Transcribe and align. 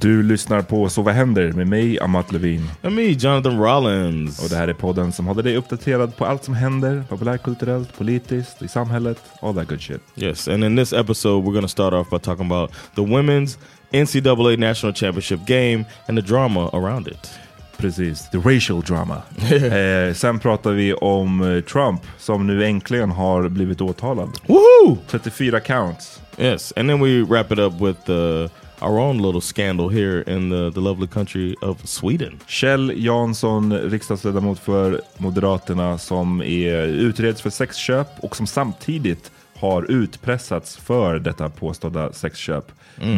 Du 0.00 0.22
lyssnar 0.22 0.62
på 0.62 0.88
Så 0.88 1.02
vad 1.02 1.14
händer 1.14 1.52
med 1.52 1.66
mig, 1.66 2.00
Amat 2.00 2.32
Levin. 2.32 2.70
And 2.82 2.94
me, 2.94 3.02
Jonathan 3.02 3.58
Rollins. 3.58 4.42
Och 4.42 4.48
det 4.48 4.56
här 4.56 4.68
är 4.68 4.72
podden 4.72 5.12
som 5.12 5.26
håller 5.26 5.42
dig 5.42 5.56
uppdaterad 5.56 6.16
på 6.16 6.26
allt 6.26 6.44
som 6.44 6.54
händer 6.54 7.04
populärkulturellt, 7.08 7.98
politiskt, 7.98 8.62
i 8.62 8.68
samhället, 8.68 9.18
all 9.42 9.54
that 9.54 9.68
good 9.68 9.80
shit. 9.80 10.00
Yes, 10.16 10.48
and 10.48 10.64
in 10.64 10.76
this 10.76 10.92
episode 10.92 11.46
we're 11.46 11.60
to 11.60 11.68
start 11.68 11.94
off 11.94 12.10
by 12.10 12.18
talking 12.18 12.46
about 12.52 12.70
the 12.94 13.00
women's 13.00 13.58
NCAA 13.90 14.58
National 14.58 14.94
Championship 14.94 15.40
game 15.46 15.84
and 16.06 16.18
the 16.18 16.22
drama 16.22 16.70
around 16.72 17.08
it. 17.08 17.30
Precis, 17.76 18.30
the 18.30 18.38
racial 18.38 18.82
drama. 18.82 19.22
eh, 19.52 20.14
sen 20.14 20.38
pratar 20.38 20.72
vi 20.72 20.94
om 20.94 21.40
eh, 21.56 21.60
Trump 21.60 22.00
som 22.18 22.46
nu 22.46 22.64
äntligen 22.64 23.10
har 23.10 23.48
blivit 23.48 23.80
åtalad. 23.80 24.28
Woohoo! 24.46 24.96
34 25.10 25.60
counts. 25.60 26.20
Yes, 26.38 26.72
and 26.76 26.88
then 26.88 27.00
we 27.00 27.22
wrap 27.22 27.52
it 27.52 27.58
up 27.58 27.80
with 27.80 28.10
uh, 28.10 28.48
our 28.80 28.98
own 28.98 29.22
little 29.22 29.40
scandal 29.40 29.88
here 29.88 30.24
in 30.26 30.50
the, 30.50 30.70
the 30.70 30.80
lovely 30.80 31.06
country 31.06 31.54
of 31.62 31.88
Sweden. 31.88 32.40
Kjell 32.46 32.92
Jansson, 32.96 33.72
riksdagsledamot 33.72 34.58
för 34.58 35.00
Moderaterna 35.16 35.98
som 35.98 36.42
är, 36.42 36.86
utreds 36.86 37.42
för 37.42 37.50
sexköp 37.50 38.08
och 38.20 38.36
som 38.36 38.46
samtidigt 38.46 39.30
har 39.54 39.90
utpressats 39.90 40.76
för 40.76 41.18
detta 41.18 41.50
påstådda 41.50 42.12
sexköp. 42.12 42.72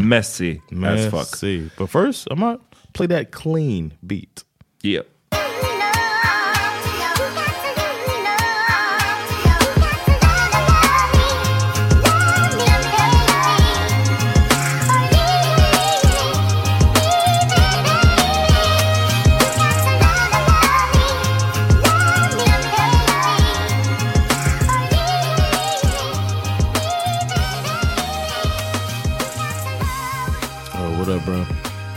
Messy, 0.05 0.61
as 0.85 1.05
fuck. 1.05 1.13
Messy. 1.13 1.69
But 1.79 1.91
first, 1.91 2.27
I'm 2.27 2.41
gonna 2.41 2.59
play 2.93 3.09
that 3.09 3.31
clean 3.31 3.93
beat. 4.01 4.45
Yeah. 4.83 5.05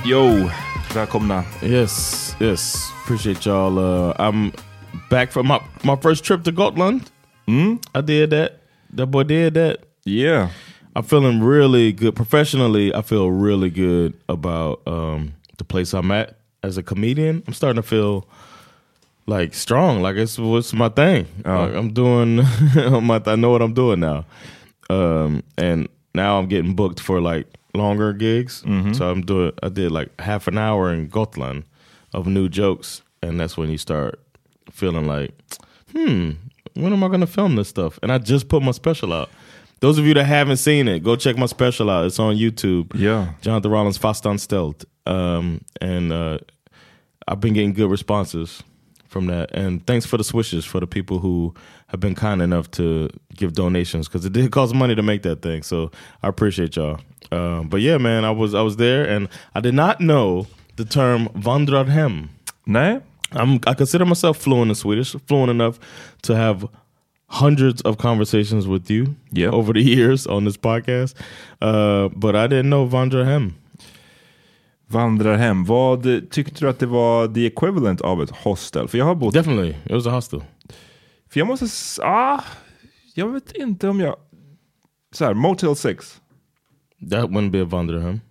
Yo, 0.05 0.49
välkomna. 0.93 1.45
Yes, 1.61 2.35
yes. 2.37 2.91
Appreciate 3.03 3.45
y'all. 3.45 3.79
Uh, 3.79 4.13
I'm 4.19 4.51
back 5.09 5.31
from 5.31 5.47
my 5.47 5.61
my 5.85 5.95
first 5.95 6.25
trip 6.25 6.43
to 6.43 6.51
Gotland. 6.51 7.09
Mm, 7.47 7.81
I 7.95 8.01
did 8.01 8.31
that. 8.31 8.59
That 8.91 9.07
boy 9.07 9.23
did 9.23 9.53
that. 9.53 9.79
Yeah. 10.03 10.49
I'm 10.93 11.03
feeling 11.03 11.41
really 11.41 11.93
good 11.93 12.17
professionally. 12.17 12.93
I 12.93 13.01
feel 13.01 13.31
really 13.31 13.69
good 13.69 14.13
about 14.27 14.81
um, 14.85 15.35
the 15.57 15.63
place 15.63 15.93
I'm 15.93 16.11
at 16.11 16.35
as 16.63 16.77
a 16.77 16.83
comedian. 16.83 17.41
I'm 17.47 17.53
starting 17.53 17.81
to 17.81 17.87
feel 17.87 18.27
like 19.25 19.53
strong. 19.53 20.01
Like 20.01 20.17
it's 20.17 20.37
what's 20.37 20.73
my 20.73 20.89
thing. 20.89 21.27
Like, 21.45 21.73
I'm 21.73 21.93
doing. 21.93 22.35
my 23.01 23.21
I 23.25 23.35
know 23.37 23.51
what 23.51 23.61
I'm 23.61 23.73
doing 23.73 24.01
now, 24.01 24.25
um, 24.89 25.43
and 25.57 25.87
now 26.13 26.39
I'm 26.39 26.47
getting 26.47 26.75
booked 26.75 26.99
for 26.99 27.21
like 27.21 27.47
longer 27.73 28.13
gigs. 28.13 28.63
So 28.93 29.09
I'm 29.09 29.21
doing. 29.21 29.51
I 29.61 29.69
did 29.69 29.91
like 29.91 30.19
half 30.19 30.47
an 30.47 30.57
hour 30.57 30.91
in 30.93 31.07
Gotland 31.07 31.63
of 32.13 32.27
new 32.27 32.49
jokes, 32.49 33.01
and 33.21 33.39
that's 33.39 33.57
when 33.57 33.69
you 33.69 33.77
start 33.77 34.19
feeling 34.71 35.07
like, 35.07 35.31
hmm, 35.91 36.31
when 36.75 36.93
am 36.93 37.03
I 37.03 37.07
gonna 37.07 37.27
film 37.27 37.55
this 37.55 37.69
stuff? 37.69 37.99
And 38.01 38.11
I 38.11 38.17
just 38.17 38.47
put 38.49 38.63
my 38.63 38.71
special 38.71 39.13
out. 39.13 39.29
Those 39.79 39.97
of 39.97 40.05
you 40.05 40.13
that 40.13 40.23
haven't 40.23 40.57
seen 40.57 40.87
it, 40.87 41.03
go 41.03 41.15
check 41.17 41.37
my 41.37 41.45
special 41.45 41.89
out. 41.89 42.05
It's 42.05 42.17
on 42.17 42.35
YouTube. 42.35 42.91
Yeah. 42.95 43.33
Jonathan 43.41 43.69
Rollins 43.69 43.97
Fast 43.97 44.25
on 44.25 44.37
Stealth. 44.37 44.85
Um, 45.05 45.59
and 45.81 46.13
uh, 46.13 46.37
I've 47.27 47.41
been 47.41 47.53
getting 47.53 47.73
good 47.73 47.91
responses 47.91 48.63
from 49.09 49.27
that. 49.27 49.51
And 49.53 49.85
thanks 49.85 50.05
for 50.05 50.17
the 50.17 50.23
swishes 50.23 50.63
for 50.63 50.79
the 50.79 50.87
people 50.87 51.19
who 51.19 51.53
have 51.87 51.99
been 51.99 52.15
kind 52.15 52.41
enough 52.41 52.71
to 52.71 53.09
give 53.35 53.53
donations 53.53 54.07
because 54.07 54.25
it 54.25 54.31
did 54.31 54.51
cost 54.53 54.73
money 54.73 54.95
to 54.95 55.03
make 55.03 55.23
that 55.23 55.41
thing. 55.41 55.63
So 55.63 55.91
I 56.21 56.29
appreciate 56.29 56.77
y'all. 56.77 56.99
Um, 57.33 57.69
but 57.69 57.81
yeah, 57.81 57.97
man, 57.97 58.25
I 58.25 58.31
was 58.31 58.53
I 58.53 58.61
was 58.61 58.75
there 58.77 59.15
and 59.15 59.27
I 59.55 59.61
did 59.61 59.73
not 59.73 59.97
know 59.97 60.45
the 60.75 60.85
term 60.85 61.29
vandrar 61.29 61.87
hem. 61.87 62.29
Nej. 62.67 63.01
I'm, 63.35 63.59
I 63.67 63.73
consider 63.73 64.05
myself 64.05 64.37
fluent 64.37 64.69
in 64.69 64.75
Swedish, 64.75 65.15
fluent 65.27 65.49
enough 65.49 65.79
to 66.21 66.35
have 66.35 66.67
hundreds 67.27 67.81
of 67.81 67.97
conversations 67.97 68.67
with 68.67 68.91
you 68.91 69.15
over 69.51 69.73
the 69.73 69.81
years 69.95 70.27
on 70.27 70.45
this 70.45 70.57
podcast. 70.57 71.15
Uh, 71.61 72.09
but 72.09 72.35
I 72.35 72.47
didn't 72.47 72.69
know 72.69 72.85
vandrar 72.85 73.25
hem. 73.25 73.55
Vandrar 74.87 75.37
hem. 75.37 75.65
Vad 75.65 76.31
tyckte 76.31 76.65
du 76.65 76.69
att 76.69 76.79
det 76.79 76.85
var 76.85 77.27
the 77.27 77.45
equivalent 77.45 78.01
av 78.01 78.23
ett 78.23 78.29
hostel? 78.29 78.87
För 78.87 78.97
jag 78.97 79.05
har 79.05 79.15
bott... 79.15 79.33
Definitely, 79.33 79.75
it 79.85 79.91
was 79.91 80.07
a 80.07 80.11
hostel. 80.11 80.43
För 81.29 81.39
jag 81.39 81.47
måste... 81.47 81.67
Ah, 82.03 82.43
jag 83.15 83.27
vet 83.27 83.51
inte 83.51 83.87
om 83.87 83.99
jag... 83.99 84.15
Så 85.11 85.25
här, 85.25 85.33
Motel 85.33 85.75
6. 85.75 86.21
That 87.09 87.29
wouldn't 87.29 87.51
be 87.51 87.59
a 87.59 87.65
vandrar 87.65 88.01
hem. 88.01 88.21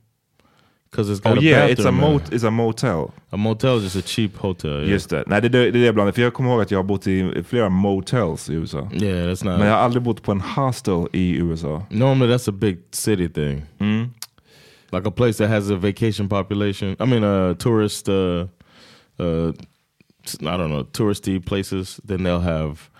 Because 0.90 1.08
it's 1.08 1.20
got 1.20 1.38
Oh 1.38 1.40
a 1.40 1.42
yeah, 1.42 1.64
it's 1.64 1.84
a, 1.84 1.92
mot, 1.92 2.32
it's 2.32 2.44
a 2.44 2.50
motel. 2.50 3.14
A 3.30 3.36
motel 3.36 3.78
is 3.78 3.84
just 3.84 3.96
a 3.96 4.02
cheap 4.02 4.36
hotel. 4.36 4.70
Yeah. 4.70 4.90
Just 4.90 5.10
det. 5.10 5.24
Nej, 5.26 5.40
det, 5.40 5.48
det, 5.48 5.58
är 5.58 5.72
det 5.72 5.78
jag 5.78 5.94
blandar. 5.94 6.12
För 6.12 6.22
jag 6.22 6.34
kommer 6.34 6.50
ihåg 6.50 6.62
att 6.62 6.70
jag 6.70 6.78
har 6.78 6.84
bott 6.84 7.06
i 7.06 7.42
flera 7.48 7.68
motels 7.68 8.50
i 8.50 8.54
USA. 8.54 8.88
Yeah, 8.92 9.28
that's 9.28 9.44
not. 9.44 9.58
Men 9.58 9.66
jag 9.66 9.74
har 9.74 9.80
aldrig 9.80 10.02
bott 10.02 10.22
på 10.22 10.32
en 10.32 10.40
hostel 10.40 11.06
i 11.12 11.36
USA. 11.36 11.82
Normally, 11.90 12.34
that's 12.34 12.48
a 12.48 12.52
big 12.52 12.78
city 12.90 13.28
thing. 13.28 13.62
Like 14.92 15.08
a 15.08 15.10
place 15.10 15.38
that 15.38 15.48
has 15.48 15.70
a 15.70 15.76
vacation 15.76 16.28
population. 16.28 16.96
I 17.00 17.06
mean, 17.06 17.24
a 17.24 17.54
tourist. 17.54 18.08
Uh, 18.08 18.46
uh, 19.18 19.52
I 20.40 20.56
don't 20.56 20.68
know, 20.68 20.84
touristy 20.84 21.40
places. 21.40 22.00
Then 22.04 22.22
they'll 22.22 22.40
have 22.40 22.90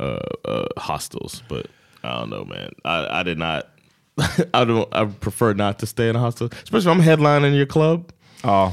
uh, 0.00 0.18
uh, 0.44 0.68
hostels. 0.78 1.42
But 1.48 1.66
I 2.02 2.18
don't 2.18 2.30
know, 2.30 2.44
man. 2.44 2.70
I, 2.84 3.20
I 3.20 3.22
did 3.22 3.38
not. 3.38 3.68
I 4.54 4.64
don't. 4.64 4.88
I 4.94 5.04
prefer 5.06 5.54
not 5.54 5.78
to 5.80 5.86
stay 5.86 6.08
in 6.08 6.16
a 6.16 6.18
hostel, 6.18 6.48
especially 6.62 6.92
if 6.92 6.98
I'm 6.98 7.02
headlining 7.02 7.56
your 7.56 7.66
club. 7.66 8.12
Ja. 8.44 8.72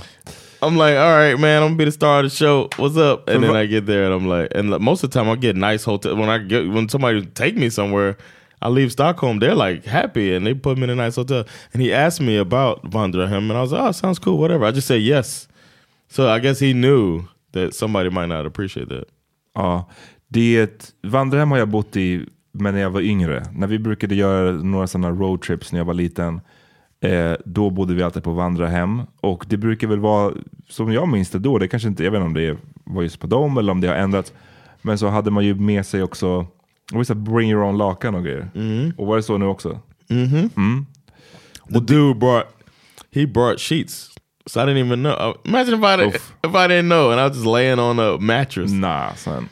I'm 0.64 0.78
like, 0.78 0.96
all 0.96 1.12
right, 1.12 1.40
man, 1.40 1.64
I'm 1.64 1.70
gonna 1.70 1.78
be 1.78 1.86
the 1.86 1.92
star 1.92 2.20
of 2.20 2.26
the 2.26 2.30
show. 2.30 2.70
What's 2.78 2.96
up? 2.96 3.28
And 3.28 3.44
then 3.44 3.56
I 3.56 3.66
get 3.66 3.88
there 3.88 4.06
and 4.06 4.14
I'm 4.14 4.28
like, 4.28 4.52
and 4.54 4.70
like, 4.70 4.82
most 4.82 5.04
of 5.04 5.10
the 5.10 5.20
time 5.20 5.28
I 5.28 5.36
get 5.36 5.56
nice 5.56 5.84
hotel. 5.84 6.16
When 6.16 6.30
I 6.30 6.38
get 6.38 6.70
when 6.70 6.88
somebody 6.88 7.26
take 7.26 7.58
me 7.58 7.70
somewhere, 7.70 8.16
I 8.62 8.70
leave 8.70 8.92
Stockholm. 8.92 9.40
They're 9.40 9.56
like 9.56 9.86
happy 9.86 10.36
and 10.36 10.46
they 10.46 10.54
put 10.54 10.78
me 10.78 10.84
in 10.84 10.92
a 10.92 10.96
nice 10.96 11.16
hotel. 11.16 11.46
And 11.74 11.82
he 11.82 11.92
asked 11.92 12.22
me 12.22 12.38
about 12.38 12.84
Vandrahem, 12.92 13.50
and 13.50 13.54
I 13.54 13.62
was 13.62 13.72
like, 13.72 13.82
oh, 13.82 13.92
sounds 13.92 14.20
cool, 14.20 14.38
whatever. 14.38 14.66
I 14.66 14.72
just 14.72 14.88
say 14.88 14.98
yes. 15.00 15.48
So 16.10 16.30
I 16.30 16.38
guess 16.38 16.60
he 16.60 16.74
knew 16.74 17.24
that 17.54 17.74
somebody 17.74 18.10
might 18.12 18.28
not 18.28 18.46
appreciate 18.46 18.90
that. 18.90 19.06
Ja, 19.56 19.86
det, 20.28 20.94
vandrarhem 21.04 21.52
har 21.52 21.58
jag 21.58 21.70
bott 21.70 21.96
i 21.98 22.26
men 22.52 22.74
när 22.74 22.82
jag 22.82 22.90
var 22.90 23.02
yngre. 23.02 23.44
När 23.54 23.68
vi 23.68 23.80
brukade 23.80 24.16
göra 24.16 24.52
några 24.52 24.88
sådana 24.88 25.12
roadtrips 25.12 25.72
när 25.72 25.80
jag 25.80 25.86
var 25.86 25.94
liten. 25.94 26.42
Eh, 27.02 27.34
då 27.46 27.70
bodde 27.70 27.94
vi 27.94 28.04
alltid 28.04 28.24
på 28.24 28.32
vandrarhem. 28.32 29.02
Och 29.22 29.46
det 29.50 29.58
brukar 29.58 29.88
väl 29.88 30.00
vara, 30.00 30.34
som 30.70 30.94
jag 30.94 31.08
minns 31.08 31.30
det 31.30 31.40
då, 31.40 31.58
det 31.58 31.68
kanske 31.68 31.90
inte, 31.90 32.04
jag 32.04 32.12
vet 32.12 32.18
inte 32.18 32.28
om 32.28 32.34
det 32.34 32.58
var 32.84 33.04
just 33.04 33.20
på 33.20 33.28
dem 33.28 33.58
eller 33.58 33.72
om 33.72 33.82
det 33.82 33.88
har 33.88 33.96
ändrats. 33.96 34.34
Men 34.82 34.98
så 34.98 35.08
hade 35.08 35.32
man 35.32 35.46
ju 35.46 35.56
med 35.56 35.86
sig 35.86 36.04
också, 36.04 36.46
det 36.92 36.98
var 36.98 37.04
så 37.04 37.16
bring 37.16 37.52
your 37.52 37.64
own 37.64 37.78
lakan 37.78 38.16
och 38.16 38.24
grejer. 38.24 38.52
Och 38.98 39.08
var 39.08 39.16
det 39.16 39.24
så 39.24 39.38
nu 39.38 39.46
också? 39.46 39.80
The 41.74 41.80
dude 41.80 42.20
brought 42.20 42.48
he 43.12 43.26
brought 43.28 43.60
sheets. 43.60 44.10
So 44.48 44.60
I 44.60 44.66
didn't 44.66 44.86
even 44.86 45.04
know. 45.04 45.38
Imagine 45.46 45.74
if 45.76 45.84
I 45.84 46.06
Oof. 46.06 46.34
if 46.44 46.56
I 46.56 46.68
didn't 46.68 46.90
know 46.90 47.12
and 47.12 47.20
I 47.20 47.28
was 47.28 47.38
just 47.38 47.46
laying 47.46 47.80
on 47.80 48.00
a 48.00 48.18
mattress. 48.20 48.72
Nah, 48.72 49.14
son. 49.14 49.50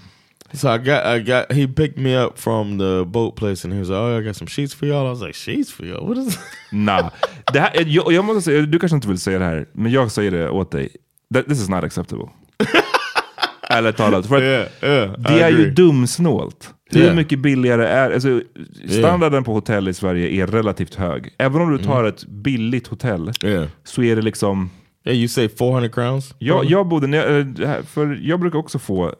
So 0.54 0.70
I 0.70 0.78
got, 0.78 1.06
I 1.06 1.20
got, 1.20 1.52
he 1.52 1.68
picked 1.68 1.98
me 1.98 2.16
up 2.26 2.40
from 2.40 2.78
the 2.80 3.06
boat 3.06 3.36
place 3.36 3.64
and 3.68 3.74
he 3.74 3.80
was 3.80 3.90
like, 3.90 3.98
oh, 4.00 4.20
I 4.20 4.24
got 4.28 4.36
some 4.36 4.48
sheets 4.50 4.74
for 4.76 4.86
y'all. 4.88 5.06
I 5.08 5.10
was 5.10 5.22
like, 5.22 5.34
sheets 5.36 5.72
for 5.72 5.86
y'all? 5.86 6.08
What 6.08 6.18
is 6.18 6.40
Nah. 6.72 7.10
Det 7.54 7.60
här, 7.60 7.72
jag, 7.88 8.14
jag 8.14 8.26
måste 8.26 8.42
säga, 8.42 8.62
du 8.62 8.80
kanske 8.80 8.96
inte 8.96 9.08
vill 9.08 9.18
säga 9.20 9.40
det 9.40 9.46
här, 9.46 9.66
men 9.74 9.92
jag 9.92 10.12
säger 10.12 10.32
det 10.32 10.50
åt 10.50 10.72
dig. 10.72 10.90
That, 11.34 11.46
this 11.46 11.62
is 11.62 11.70
not 11.70 11.84
acceptable. 11.84 12.26
Ärligt 13.70 13.98
talat. 13.98 14.26
För 14.28 14.42
Yeah, 14.42 14.68
yeah, 14.84 15.12
I 15.14 15.16
det 15.18 15.30
är 15.44 15.50
ju 15.50 15.56
agree. 15.56 15.70
dumsnålt. 15.72 16.74
Hur 16.92 17.02
Yeah. 17.02 17.16
mycket 17.16 17.40
billigare 17.40 17.88
är... 17.88 18.12
Alltså, 18.12 18.42
standarden 18.90 19.44
på 19.44 19.54
hotell 19.54 19.88
i 19.88 19.94
Sverige 19.94 20.44
är 20.44 20.48
relativt 20.48 20.96
hög. 20.96 21.30
Även 21.38 21.62
om 21.62 21.72
du 21.72 21.84
tar 21.84 22.04
ett 22.04 22.26
billigt 22.26 22.88
hotell 22.88 23.32
så 23.84 24.04
är 24.04 24.16
det 24.16 24.22
liksom... 24.22 24.70
Yeah, 25.06 25.18
you 25.20 25.28
say 25.28 25.50
400 25.50 25.90
crowns? 25.90 26.36
Jag, 26.40 26.66
jag 26.66 26.88
bodde... 26.88 27.18
eh, 27.18 27.84
För 27.84 28.20
jag 28.22 28.40
brukar 28.40 28.60
också 28.60 28.80
få 28.80 29.14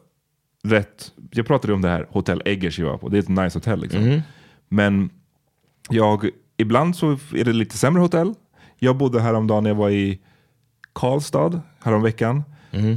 rätt... 0.64 1.12
Jag 1.30 1.46
pratade 1.46 1.72
om 1.74 1.82
det 1.82 1.88
här 1.88 2.06
Hotell 2.10 2.42
Eggers 2.44 2.78
jag 2.78 2.86
var 2.86 2.98
på. 2.98 3.08
Det 3.08 3.16
är 3.18 3.22
ett 3.22 3.28
nice 3.28 3.58
hotell 3.58 3.80
liksom. 3.80 4.00
Men 4.68 5.10
jag... 5.88 6.28
Ibland 6.56 6.96
så 6.96 7.10
är 7.34 7.44
det 7.44 7.52
lite 7.52 7.76
sämre 7.78 8.00
hotell. 8.02 8.34
Jag 8.78 8.96
bodde 8.96 9.20
häromdagen 9.20 9.62
när 9.64 9.70
jag 9.70 9.74
var 9.74 9.90
i 9.90 10.20
Karlstad 10.92 11.60
häromveckan. 11.82 12.42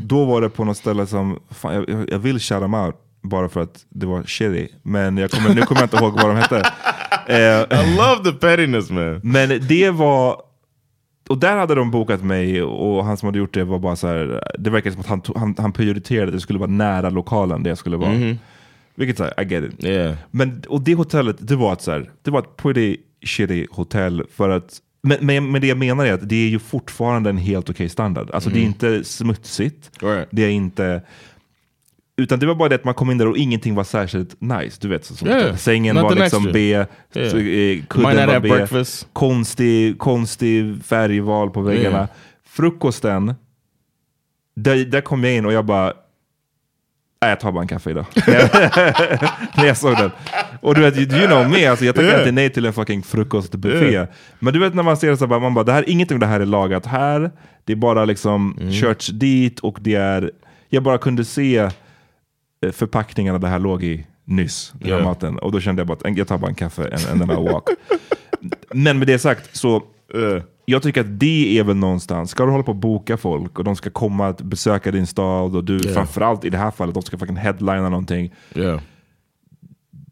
Då 0.05 0.25
var 0.25 0.41
det 0.41 0.49
på 0.49 0.63
något 0.65 0.77
ställe 0.77 1.05
som... 1.07 1.39
Fan, 1.49 1.73
jag- 1.75 1.89
jag, 1.89 2.11
jag 2.11 2.19
vill 2.19 2.39
shout 2.39 2.61
them 2.61 2.73
out 2.73 2.95
bara 3.21 3.49
för 3.49 3.61
att 3.61 3.85
det 3.89 4.05
var 4.05 4.23
shitty. 4.23 4.67
Men 4.81 5.17
jag 5.17 5.31
kommer, 5.31 5.55
nu 5.55 5.61
kommer 5.61 5.81
jag 5.81 5.85
inte 5.85 5.97
ihåg 5.97 6.13
vad 6.13 6.25
de 6.25 6.35
hette. 6.35 6.63
Eh, 7.27 7.37
I 7.61 7.95
love 7.97 8.23
the 8.23 8.31
pettiness, 8.31 8.89
man. 8.89 9.19
men 9.23 9.67
det 9.67 9.89
var... 9.89 10.41
Och 11.33 11.39
där 11.39 11.57
hade 11.57 11.75
de 11.75 11.91
bokat 11.91 12.23
mig 12.23 12.63
och 12.63 13.05
han 13.05 13.17
som 13.17 13.27
hade 13.27 13.39
gjort 13.39 13.53
det 13.53 13.63
var 13.63 13.79
bara 13.79 13.95
så 13.95 14.07
här. 14.07 14.43
Det 14.59 14.69
verkade 14.69 14.93
som 14.93 15.01
att 15.01 15.07
han, 15.07 15.21
han, 15.35 15.55
han 15.57 15.71
prioriterade 15.71 16.27
att 16.27 16.33
det 16.33 16.39
skulle 16.39 16.59
vara 16.59 16.69
nära 16.69 17.09
lokalen 17.09 17.63
där 17.63 17.71
jag 17.71 17.77
skulle 17.77 17.97
vara. 17.97 18.35
Vilket 18.95 19.17
så 19.17 19.23
här, 19.23 19.43
I 19.43 19.53
get 19.53 19.63
it. 19.63 19.85
Yeah. 19.85 20.15
Men, 20.31 20.63
och 20.67 20.81
det 20.81 20.95
hotellet, 20.95 21.35
det 21.39 21.55
var 21.55 21.73
ett, 21.73 21.81
så 21.81 21.91
här, 21.91 22.09
det 22.21 22.31
var 22.31 22.39
ett 22.39 22.57
pretty 22.57 22.97
shitty 23.25 23.67
hotell 23.71 24.23
för 24.33 24.49
att 24.49 24.79
men, 25.03 25.17
men, 25.21 25.51
men 25.51 25.61
det 25.61 25.67
jag 25.67 25.77
menar 25.77 26.05
är 26.05 26.13
att 26.13 26.29
det 26.29 26.35
är 26.35 26.49
ju 26.49 26.59
fortfarande 26.59 27.29
en 27.29 27.37
helt 27.37 27.69
okej 27.69 27.89
standard. 27.89 28.29
Alltså 28.33 28.49
det 28.49 28.59
är 28.59 28.63
inte 28.63 29.03
smutsigt. 29.03 29.91
Right. 30.01 30.27
Det 30.31 30.41
är 30.41 30.49
inte... 30.49 31.01
Utan 32.23 32.39
det 32.39 32.45
var 32.45 32.55
bara 32.55 32.69
det 32.69 32.75
att 32.75 32.83
man 32.83 32.93
kom 32.93 33.11
in 33.11 33.17
där 33.17 33.27
och 33.27 33.37
ingenting 33.37 33.75
var 33.75 33.83
särskilt 33.83 34.41
nice. 34.41 34.77
Du 34.81 34.87
vet, 34.87 35.05
så, 35.05 35.15
som 35.15 35.27
Yeah, 35.27 35.55
sängen 35.55 35.95
var 35.95 36.03
nothing 36.03 36.19
liksom. 36.19 36.49
B, 36.53 36.59
Yeah. 36.69 36.87
kudden 37.87 38.15
not 38.15 38.27
var 38.33 38.39
B, 38.39 38.49
breakfast. 38.49 39.07
konstig, 39.13 39.99
konstig 39.99 40.83
färgval 40.85 41.49
på 41.49 41.61
väggarna. 41.61 41.97
Yeah. 41.97 42.07
Frukosten, 42.45 43.33
där, 44.55 44.85
där 44.85 45.01
kom 45.01 45.23
jag 45.23 45.33
in 45.35 45.45
och 45.45 45.53
jag 45.53 45.65
bara, 45.65 45.93
Nej, 47.21 47.29
jag 47.29 47.39
tar 47.39 47.51
bara 47.51 47.61
en 47.61 47.67
kaffe 47.67 47.89
idag. 47.89 48.05
När 49.57 49.65
jag 49.65 49.77
såg 49.77 49.97
den. 49.97 50.11
Och 50.61 50.75
du 50.75 50.81
vet, 50.81 50.97
you 50.97 51.27
know 51.27 51.49
me, 51.49 51.65
alltså, 51.65 51.85
jag 51.85 51.95
tackar 51.95 52.07
Yeah. 52.07 52.19
inte 52.21 52.31
nej 52.31 52.49
till 52.49 52.65
en 52.65 52.73
fucking 52.73 53.03
frukostbuffé. 53.03 53.91
Yeah. 53.91 54.07
Men 54.39 54.53
du 54.53 54.59
vet 54.59 54.73
när 54.73 54.83
man 54.83 54.97
ser 54.97 55.09
det 55.09 55.17
så 55.17 55.27
bara, 55.27 55.39
man 55.39 55.53
bara, 55.53 55.63
det 55.63 55.71
här, 55.71 55.89
ingenting 55.89 56.15
av 56.15 56.19
det 56.19 56.25
här 56.27 56.39
är 56.39 56.45
lagat 56.45 56.85
här. 56.85 57.31
Det 57.65 57.73
är 57.73 57.77
bara 57.77 58.05
liksom 58.05 58.57
Mm. 58.61 58.73
körts 58.73 59.07
dit 59.07 59.59
och 59.59 59.77
det 59.81 59.95
är, 59.95 60.31
jag 60.69 60.83
bara 60.83 60.97
kunde 60.97 61.25
se 61.25 61.69
förpackningarna 62.71 63.37
det 63.39 63.47
här 63.47 63.59
låg 63.59 63.83
i 63.83 64.05
nyss, 64.25 64.71
den 64.75 64.81
här 64.91 64.97
Yeah. 64.97 65.07
maten. 65.07 65.37
Och 65.39 65.51
då 65.51 65.59
kände 65.59 65.79
jag 65.79 65.87
bara 65.87 65.97
att 66.09 66.17
jag 66.17 66.27
tar 66.27 66.37
bara 66.37 66.47
en 66.49 66.55
kaffe 66.55 66.81
and, 67.11 67.19
then 67.21 67.31
I 67.31 67.51
walk. 67.51 67.63
Men 68.73 68.99
med 68.99 69.07
det 69.07 69.19
sagt, 69.19 69.55
så 69.55 69.83
jag 70.65 70.83
tycker 70.83 71.01
att 71.01 71.19
det 71.19 71.59
är 71.59 71.63
väl 71.63 71.75
någonstans, 71.75 72.31
ska 72.31 72.45
du 72.45 72.51
hålla 72.51 72.63
på 72.63 72.71
att 72.71 72.77
boka 72.77 73.17
folk 73.17 73.59
och 73.59 73.65
de 73.65 73.75
ska 73.75 73.89
komma 73.89 74.27
att 74.27 74.41
besöka 74.41 74.91
din 74.91 75.07
stad 75.07 75.55
och 75.55 75.63
du, 75.63 75.73
Yeah. 75.77 75.93
framförallt 75.93 76.45
i 76.45 76.49
det 76.49 76.57
här 76.57 76.71
fallet, 76.71 76.93
de 76.93 77.03
ska 77.03 77.17
fucking 77.17 77.35
headlina 77.35 77.89
någonting. 77.89 78.33
Yeah. 78.55 78.79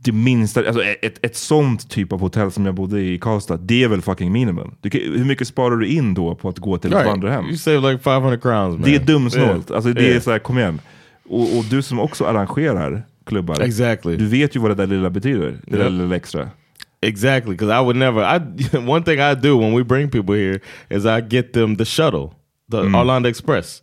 Det 0.03 0.12
minsta, 0.12 0.67
alltså 0.67 0.84
ett, 0.84 1.25
ett 1.25 1.36
sånt 1.36 1.89
typ 1.89 2.13
av 2.13 2.20
hotell 2.20 2.51
som 2.51 2.65
jag 2.65 2.75
bodde 2.75 3.01
i 3.01 3.13
i 3.13 3.20
Karlstad, 3.20 3.58
det 3.58 3.84
är 3.84 3.88
väl 3.88 4.01
fucking 4.01 4.31
minimum. 4.31 4.75
Du 4.81 4.89
hur 5.17 5.25
mycket 5.25 5.48
sparar 5.48 5.75
du 5.77 5.88
in 5.88 6.13
då 6.13 6.36
på 6.36 6.50
att 6.50 6.60
gå 6.60 6.77
till 6.77 6.89
ett 6.93 6.96
Right. 6.98 7.08
vandrarhem? 7.10 7.46
You 7.46 7.58
save 7.58 7.91
like 7.91 8.03
500 8.03 8.38
crowns, 8.38 8.79
man. 8.79 8.81
Det 8.81 8.96
är 8.96 9.00
dumsnålt. 9.00 9.48
Yeah. 9.70 9.75
Alltså 9.75 9.93
det 9.93 10.01
är 10.01 10.10
Yeah. 10.10 10.22
så 10.22 10.31
här, 10.31 10.39
kom 10.39 10.58
igen. 10.58 10.79
Och, 11.30 11.58
och 11.58 11.66
du 11.70 11.82
som 11.82 12.00
också 12.00 12.25
arrangerar 12.25 13.04
klubbar, 13.25 13.62
Exactly. 13.62 14.16
du 14.18 14.25
vet 14.28 14.56
ju 14.56 14.60
vad 14.60 14.72
det 14.72 14.75
där 14.75 14.88
lilla 14.88 15.10
betyder. 15.10 15.58
Det 15.68 15.78
där 15.78 15.84
Yep. 15.84 15.92
lilla 15.92 16.16
extra. 16.16 16.50
Exactly, 17.01 17.51
because 17.56 17.72
I 17.72 17.80
would 17.84 17.96
never. 17.96 18.22
I 18.22 18.40
one 18.90 19.04
thing 19.04 19.20
I 19.20 19.34
do 19.36 19.58
when 19.58 19.74
we 19.74 19.84
bring 19.84 20.10
people 20.10 20.36
here 20.36 20.60
is 20.90 21.06
I 21.06 21.22
get 21.22 21.54
them 21.54 21.75
the 21.78 21.86
shuttle, 21.86 22.30
the 22.70 22.78
Arlanda 22.84 23.28
Express. 23.30 23.82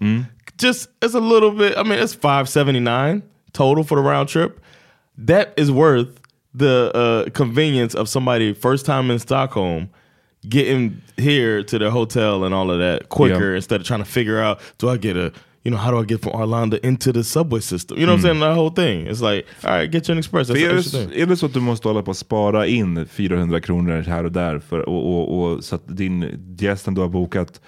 Just 0.63 0.89
it's 1.05 1.15
a 1.15 1.21
little 1.21 1.51
bit. 1.51 1.77
I 1.77 1.83
mean, 1.83 1.99
it's 1.99 2.15
five 2.15 2.49
seventy 2.49 2.81
nine 2.81 3.23
total 3.53 3.85
for 3.85 3.97
the 3.97 4.09
round 4.09 4.29
trip. 4.29 4.61
That 5.27 5.53
is 5.57 5.71
worth 5.71 6.09
the 6.55 6.91
uh, 6.95 7.31
convenience 7.31 7.95
of 7.95 8.09
somebody 8.09 8.55
first 8.55 8.87
time 8.87 9.11
in 9.13 9.19
Stockholm 9.19 9.89
getting 10.49 11.03
here 11.17 11.65
to 11.65 11.79
the 11.79 11.91
hotel 11.91 12.45
and 12.45 12.55
all 12.55 12.71
of 12.71 12.79
that 12.79 13.09
quicker 13.09 13.51
Yeah. 13.51 13.57
instead 13.57 13.81
of 13.81 13.87
trying 13.87 14.05
to 14.05 14.11
figure 14.11 14.41
out 14.41 14.61
do 14.79 14.89
I 14.89 14.97
get 14.97 15.17
a 15.17 15.33
you 15.65 15.71
know, 15.71 15.77
how 15.77 15.91
do 15.91 16.03
I 16.03 16.05
get 16.05 16.23
from 16.23 16.33
Arlanda 16.33 16.79
into 16.83 17.13
the 17.13 17.25
subway 17.25 17.61
system? 17.61 17.99
You 17.99 18.07
know 18.07 18.13
what 18.15 18.19
I'm 18.19 18.23
saying? 18.23 18.41
That 18.41 18.55
whole 18.55 18.71
thing. 18.71 19.07
It's 19.07 19.21
like, 19.21 19.47
all 19.65 19.71
right, 19.71 19.91
get 19.93 20.09
you 20.09 20.13
an 20.13 20.19
express. 20.19 20.49
That's 20.49 20.59
är, 20.59 21.09
det, 21.09 21.21
är 21.23 21.27
det 21.27 21.37
så 21.37 21.47
att 21.47 21.55
du 21.55 21.61
måste 21.61 21.89
hålla 21.89 22.03
på 22.03 22.11
att 22.11 22.17
spara 22.17 22.67
in 22.67 23.07
400 23.07 23.61
kronor 23.61 24.01
här 24.01 24.25
och 24.25 24.33
där 24.33 24.59
för, 24.59 24.89
och, 24.89 25.15
och, 25.15 25.53
och, 25.53 25.65
så 25.65 25.75
att 25.75 25.97
din 25.97 26.41
gästen 26.59 26.95
du 26.95 27.01
har 27.01 27.09
bokat 27.09 27.61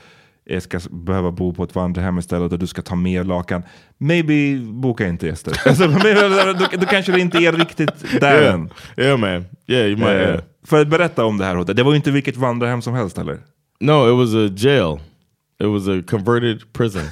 ska 0.61 0.81
behöva 0.91 1.31
bo 1.31 1.53
på 1.53 1.65
ett 1.65 1.75
vandrarhem 1.75 2.19
istället 2.19 2.53
och 2.53 2.59
du 2.59 2.67
ska 2.67 2.83
ta 2.83 2.95
med 2.95 3.27
lakan. 3.27 3.63
Maybe 3.99 4.61
boka 4.65 5.09
inte 5.09 5.27
gäster. 5.27 5.61
alltså, 5.69 5.87
då, 5.87 6.77
då 6.79 6.87
kanske 6.87 7.13
det 7.13 7.21
inte 7.21 7.39
är 7.39 7.53
riktigt 7.53 8.21
där 8.21 8.41
Yeah. 8.41 8.55
än. 8.55 8.71
yeah, 8.97 9.19
man. 9.19 9.45
Yeah, 9.67 9.87
you 9.87 9.97
might. 9.97 10.09
Eh, 10.09 10.21
yeah. 10.21 10.41
För 10.65 10.81
att 10.81 10.89
berätta 10.89 11.25
om 11.25 11.39
det 11.39 11.45
här 11.45 11.55
hotellet. 11.57 11.77
Det 11.77 11.83
var 11.83 11.93
ju 11.93 11.97
inte 11.97 12.11
vilket 12.11 12.37
vandrarhem 12.37 12.83
som 12.83 12.95
helst 12.95 13.17
heller. 13.17 13.39
No, 13.81 14.13
it 14.13 14.17
was 14.17 14.35
a 14.35 14.55
jail. 14.57 14.99
It 15.61 15.67
was 15.67 15.87
a 15.89 16.03
converted 16.03 16.71
prison. 16.73 17.11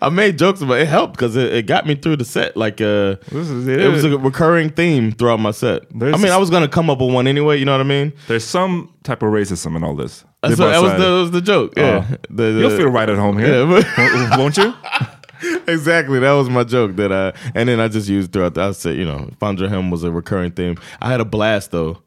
I 0.00 0.10
made 0.10 0.38
jokes 0.38 0.60
about 0.60 0.74
it. 0.74 0.82
It 0.82 0.88
helped 0.88 1.14
because 1.14 1.34
it, 1.36 1.52
it 1.52 1.66
got 1.66 1.86
me 1.86 1.94
through 1.96 2.16
the 2.16 2.24
set. 2.24 2.56
Like 2.56 2.80
uh, 2.80 3.16
This 3.30 3.48
is- 3.50 3.66
it 3.66 3.90
was 3.90 4.04
a 4.04 4.16
recurring 4.18 4.70
theme 4.70 5.12
throughout 5.12 5.40
my 5.40 5.50
set. 5.50 5.82
There's- 5.90 6.14
I 6.14 6.18
mean, 6.22 6.32
I 6.32 6.36
was 6.36 6.50
gonna 6.50 6.68
come 6.68 6.88
up 6.88 7.00
with 7.00 7.12
one 7.12 7.26
anyway. 7.26 7.58
You 7.58 7.64
know 7.64 7.72
what 7.72 7.80
I 7.80 7.84
mean? 7.84 8.12
There's 8.28 8.44
some 8.44 8.92
type 9.02 9.22
of 9.22 9.30
racism 9.30 9.76
in 9.76 9.82
all 9.84 9.94
this. 9.96 10.20
Det 10.42 10.48
That's 10.48 10.60
what, 10.60 10.66
that 10.70 10.82
was 10.82 10.92
the, 10.92 10.98
that 10.98 11.10
was 11.20 11.30
the 11.32 11.40
joke. 11.40 11.74
Yeah, 11.76 12.06
Oh. 12.10 12.16
The- 12.30 12.42
the- 12.52 12.60
You'll 12.60 12.70
feel 12.76 12.90
right 12.90 13.08
at 13.08 13.16
home 13.18 13.38
here. 13.38 13.64
Yeah, 13.64 13.82
but- 13.96 14.38
Won't- 14.38 14.56
you? 14.56 14.72
exactly. 15.66 16.20
That 16.20 16.32
was 16.32 16.48
my 16.48 16.64
joke. 16.64 16.94
That 16.96 17.12
I 17.12 17.32
and 17.54 17.68
then 17.68 17.80
I 17.80 17.88
just 17.88 18.08
used 18.08 18.32
throughout. 18.32 18.54
The, 18.54 18.62
I 18.62 18.72
said, 18.72 18.96
you 18.96 19.04
know, 19.04 19.30
Fandra 19.40 19.68
Him 19.68 19.90
was 19.90 20.04
a 20.04 20.12
recurring 20.12 20.52
theme. 20.52 20.76
I 21.00 21.10
had 21.10 21.20
a 21.20 21.24
blast 21.24 21.70
though, 21.72 22.02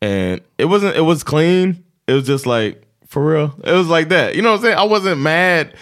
and 0.00 0.40
it 0.56 0.64
wasn't. 0.66 0.96
It 0.96 1.02
was 1.02 1.22
clean. 1.22 1.84
It 2.06 2.14
was 2.14 2.26
just 2.26 2.46
like 2.46 2.82
for 3.12 3.24
real. 3.24 3.54
It 3.62 3.72
was 3.72 3.88
like 3.88 4.08
that. 4.08 4.34
You 4.34 4.40
know 4.40 4.52
what 4.52 4.60
I'm 4.60 4.62
saying? 4.62 4.78
I 4.78 4.84
wasn't 4.84 5.20
mad. 5.20 5.74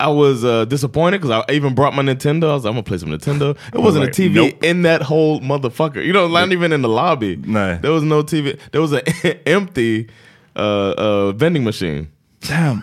I 0.00 0.08
was 0.08 0.44
uh, 0.44 0.64
disappointed 0.64 1.20
because 1.20 1.44
I 1.46 1.52
even 1.52 1.74
brought 1.74 1.94
my 1.94 2.02
Nintendo. 2.02 2.50
I 2.50 2.54
was 2.54 2.64
like, 2.64 2.70
I'm 2.70 2.76
gonna 2.76 2.82
play 2.84 2.98
some 2.98 3.10
Nintendo. 3.10 3.56
It 3.72 3.80
wasn't 3.80 4.06
like, 4.06 4.18
a 4.18 4.22
TV 4.22 4.34
nope. 4.34 4.64
in 4.64 4.82
that 4.82 5.02
whole 5.02 5.40
motherfucker. 5.40 6.04
You 6.04 6.14
know, 6.14 6.26
not 6.26 6.52
even 6.52 6.72
in 6.72 6.80
the 6.80 6.88
lobby. 6.88 7.36
Nah. 7.36 7.76
There 7.76 7.92
was 7.92 8.02
no 8.02 8.22
TV. 8.22 8.58
There 8.72 8.80
was 8.80 8.92
an 8.92 9.02
empty 9.46 10.08
uh, 10.56 10.58
uh, 10.58 11.32
vending 11.32 11.64
machine. 11.64 12.10
Damn. 12.40 12.82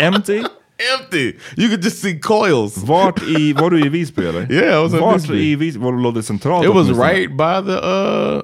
Empty? 0.00 0.42
Empty. 0.92 1.36
You 1.56 1.68
could 1.68 1.82
just 1.82 2.00
see 2.00 2.14
coils. 2.18 2.78
Vart 2.78 3.18
i, 3.22 3.52
var 3.52 3.70
du 3.70 3.76
i 3.76 3.88
Visby 3.88 4.26
eller? 4.26 4.46
Yeah, 4.48 4.78
I 4.78 4.80
was 4.80 4.94
in 4.94 5.00
Vart 5.00 5.20
Visby. 5.20 5.52
i 5.52 5.54
Visby? 5.56 5.80
Var 5.84 5.92
låg 5.92 6.14
det 6.14 6.22
centralt? 6.22 6.64
It 6.64 6.72
was 6.72 6.90
right 6.90 7.28
by 7.28 7.60
the 7.60 7.78
uh 7.82 8.42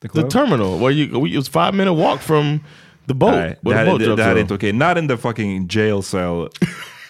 The 0.00 0.08
the 0.08 0.28
terminal 0.28 0.78
where 0.78 0.90
you 0.90 1.20
we, 1.20 1.34
it 1.34 1.36
was 1.36 1.48
five 1.48 1.74
minute 1.74 1.92
walk 1.92 2.20
from 2.20 2.60
the 3.06 3.14
boat. 3.14 3.34
Nej, 3.34 3.58
det 3.60 3.74
här, 3.74 3.84
the 3.84 3.90
boat 3.90 4.00
det, 4.00 4.16
det 4.16 4.22
här 4.22 4.36
är 4.36 4.40
inte 4.40 4.54
okej. 4.54 4.72
Not 4.72 4.98
in 4.98 5.08
the 5.08 5.16
fucking 5.16 5.68
jail 5.70 6.02
cell 6.02 6.48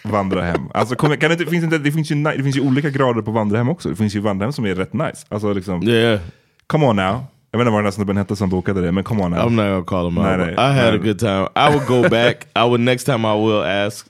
vandrarhem. 0.05 0.69
Alltså, 0.75 0.95
kom, 0.95 1.17
kan 1.17 1.31
det, 1.31 1.33
inte, 1.33 1.47
finns 1.47 1.65
inte, 1.65 1.79
det, 1.79 1.93
finns 1.93 2.11
ju, 2.11 2.23
det 2.23 2.43
finns 2.43 2.57
ju 2.57 2.61
olika 2.61 2.91
grader 2.91 3.23
på 3.23 3.31
vandrarhem 3.31 3.69
också. 3.69 3.89
Det 3.89 3.97
finns 3.97 4.17
ju 4.17 4.21
vandrarhem 4.21 4.53
som 4.53 4.67
är 4.67 4.75
rätt 4.75 4.93
nice. 4.93 5.27
Alltså 5.29 5.53
liksom, 5.53 5.83
Yeah, 5.83 6.21
come 6.67 6.87
on 6.87 6.97
now. 6.97 7.25
Jag 7.51 7.59
vet 7.59 7.67
inte 7.67 7.71
vad 7.71 7.79
den 7.79 7.85
här 7.85 7.91
snubben 7.93 8.17
hette 8.17 8.37
som 8.37 8.51
bokade 8.51 8.81
det, 8.81 8.93
men 8.93 9.05
come 9.05 9.23
on 9.23 9.31
now. 9.31 9.41
I'm 9.41 9.51
not 9.51 9.65
gonna 9.65 9.85
call 9.85 10.07
him 10.07 10.19
out. 10.19 10.39
Nah, 10.39 10.71
I 10.71 10.73
had 10.73 10.95
a 10.95 10.97
nah. 10.97 11.05
good 11.05 11.19
time. 11.19 11.49
I 11.57 11.75
would 11.75 11.87
go 11.87 12.09
back. 12.09 12.47
I 12.57 12.65
would 12.65 12.81
next 12.81 13.05
time 13.05 13.25
I 13.25 13.35
will 13.35 13.63
ask 13.63 14.07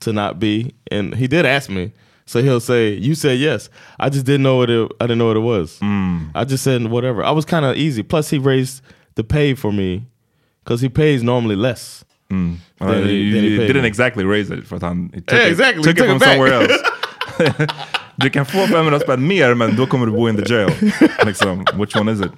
to 0.00 0.12
not 0.12 0.38
be, 0.38 0.72
and 0.90 1.14
he 1.14 1.26
did 1.26 1.46
ask 1.46 1.70
me. 1.70 1.92
So 2.26 2.42
he'll 2.42 2.60
say, 2.60 2.92
"You 2.92 3.14
said 3.14 3.38
yes." 3.38 3.70
I 3.98 4.10
just 4.10 4.26
didn't 4.26 4.42
know 4.42 4.58
what 4.58 4.70
it. 4.70 4.92
I 5.00 5.06
didn't 5.06 5.18
know 5.18 5.28
what 5.28 5.36
it 5.36 5.60
was. 5.60 5.78
Mm. 5.80 6.30
I 6.34 6.44
just 6.44 6.64
said 6.64 6.82
whatever. 6.90 7.24
I 7.24 7.30
was 7.30 7.46
kind 7.46 7.64
of 7.64 7.76
easy. 7.76 8.02
Plus, 8.02 8.28
he 8.28 8.38
raised 8.38 8.82
the 9.14 9.24
pay 9.24 9.54
for 9.54 9.72
me 9.72 10.02
because 10.66 10.82
he 10.86 10.88
pays 10.90 11.22
normally 11.22 11.56
less. 11.56 12.04
Uh, 12.30 12.36
Then 12.80 13.04
he- 13.04 13.12
you, 13.12 13.32
then 13.34 13.44
he 13.44 13.50
you 13.50 13.66
didn't 13.66 13.84
exactly 13.84 14.24
raise 14.24 14.54
it 14.54 14.66
för 14.68 14.76
att 14.76 14.82
han 14.82 15.10
he 15.14 15.20
took 15.20 15.32
Yeah, 15.32 15.46
it, 15.46 15.52
exactly. 15.52 15.82
took 15.84 15.98
He 15.98 16.04
it 16.04 16.08
took 16.08 16.08
from 16.08 16.16
it 16.16 16.22
somewhere 16.22 16.54
else. 16.54 17.66
du 18.16 18.30
kan 18.30 18.46
få 18.46 18.66
500 18.66 19.00
spänn 19.00 19.26
mer 19.26 19.54
men 19.54 19.76
då 19.76 19.86
kommer 19.86 20.06
du 20.06 20.12
bo 20.12 20.28
in 20.28 20.36
the 20.36 20.54
jail. 20.54 20.70
liksom, 21.26 21.64
which 21.74 21.96
one 21.96 22.12
is 22.12 22.20
it? 22.20 22.32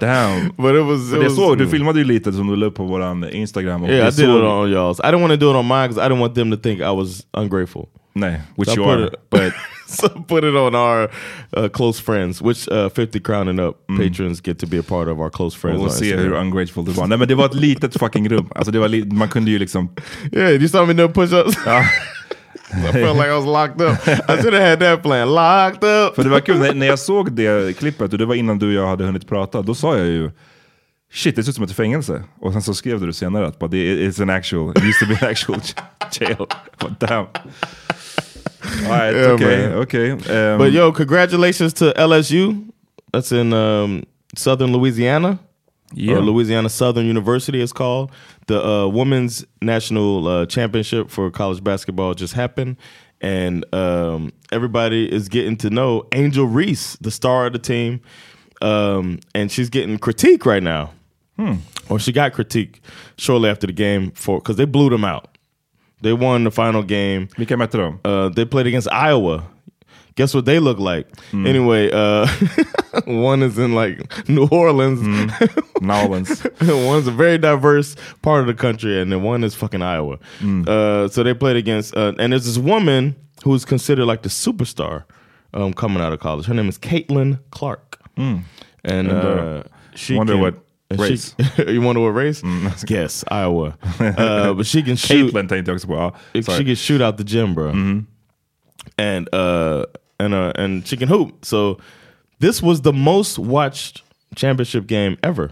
Damn. 0.00 0.52
But 0.56 0.74
it 0.74 0.84
was. 0.84 1.12
It 1.12 1.20
det 1.20 1.24
was 1.24 1.36
såg, 1.36 1.58
du 1.58 1.68
filmade 1.68 1.98
ju 1.98 2.04
lite 2.04 2.32
som 2.32 2.46
du 2.46 2.56
la 2.56 2.66
upp 2.66 2.74
på 2.74 2.84
våran 2.84 3.28
Instagram. 3.30 3.82
Och 3.82 3.90
Yeah, 3.90 4.08
I 4.08 4.10
did 4.10 4.24
it 4.24 4.42
on 4.42 4.68
y'all's. 4.70 5.00
I 5.00 5.12
didn't 5.12 5.20
want 5.20 5.32
to 5.32 5.36
do 5.36 5.50
it 5.50 5.56
on 5.56 5.68
mine 5.68 5.88
because 5.88 6.06
I 6.06 6.08
didn't 6.08 6.20
want 6.20 6.34
them 6.34 6.50
to 6.50 6.56
think 6.56 6.80
I 6.80 6.92
was 6.96 7.26
ungrateful. 7.32 7.88
Nej, 8.12 8.40
which 8.56 8.68
So 8.68 8.80
you 8.80 8.90
are. 8.90 9.04
it- 9.06 9.14
But 9.30 9.52
so 9.86 10.08
put 10.08 10.44
it 10.44 10.54
on 10.54 10.74
our 10.74 11.10
uh, 11.56 11.68
close 11.68 12.02
friends, 12.02 12.42
which 12.42 12.68
uh, 12.68 12.88
50 12.88 13.20
crown 13.20 13.48
and 13.48 13.60
up 13.60 13.86
patrons 13.98 14.40
get 14.40 14.58
to 14.58 14.66
be 14.66 14.78
a 14.78 14.82
part 14.82 15.08
of 15.08 15.18
our 15.18 15.30
close 15.30 15.58
friends. 15.58 15.82
och 15.82 15.92
se 15.92 16.16
hur 16.16 16.32
ungrateful 16.32 16.84
du 16.84 16.92
var. 16.92 17.06
Nej 17.06 17.18
men 17.18 17.28
det 17.28 17.34
var 17.34 17.46
ett 17.46 17.54
litet 17.54 17.98
fucking 17.98 18.28
rum. 18.28 18.48
Alltså 18.54 18.72
det 18.72 18.78
var 18.78 19.14
man 19.14 19.28
kunde 19.28 19.50
ju 19.50 19.58
liksom... 19.58 19.88
Yeah, 20.32 20.50
you 20.50 20.68
saw 20.68 20.94
me 20.94 21.02
do 21.02 21.08
push-ups. 21.08 21.54
Ja. 21.66 21.84
I 22.70 22.92
felt 22.92 23.16
like 23.16 23.28
I 23.28 23.32
was 23.32 23.44
locked 23.44 23.80
up. 23.80 24.08
I 24.28 24.42
should 24.42 24.54
have 24.54 24.68
had 24.70 24.80
that 24.80 25.02
plan. 25.02 25.34
Locked 25.34 25.84
up. 25.84 26.14
För 26.14 26.24
det 26.24 26.30
var 26.30 26.40
kul, 26.40 26.58
när, 26.58 26.74
när 26.74 26.86
jag 26.86 26.98
såg 26.98 27.32
det 27.32 27.78
klippet, 27.78 28.12
och 28.12 28.18
det 28.18 28.26
var 28.26 28.34
innan 28.34 28.58
du 28.58 28.66
och 28.66 28.72
jag 28.72 28.86
hade 28.88 29.04
hunnit 29.04 29.28
prata, 29.28 29.62
då 29.62 29.74
sa 29.74 29.98
jag 29.98 30.06
ju 30.06 30.30
Shit, 31.12 31.36
det 31.36 31.42
ser 31.42 31.50
ut 31.50 31.54
som 31.54 31.64
ett 31.64 31.72
fängelse. 31.72 32.22
Och 32.40 32.52
sen 32.52 32.62
så 32.62 32.74
skrev 32.74 33.00
du 33.00 33.12
senare 33.12 33.46
att 33.46 33.62
it, 33.62 33.72
it's 33.72 34.22
an 34.22 34.30
actual, 34.30 34.70
it 34.70 34.84
used 34.84 34.98
to 35.00 35.06
be 35.06 35.26
an 35.26 35.30
actual 35.30 35.60
jail. 36.20 36.46
But 36.78 37.00
damn. 37.00 37.26
Alright, 38.84 39.14
Yeah, 39.14 39.20
okay, 39.32 39.44
man. 39.44 39.72
okay. 39.72 40.10
Um, 40.12 40.58
But 40.58 40.72
yo, 40.72 40.92
congratulations 40.92 41.72
to 41.74 41.92
LSU. 41.96 42.68
That's 43.12 43.32
in 43.32 43.52
um, 43.52 44.04
Southern 44.36 44.72
Louisiana. 44.72 45.38
Yeah. 45.94 46.16
Or 46.16 46.20
Louisiana 46.20 46.68
Southern 46.68 47.06
University 47.06 47.60
is 47.60 47.72
called. 47.72 48.10
The 48.48 48.64
uh, 48.64 48.88
women's 48.88 49.44
national 49.62 50.26
uh, 50.26 50.46
championship 50.46 51.10
for 51.10 51.30
college 51.30 51.62
basketball 51.62 52.14
just 52.14 52.34
happened. 52.34 52.76
And 53.20 53.64
um, 53.72 54.32
everybody 54.52 55.10
is 55.10 55.28
getting 55.28 55.56
to 55.58 55.70
know 55.70 56.06
Angel 56.12 56.44
Reese, 56.44 56.96
the 57.00 57.10
star 57.10 57.46
of 57.46 57.52
the 57.52 57.58
team. 57.60 58.00
Um, 58.60 59.20
and 59.34 59.50
she's 59.50 59.70
getting 59.70 59.96
critique 59.98 60.44
right 60.44 60.62
now. 60.62 60.92
Or 61.88 61.98
she 61.98 62.12
got 62.12 62.32
critique 62.32 62.80
shortly 63.18 63.48
after 63.48 63.66
the 63.66 63.72
game 63.72 64.10
for 64.12 64.38
because 64.38 64.56
they 64.56 64.64
blew 64.64 64.90
them 64.90 65.04
out. 65.04 65.35
They 66.02 66.12
won 66.12 66.44
the 66.44 66.50
final 66.50 66.82
game. 66.82 67.28
Vilka 67.36 67.56
mötte 67.56 67.72
de? 67.72 67.98
Uh, 68.08 68.28
they 68.28 68.44
played 68.44 68.66
against 68.66 68.88
Iowa. 68.92 69.44
Guess 70.14 70.32
what 70.34 70.44
they 70.46 70.58
look 70.58 70.78
like? 70.78 71.06
Anyway, 71.34 71.90
uh, 71.92 72.26
one 73.04 73.42
is 73.42 73.58
in 73.58 73.74
like 73.74 74.28
New 74.28 74.46
Orleans. 74.50 75.00
Nolans. 75.82 76.42
One's 76.62 77.06
a 77.06 77.10
very 77.10 77.36
diverse 77.36 77.96
part 78.22 78.40
of 78.40 78.46
the 78.46 78.54
country, 78.54 78.98
and 79.00 79.12
then 79.12 79.22
one 79.22 79.44
is 79.44 79.54
fucking 79.54 79.82
Iowa. 79.82 80.18
Uh, 80.42 81.08
so 81.08 81.22
they 81.22 81.34
played 81.34 81.56
against, 81.56 81.94
uh, 81.94 82.14
and 82.18 82.32
there's 82.32 82.46
this 82.46 82.56
woman 82.56 83.14
who's 83.44 83.66
considered 83.66 84.06
like 84.06 84.22
the 84.22 84.30
superstar 84.30 85.04
um, 85.52 85.74
coming 85.74 86.02
out 86.02 86.14
of 86.14 86.20
college. 86.20 86.46
Her 86.46 86.54
name 86.54 86.68
is 86.70 86.78
Caitlin 86.78 87.38
Clark, 87.50 88.00
and 88.16 89.10
uh, 89.10 89.64
she 89.94 90.16
wonder 90.16 90.32
can- 90.34 90.40
what 90.40 90.54
and 90.90 91.00
she- 91.00 91.10
race. 91.10 91.34
you 91.68 91.80
wonder 91.82 92.00
what 92.00 92.14
race? 92.14 92.42
Yes, 92.88 93.24
Iowa. 93.30 93.76
Uh, 94.00 94.54
but 94.54 94.66
she 94.66 94.82
can 94.82 94.96
shoot. 95.06 95.32
Caitlyn 95.32 95.48
tänkte 95.48 95.70
jag 95.70 95.74
också 95.76 95.86
på. 95.88 95.94
Ja, 96.32 96.42
sorry. 96.42 96.58
she 96.58 96.64
can 96.64 96.76
shoot 96.76 97.00
out 97.00 97.16
the 97.18 97.24
gym, 97.24 97.54
bro, 97.54 97.70
and 98.98 99.28
uh, 99.34 99.84
and 100.18 100.34
uh, 100.34 100.52
and 100.54 100.86
she 100.86 100.96
can 100.96 101.08
hoop. 101.08 101.44
So 101.44 101.78
this 102.40 102.62
was 102.62 102.82
the 102.82 102.92
most 102.92 103.38
watched 103.38 104.02
championship 104.36 104.86
game 104.86 105.16
ever. 105.22 105.50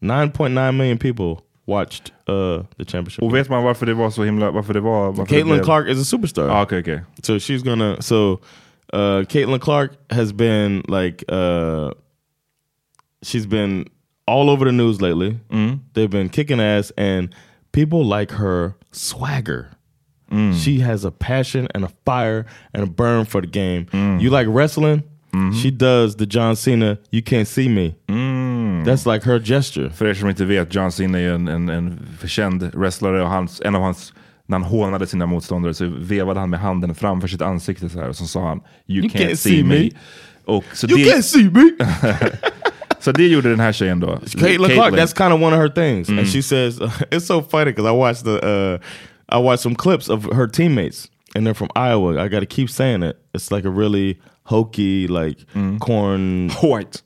Nine 0.00 0.30
point 0.32 0.54
nine 0.54 0.76
million 0.76 0.98
people 0.98 1.44
watched 1.66 2.10
uh, 2.28 2.62
the 2.78 2.84
championship. 2.84 3.22
Och 3.22 3.34
vet 3.34 3.48
man 3.48 3.62
varför 3.64 3.86
det 3.86 3.94
var 3.94 4.10
så 4.10 4.24
himla... 4.24 4.50
Varför 4.50 4.74
det 4.74 4.80
var... 4.80 5.06
Varför 5.06 5.22
det 5.22 5.28
Caitlin 5.28 5.54
blev- 5.54 5.64
Clark 5.64 5.88
is 5.88 6.00
a 6.00 6.04
superstar. 6.04 6.48
Ah, 6.48 6.62
okay, 6.62 6.80
okej. 6.80 7.00
So 7.22 7.38
she's 7.38 7.62
gonna. 7.64 7.96
So 8.02 8.32
uh, 8.92 9.24
Caitlin 9.28 9.60
Clark 9.60 9.90
has 10.10 10.32
been 10.32 10.82
like 10.88 11.24
uh, 11.28 11.90
she's 13.24 13.46
been 13.46 13.86
all 14.26 14.48
over 14.50 14.64
the 14.64 14.72
news 14.72 15.00
lately. 15.00 15.38
They've 15.94 16.10
been 16.10 16.28
kicking 16.28 16.60
ass, 16.60 16.92
and 16.96 17.34
people 17.72 18.04
like 18.04 18.32
her 18.32 18.74
swagger. 18.92 19.66
She 20.54 20.78
has 20.80 21.04
a 21.04 21.10
passion 21.10 21.68
and 21.74 21.84
a 21.84 21.90
fire 22.06 22.46
and 22.72 22.82
a 22.82 22.86
burn 22.86 23.26
for 23.26 23.40
the 23.42 23.46
game. 23.46 23.86
You 24.20 24.30
like 24.30 24.46
wrestling? 24.48 25.02
She 25.62 25.70
does 25.70 26.16
the 26.16 26.26
John 26.26 26.56
Cena. 26.56 26.98
You 27.10 27.22
can't 27.22 27.46
see 27.48 27.68
me. 27.68 27.94
That's 28.84 29.06
like 29.06 29.24
her 29.24 29.38
gesture. 29.38 29.90
För 29.90 30.06
er 30.06 30.14
som 30.14 30.28
inte 30.28 30.44
vet, 30.44 30.74
John 30.74 30.92
Cena 30.92 31.18
är 31.18 31.32
en, 31.32 31.48
en, 31.48 31.68
en 31.68 31.98
känd 32.26 32.62
wrestlare 32.74 33.22
och 33.22 33.28
hans, 33.28 33.60
en 33.64 33.74
av 33.74 33.82
hans, 33.82 34.12
när 34.46 34.58
han 34.58 34.68
hånade 34.70 35.06
sina 35.06 35.26
motståndare 35.26 35.74
så 35.74 35.86
vevade 35.98 36.40
han 36.40 36.50
med 36.50 36.60
handen 36.60 36.94
framför 36.94 37.28
sitt 37.28 37.42
ansikte 37.42 37.88
så 37.88 38.00
här 38.00 38.08
och 38.08 38.16
så 38.16 38.26
sa 38.26 38.48
han 38.48 38.60
You, 38.86 39.08
can't, 39.08 39.34
see, 39.34 39.62
me. 39.62 39.90
Och 40.44 40.64
så, 40.72 40.86
You 40.86 40.98
det, 40.98 41.04
can't 41.04 41.22
see 41.22 41.50
me. 41.50 41.70
så 43.02 43.12
det 43.12 43.28
gjorde 43.28 43.50
den 43.50 43.60
här 43.60 43.72
tjejen 43.72 44.00
då. 44.00 44.18
Caitlin 44.38 44.70
Clark, 44.70 44.94
that's 44.94 45.12
kind 45.16 45.32
of 45.32 45.42
one 45.42 45.56
of 45.56 45.60
her 45.62 45.68
things. 45.68 46.08
And 46.08 46.28
she 46.28 46.42
says 46.42 46.78
it's 47.10 47.26
so 47.26 47.42
funny 47.42 47.72
because 47.72 47.86
I 47.86 47.92
watched 47.92 48.24
the 48.24 48.38
uh, 48.38 48.78
I 49.36 49.38
watched 49.38 49.62
some 49.62 49.74
clips 49.74 50.08
of 50.08 50.24
her 50.24 50.46
teammates, 50.46 51.08
and 51.34 51.46
they're 51.46 51.54
from 51.54 51.68
Iowa. 51.74 52.24
I 52.24 52.28
got 52.28 52.40
to 52.40 52.46
keep 52.46 52.68
saying 52.70 53.02
it. 53.02 53.16
It's 53.34 53.50
like 53.50 53.64
a 53.68 53.70
really 53.70 54.18
hokey, 54.44 55.06
like 55.08 55.38
corn. 55.80 56.50
White. 56.62 57.02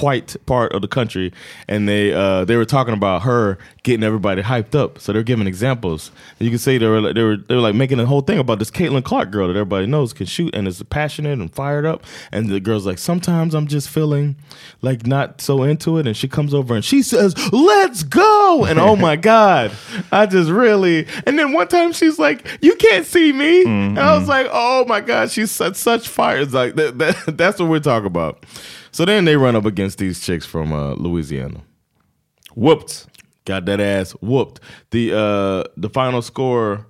White 0.00 0.36
part 0.46 0.72
of 0.72 0.82
the 0.82 0.88
country, 0.88 1.32
and 1.68 1.88
they 1.88 2.12
uh, 2.12 2.44
they 2.44 2.56
were 2.56 2.64
talking 2.64 2.94
about 2.94 3.22
her 3.22 3.58
getting 3.82 4.04
everybody 4.04 4.42
hyped 4.42 4.74
up. 4.74 4.98
So 4.98 5.12
they're 5.12 5.22
giving 5.22 5.46
examples. 5.46 6.10
And 6.38 6.46
you 6.46 6.50
can 6.50 6.58
say 6.58 6.78
they 6.78 6.86
were 6.86 7.00
like- 7.00 7.14
they 7.14 7.22
were 7.22 7.36
they 7.36 7.54
were 7.54 7.60
like 7.60 7.74
making 7.74 7.98
a 8.00 8.06
whole 8.06 8.20
thing 8.20 8.38
about 8.38 8.58
this 8.58 8.70
Caitlin 8.70 9.02
Clark 9.04 9.30
girl 9.30 9.48
that 9.48 9.54
everybody 9.56 9.86
knows 9.86 10.12
can 10.12 10.26
shoot 10.26 10.54
and 10.54 10.68
is 10.68 10.82
passionate 10.84 11.38
and 11.38 11.52
fired 11.52 11.84
up. 11.86 12.04
And 12.30 12.48
the 12.48 12.60
girl's 12.60 12.86
like, 12.86 12.98
sometimes 12.98 13.54
I'm 13.54 13.66
just 13.66 13.88
feeling 13.88 14.36
like 14.82 15.06
not 15.06 15.40
so 15.40 15.62
into 15.62 15.98
it. 15.98 16.06
And 16.06 16.16
she 16.16 16.28
comes 16.28 16.54
over 16.54 16.74
and 16.74 16.84
she 16.84 17.02
says, 17.02 17.34
"Let's 17.52 18.02
go!" 18.02 18.64
And 18.64 18.78
oh 18.78 18.96
my 18.96 19.16
god, 19.32 19.72
I 20.12 20.26
just 20.26 20.50
really. 20.50 21.06
And 21.26 21.38
then 21.38 21.52
one 21.52 21.68
time 21.68 21.92
she's 21.92 22.18
like, 22.18 22.46
"You 22.60 22.74
can't 22.76 23.06
see 23.06 23.32
me," 23.32 23.64
and 23.64 23.98
I 23.98 24.16
was 24.16 24.28
like, 24.28 24.48
"Oh 24.52 24.84
my 24.86 25.00
god, 25.00 25.30
she's 25.30 25.50
such 25.50 25.76
such 25.76 26.08
fire." 26.08 26.38
It's 26.38 26.52
like 26.54 26.74
that, 26.76 26.98
that, 26.98 27.16
that's 27.36 27.58
what 27.58 27.68
we're 27.68 27.80
talking 27.80 28.06
about. 28.06 28.44
So 28.92 29.04
then 29.04 29.24
they 29.24 29.36
run 29.36 29.56
up 29.56 29.64
against 29.64 29.98
these 29.98 30.20
chicks 30.20 30.46
from 30.46 30.72
uh, 30.72 30.94
Louisiana. 30.94 31.62
Whooped. 32.54 33.06
Got 33.44 33.64
that 33.66 33.80
ass 33.80 34.12
whooped. 34.20 34.60
The 34.90 35.16
uh 35.16 35.64
the 35.76 35.88
final 35.88 36.22
score 36.22 36.86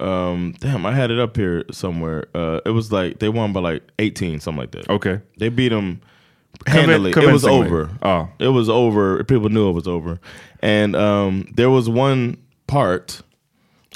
um 0.00 0.54
damn, 0.60 0.86
I 0.86 0.92
had 0.92 1.10
it 1.10 1.18
up 1.18 1.36
here 1.36 1.64
somewhere. 1.70 2.26
Uh 2.34 2.60
it 2.64 2.70
was 2.70 2.90
like 2.90 3.18
they 3.18 3.28
won 3.28 3.52
by 3.52 3.60
like 3.60 3.82
18 3.98 4.40
something 4.40 4.60
like 4.60 4.70
that. 4.72 4.88
Okay. 4.88 5.20
They 5.38 5.50
beat 5.50 5.68
them 5.68 6.00
handily. 6.66 7.10
It 7.10 7.32
was 7.32 7.44
over. 7.44 7.90
Oh. 8.02 8.28
It 8.38 8.48
was 8.48 8.68
over. 8.70 9.22
People 9.24 9.50
knew 9.50 9.68
it 9.68 9.72
was 9.72 9.86
over. 9.86 10.20
And 10.60 10.96
um 10.96 11.48
there 11.54 11.70
was 11.70 11.88
one 11.88 12.38
part 12.66 13.20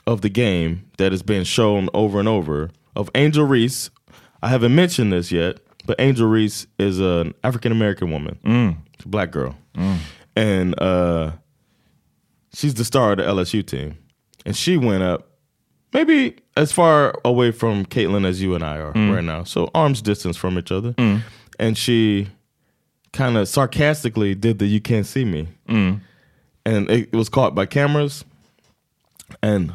of 0.07 0.21
the 0.21 0.29
game 0.29 0.91
that 0.99 1.13
has 1.13 1.23
been 1.23 1.45
shown 1.45 1.89
over 1.95 2.19
and 2.19 2.29
over 2.29 2.71
of 2.95 3.11
Angel 3.15 3.45
Reese. 3.47 3.91
I 4.43 4.49
haven't 4.49 4.75
mentioned 4.75 5.13
this 5.13 5.33
yet, 5.33 5.59
but 5.89 5.99
Angel 5.99 6.29
Reese 6.29 6.67
is 6.79 7.01
an 7.01 7.33
African 7.43 7.73
American 7.73 8.13
woman, 8.13 8.39
a 9.03 9.09
black 9.09 9.31
girl, 9.31 9.57
mm. 9.75 9.97
and 10.37 10.79
uh, 10.79 11.33
she's 12.53 12.75
the 12.75 12.85
star 12.85 13.13
of 13.13 13.17
the 13.17 13.25
LSU 13.25 13.67
team. 13.67 13.97
And 14.45 14.55
she 14.55 14.77
went 14.77 15.03
up 15.03 15.31
maybe 15.95 16.37
as 16.59 16.73
far 16.73 17.19
away 17.25 17.53
from 17.53 17.87
Caitlin 17.87 18.27
as 18.27 18.43
you 18.43 18.55
and 18.55 18.63
I 18.63 18.77
are 18.77 18.93
mm. 18.93 19.15
right 19.15 19.25
now, 19.25 19.45
so 19.45 19.71
arms 19.75 20.03
distance 20.03 20.37
from 20.37 20.59
each 20.59 20.71
other. 20.71 20.93
And 21.59 21.77
she 21.77 22.29
kind 23.15 23.39
of 23.39 23.49
sarcastically 23.49 24.35
did 24.35 24.59
the 24.59 24.67
"You 24.67 24.83
can't 24.83 25.07
see 25.07 25.25
me," 25.25 25.49
and 26.67 26.91
it 26.91 27.15
was 27.15 27.31
caught 27.31 27.55
by 27.55 27.65
cameras. 27.65 28.27
And 29.43 29.73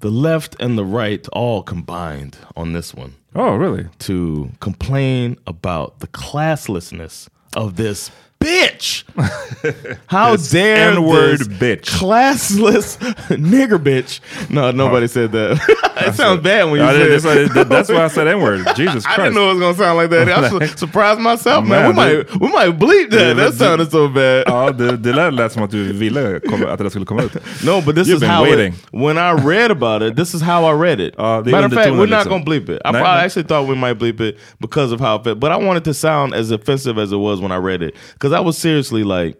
the 0.00 0.10
left 0.10 0.56
and 0.60 0.76
the 0.76 0.84
right 0.84 1.26
all 1.28 1.62
combined 1.62 2.36
on 2.54 2.74
this 2.74 2.92
one 2.92 3.14
Oh, 3.34 3.54
really? 3.56 3.88
to 4.00 4.50
complain 4.60 5.36
about 5.46 6.00
the 6.00 6.08
classlessness 6.08 7.28
of 7.54 7.76
this 7.76 8.10
bitch. 8.40 9.04
How 10.06 10.36
dare 10.36 10.92
N-word 10.92 11.40
this 11.40 11.48
bitch. 11.48 11.82
classless 11.98 12.96
nigger 13.28 13.78
bitch? 13.78 14.20
No, 14.50 14.70
nobody 14.70 15.04
oh. 15.04 15.08
said 15.08 15.32
that. 15.32 15.60
it 16.06 16.14
sounds 16.14 16.42
bad 16.42 16.64
when 16.64 16.76
you 16.80 16.86
Ja, 16.86 17.18
say 17.18 17.44
it. 17.44 17.54
that- 17.54 17.68
that's 17.68 17.88
why 17.90 18.04
I 18.04 18.08
said 18.08 18.26
N-word. 18.28 18.66
Jesus 18.76 19.04
I 19.06 19.16
didn't 19.16 19.34
know 19.34 19.50
it 19.50 19.54
was 19.54 19.60
gonna 19.60 19.74
sound 19.74 19.98
like 19.98 20.10
that. 20.10 20.28
I 20.28 20.52
was 20.52 20.70
surprised 20.78 21.20
myself, 21.20 21.66
man. 21.66 21.88
We 21.88 21.94
Man, 21.94 22.08
det- 22.08 22.30
might, 22.30 22.40
we 22.40 22.48
might 22.48 22.78
bleep 22.78 23.10
that. 23.10 23.36
That 23.36 23.54
sounded 23.54 23.90
so 23.90 24.08
bad. 24.08 24.44
Ah, 24.48 24.66
ja, 24.66 24.72
det, 24.72 24.96
det 24.96 25.12
lät 25.12 25.52
som 25.52 25.62
att 25.62 25.70
du 25.70 25.92
ville 25.92 26.40
att 26.68 26.78
det 26.78 26.90
skulle 26.90 27.06
komma 27.06 27.22
ut. 27.22 27.34
No, 27.64 27.80
but 27.82 27.94
this 27.94 28.08
You've 28.08 28.16
is 28.16 28.22
how 28.22 28.42
waiting. 28.42 28.72
it, 28.72 28.92
when 28.92 29.18
I 29.18 29.32
read 29.32 29.70
about 29.70 30.02
it, 30.02 30.16
this 30.16 30.34
is 30.34 30.40
how 30.42 30.64
I 30.64 30.72
read 30.72 31.00
it. 31.00 31.14
Ah, 31.18 31.40
Är 31.40 31.50
Matter 31.50 31.66
of 31.66 31.72
fact, 31.72 31.90
we're 31.90 32.06
not 32.06 32.28
gonna 32.28 32.44
bleep 32.44 32.68
it. 32.68 32.80
I 32.84 32.92
probably 32.92 33.24
actually 33.24 33.44
thought 33.44 33.68
we 33.68 33.74
might 33.74 33.98
bleep 33.98 34.20
it 34.20 34.38
because 34.60 34.92
of 34.92 35.00
how 35.00 35.16
it 35.16 35.24
felt, 35.24 35.40
but 35.40 35.52
I 35.52 35.56
wanted 35.56 35.84
to 35.84 35.94
sound 35.94 36.34
as 36.34 36.50
offensive 36.50 36.98
as 36.98 37.12
it 37.12 37.18
was 37.18 37.40
when 37.40 37.52
I 37.52 37.56
read 37.56 37.82
it 37.82 37.94
because 38.14 38.29
I 38.32 38.40
was 38.40 38.56
seriously 38.58 39.04
like, 39.04 39.36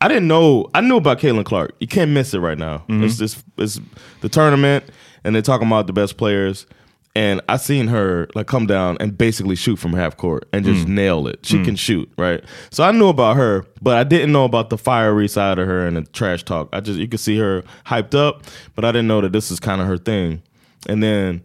I 0.00 0.08
didn't 0.08 0.26
know. 0.28 0.68
I 0.74 0.80
knew 0.80 0.96
about 0.96 1.18
Caitlin 1.20 1.44
Clark. 1.44 1.74
You 1.78 1.86
can't 1.86 2.10
miss 2.10 2.34
it 2.34 2.40
right 2.40 2.58
now. 2.58 2.78
Mm-hmm. 2.88 3.04
It's 3.04 3.16
just 3.18 3.44
it's 3.56 3.80
the 4.20 4.28
tournament, 4.28 4.84
and 5.24 5.34
they're 5.34 5.42
talking 5.42 5.66
about 5.68 5.86
the 5.86 5.92
best 5.92 6.16
players. 6.16 6.66
And 7.14 7.42
I 7.46 7.58
seen 7.58 7.88
her 7.88 8.26
like 8.34 8.46
come 8.46 8.66
down 8.66 8.96
and 8.98 9.16
basically 9.16 9.54
shoot 9.54 9.76
from 9.76 9.92
half 9.92 10.16
court 10.16 10.48
and 10.52 10.64
just 10.64 10.86
Mm. 10.86 10.90
nail 10.94 11.26
it. 11.28 11.44
She 11.44 11.62
can 11.62 11.76
shoot, 11.76 12.10
right? 12.16 12.42
So 12.70 12.82
I 12.84 12.90
knew 12.90 13.08
about 13.08 13.36
her, 13.36 13.66
but 13.82 13.96
I 13.98 14.02
didn't 14.04 14.32
know 14.32 14.44
about 14.46 14.70
the 14.70 14.78
fiery 14.78 15.28
side 15.28 15.58
of 15.58 15.66
her 15.68 15.86
and 15.86 15.98
the 15.98 16.02
trash 16.04 16.42
talk. 16.42 16.70
I 16.72 16.80
just 16.80 16.98
you 16.98 17.06
could 17.06 17.20
see 17.20 17.36
her 17.36 17.64
hyped 17.84 18.14
up, 18.14 18.44
but 18.74 18.86
I 18.86 18.92
didn't 18.92 19.08
know 19.08 19.20
that 19.20 19.32
this 19.32 19.50
is 19.50 19.60
kind 19.60 19.82
of 19.82 19.86
her 19.88 19.98
thing. 19.98 20.42
And 20.88 21.02
then, 21.02 21.42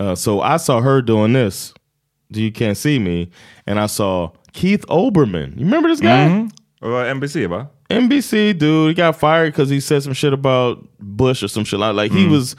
uh, 0.00 0.14
so 0.14 0.40
I 0.40 0.56
saw 0.56 0.80
her 0.80 1.02
doing 1.02 1.34
this. 1.34 1.74
You 2.30 2.50
can't 2.50 2.78
see 2.78 2.98
me, 2.98 3.28
and 3.66 3.78
I 3.78 3.86
saw 3.86 4.30
Keith 4.52 4.84
Oberman. 4.88 5.58
You 5.58 5.64
remember 5.64 5.88
this 5.88 6.00
guy? 6.00 6.48
Det 6.80 6.88
var 6.90 7.04
NBC 7.14 7.48
va? 7.48 7.66
NBC 7.90 8.58
dude, 8.58 8.88
he 8.88 8.94
got 8.94 9.16
fired 9.16 9.52
because 9.52 9.70
he 9.70 9.80
said 9.80 10.02
some 10.02 10.14
shit 10.14 10.32
about 10.32 10.78
Bush 10.98 11.42
or 11.42 11.48
some 11.48 11.64
shit 11.64 11.78
like. 11.78 11.94
Like 11.94 12.12
he 12.12 12.26
was, 12.26 12.56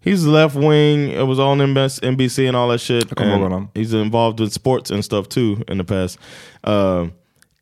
he's 0.00 0.24
left 0.24 0.54
wing. 0.54 1.10
It 1.10 1.26
was 1.26 1.38
on 1.38 1.58
NBS 1.58 2.00
NBC 2.00 2.46
and 2.48 2.56
all 2.56 2.68
that 2.68 2.80
shit. 2.80 3.08
kommer 3.14 3.36
ihåg 3.38 3.52
And. 3.52 3.68
He's 3.74 3.92
involved 3.92 4.40
in 4.40 4.50
sports 4.50 4.90
and 4.90 5.04
stuff 5.04 5.28
too 5.28 5.62
in 5.68 5.78
the 5.78 5.84
past. 5.84 6.18
Um, 6.64 7.12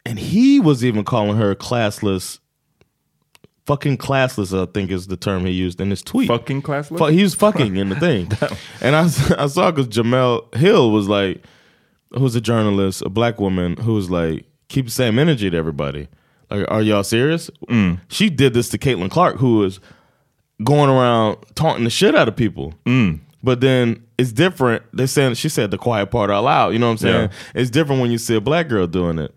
and 0.07 0.19
he 0.19 0.61
was 0.61 0.85
even 0.85 1.05
calling 1.05 1.37
her 1.37 1.55
classless. 1.55 2.39
Fucking 3.67 3.97
classless, 3.97 4.53
I 4.53 4.71
think 4.71 4.91
is 4.91 5.07
the 5.07 5.17
term 5.17 5.47
he 5.47 5.53
used 5.53 5.81
in 5.81 5.89
his 5.89 6.03
tweet. 6.03 6.29
Fucking 6.29 6.61
classless? 6.63 6.99
Fu- 6.99 7.07
he 7.07 7.23
was 7.23 7.35
fucking 7.35 7.77
in 7.77 7.89
the 7.89 7.97
thing. 7.97 8.31
and 8.83 8.95
I, 8.95 9.05
I 9.39 9.47
saw 9.47 9.71
because 9.71 9.89
Jamel 9.89 10.55
Hill 10.55 10.91
was 10.91 11.09
like, 11.09 11.43
who's 12.17 12.35
a 12.35 12.41
journalist, 12.41 13.03
a 13.03 13.09
black 13.09 13.41
woman 13.41 13.77
who's 13.77 14.11
like, 14.11 14.45
keep 14.69 14.87
the 14.87 14.91
same 14.91 15.19
energy 15.19 15.51
to 15.51 15.57
everybody. 15.57 16.09
Like, 16.51 16.71
are 16.71 16.83
y'all 16.83 17.05
serious? 17.05 17.51
Mm. 17.69 18.01
She 18.09 18.31
did 18.31 18.55
this 18.55 18.69
to 18.71 18.79
Caitlin 18.79 19.11
Clark, 19.11 19.37
who 19.37 19.59
was 19.59 19.81
going 20.63 20.91
around 20.91 21.39
taunting 21.55 21.85
the 21.85 21.91
shit 21.91 22.15
out 22.15 22.29
of 22.29 22.37
people. 22.37 22.75
Mm. 22.85 23.21
But 23.43 23.61
then 23.61 24.03
it's 24.19 24.33
different. 24.33 24.83
They 24.93 25.07
saying 25.07 25.35
she 25.35 25.49
said 25.49 25.71
the 25.71 25.79
quiet 25.79 26.11
part 26.11 26.31
out 26.31 26.45
loud. 26.45 26.73
You 26.73 26.79
know 26.79 26.87
what 26.87 26.93
I'm 26.93 26.99
saying? 26.99 27.31
Yeah. 27.31 27.61
It's 27.61 27.71
different 27.71 28.01
when 28.01 28.11
you 28.11 28.19
see 28.19 28.35
a 28.35 28.41
black 28.41 28.69
girl 28.69 28.87
doing 28.87 29.19
it. 29.19 29.35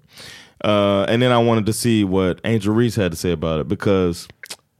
Uh, 0.64 1.06
and 1.08 1.22
then 1.22 1.32
I 1.32 1.38
wanted 1.38 1.66
to 1.68 1.74
see 1.74 2.04
what 2.04 2.42
Angel 2.44 2.74
Reese 2.74 2.96
had 2.96 3.12
to 3.12 3.18
say 3.18 3.32
about 3.32 3.60
it 3.60 3.68
because 3.68 4.28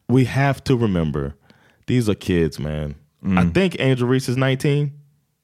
we 0.10 0.26
have 0.26 0.64
to 0.66 0.76
remember 0.76 1.36
these 1.88 2.10
are 2.10 2.16
kids, 2.16 2.60
man. 2.60 2.96
I 3.38 3.46
think 3.46 3.76
Angel 3.80 4.08
Reese 4.08 4.30
is 4.30 4.38
19. 4.38 4.94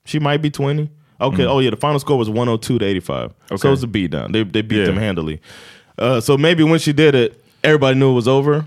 She 0.06 0.20
might 0.20 0.42
be 0.42 0.50
20. 0.50 0.90
Okay. 1.24 1.46
Oh 1.46 1.60
yeah, 1.62 1.72
the 1.72 1.78
final 1.82 2.00
score 2.00 2.18
was 2.18 2.30
102 2.30 2.80
to 2.80 2.86
85. 2.86 3.32
So 3.50 3.56
Okay. 3.56 3.68
it 3.68 3.72
was 3.72 3.84
a 3.84 3.88
beat 3.88 4.12
down. 4.12 4.32
They 4.34 4.44
they 4.44 4.64
beat 4.64 4.78
Yeah. 4.80 4.88
them 4.88 4.98
handily. 4.98 5.40
Uh, 6.02 6.20
so 6.22 6.38
maybe 6.38 6.64
when 6.64 6.80
she 6.80 6.92
did 6.94 7.16
it, 7.16 7.34
everybody 7.62 7.94
knew 7.96 8.12
it 8.12 8.16
was 8.16 8.28
over. 8.28 8.64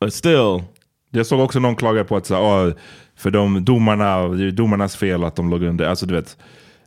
But 0.00 0.12
still, 0.14 0.62
Jag 1.10 1.26
såg 1.26 1.40
också 1.40 1.58
någon 1.60 1.76
klaga 1.76 2.04
på 2.04 2.16
att 2.16 2.26
så, 2.26 2.34
ah, 2.34 2.72
för 3.16 3.30
de 3.30 3.64
domarna, 3.64 4.28
det 4.28 4.44
är 4.44 4.50
domarnas 4.50 4.96
fel 4.96 5.24
att 5.24 5.36
de 5.36 5.50
låg 5.50 5.62
under. 5.62 5.84
Alltså 5.86 6.06
du 6.06 6.14
vet. 6.14 6.36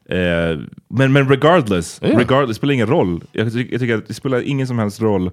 Eh, 0.10 0.60
men, 0.90 1.14
men 1.14 1.30
regardless, 1.30 2.00
Ja. 2.04 2.08
regardless, 2.20 2.48
det 2.50 2.54
spelar 2.54 2.74
ingen 2.74 2.88
roll. 2.88 3.22
Jag, 3.32 3.46
jag 3.48 3.80
tycker 3.80 3.98
att 3.98 4.08
det 4.08 4.14
spelar 4.14 4.42
ingen 4.42 4.68
som 4.68 4.80
helst 4.80 5.02
roll 5.02 5.32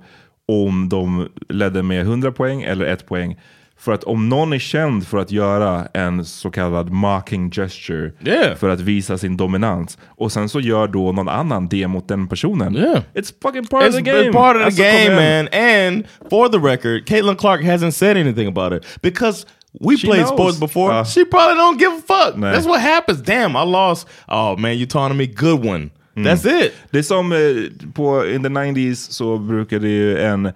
om 0.48 0.88
de 0.88 1.28
ledde 1.48 1.82
med 1.82 2.00
100 2.00 2.32
poäng 2.32 2.62
eller 2.62 2.84
ett 2.86 3.06
poäng. 3.06 3.36
För 3.78 3.92
att 3.92 4.04
om 4.04 4.28
någon 4.28 4.52
är 4.52 4.58
känd 4.58 5.06
för 5.06 5.18
att 5.18 5.30
göra 5.32 5.86
en 5.94 6.24
så 6.24 6.50
kallad 6.50 6.90
mocking 6.90 7.50
gesture 7.50 8.12
Yeah. 8.26 8.56
för 8.56 8.68
att 8.68 8.80
visa 8.80 9.18
sin 9.18 9.36
dominans 9.36 9.98
och 10.06 10.32
sen 10.32 10.48
så 10.48 10.60
gör 10.60 10.88
då 10.88 11.12
någon 11.12 11.28
annan 11.28 11.68
det 11.68 11.86
mot 11.86 12.08
den 12.08 12.28
personen. 12.28 12.76
Yeah. 12.76 13.02
It's 13.14 13.34
fucking 13.42 13.66
part 13.66 13.82
it's, 13.84 13.88
of 13.88 13.94
the 13.94 14.00
game. 14.02 14.18
it's 14.22 14.32
part 14.32 14.56
of 14.56 14.60
the 14.62 14.64
Alltså, 14.66 14.82
game, 14.82 15.14
man. 15.14 15.48
And 15.52 16.04
for 16.30 16.48
the 16.48 16.58
record, 16.58 17.06
Caitlin 17.08 17.36
Clark 17.36 17.60
hasn't 17.62 17.90
said 17.90 18.16
anything 18.16 18.48
about 18.48 18.72
it 18.72 19.02
because 19.02 19.46
we 19.80 19.96
She 19.96 20.06
played 20.06 20.24
knows. 20.26 20.34
sports 20.38 20.60
before. 20.60 20.92
Uh, 21.00 21.04
she 21.04 21.24
probably 21.24 21.56
don't 21.56 21.78
give 21.78 21.92
a 21.92 22.02
fuck. 22.06 22.36
Nah. 22.36 22.52
That's 22.52 22.66
what 22.66 22.80
happens. 22.80 23.22
Damn, 23.22 23.56
I 23.56 23.64
lost. 23.64 24.08
Oh 24.28 24.56
man, 24.56 24.76
you 24.78 24.86
taunting 24.86 25.18
me. 25.18 25.26
Good 25.26 25.64
one. 25.64 25.90
Mm. 26.16 26.24
That's 26.24 26.46
it. 26.64 26.72
Det 26.90 26.98
är 26.98 27.02
som 27.02 27.32
eh, 27.32 27.38
på 27.94 28.26
in 28.26 28.42
the 28.42 28.48
90s 28.48 28.94
så 29.10 29.38
brukade 29.38 29.88
ju 29.88 30.18
en, 30.18 30.52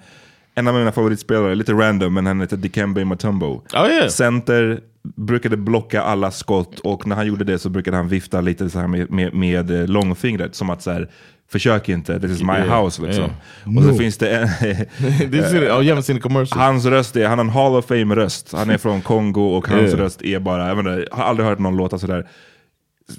en 0.59 0.69
av 0.69 0.75
mina 0.75 0.93
favoritspelare, 0.93 1.55
lite 1.55 1.73
random, 1.73 2.15
men 2.15 2.27
han 2.27 2.41
heter 2.41 2.57
Dikembe 2.57 3.05
Mutombo. 3.05 3.63
Oh, 3.75 3.89
yeah. 3.91 4.09
Center, 4.09 4.81
brukade 5.17 5.57
blocka 5.57 6.03
alla 6.03 6.31
skott 6.31 6.79
och 6.81 7.07
när 7.07 7.17
han 7.17 7.27
gjorde 7.27 7.45
det 7.45 7.59
så 7.59 7.69
brukade 7.69 7.97
han 7.97 8.09
vifta 8.09 8.41
lite 8.41 8.71
så 8.71 8.79
här 8.79 8.87
med, 8.87 9.11
med, 9.11 9.35
med 9.35 9.71
eh, 9.71 9.87
långfingret 9.87 10.55
som 10.55 10.71
att 10.71 10.83
så 10.83 10.91
här, 10.91 11.11
försök 11.51 11.89
inte, 11.89 12.21
this 12.21 12.31
is 12.31 12.43
my 12.43 12.53
Yeah, 12.53 12.85
house 12.85 13.03
liksom. 13.03 13.25
yeah. 13.25 13.77
Och 13.79 13.83
så 13.83 13.91
No. 13.91 13.99
finns 13.99 14.17
det 14.19 14.37
en, 14.37 14.49
see 14.49 15.65
it? 15.65 15.71
Oh, 15.71 15.83
you 15.83 15.95
haven't 15.97 16.03
seen 16.03 16.19
the 16.19 16.23
commercial. 16.23 16.61
Hans 16.61 16.85
röst 16.85 17.17
är, 17.17 17.29
han 17.29 17.39
har 17.39 17.45
en 17.45 17.51
Hall 17.51 17.75
of 17.77 17.87
Fame 17.87 18.15
röst. 18.17 18.53
Han 18.53 18.71
är 18.71 18.79
från 18.79 19.01
Kongo 19.03 19.41
och 19.57 19.69
hans 19.69 19.83
Yeah. 19.83 19.99
röst 19.99 20.23
är 20.23 20.39
bara, 20.41 20.69
jag, 20.69 20.79
inte, 20.79 21.07
jag 21.11 21.17
har 21.17 21.25
aldrig 21.25 21.49
hört 21.49 21.59
någon 21.59 21.77
låta 21.77 21.99
sådär. 21.99 22.29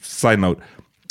Side 0.02 0.40
note. 0.40 0.62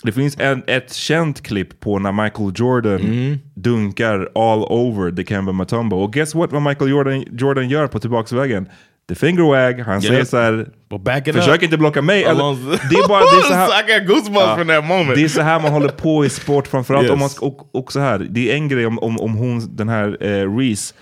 Det 0.03 0.13
finns 0.13 0.37
en, 0.41 0.63
ett 0.67 0.93
känt 0.95 1.43
klipp 1.43 1.81
på 1.81 1.99
när 1.99 2.13
Michael 2.13 2.53
Jordan 2.55 3.01
Mm. 3.01 3.39
dunkar 3.55 4.29
all 4.35 4.63
over 4.63 5.11
Dikembe 5.11 5.53
Mutombo. 5.53 5.97
Och 5.97 6.13
guess 6.13 6.35
what 6.35 6.53
vad 6.53 6.63
Michael 6.63 6.91
Jordan, 6.91 7.25
Jordan 7.33 7.69
gör 7.69 7.87
på 7.87 7.99
tillbaksvägen? 8.01 8.69
the 9.09 9.15
finger 9.15 9.43
wag, 9.43 9.81
han 9.81 10.03
säger 10.03 10.25
så 10.25 10.37
här, 10.37 10.53
Well, 10.91 11.01
back 11.01 11.29
it 11.29 11.35
försök 11.35 11.57
up. 11.57 11.63
inte 11.63 11.79
blocka 11.79 12.03
mig. 12.03 12.25
Eller, 12.25 12.57
det 12.91 12.97
är 12.97 13.09
bara, 13.09 13.21
det 13.21 13.27
är 13.27 13.43
så 13.43 13.55
här. 13.55 13.67
Det 15.15 15.23
är 15.25 15.29
så 15.29 15.43
man 15.59 15.73
håller 15.73 15.89
på 15.89 16.25
i 16.25 16.29
sport, 16.29 16.67
framförallt 16.67 17.05
Yes. 17.05 17.13
om 17.13 17.19
man 17.19 17.29
ska, 17.31 17.47
och, 17.47 17.75
och 17.75 17.93
så 17.93 18.01
här. 18.01 18.19
Det 18.31 18.51
är 18.51 18.55
en 18.55 18.69
grej 18.69 18.87
om, 18.87 18.99
om, 18.99 19.21
om 19.21 19.35
hon, 19.35 19.77
den 19.77 19.89
här 19.89 20.17
eh, 20.21 20.57
Reese, 20.57 20.95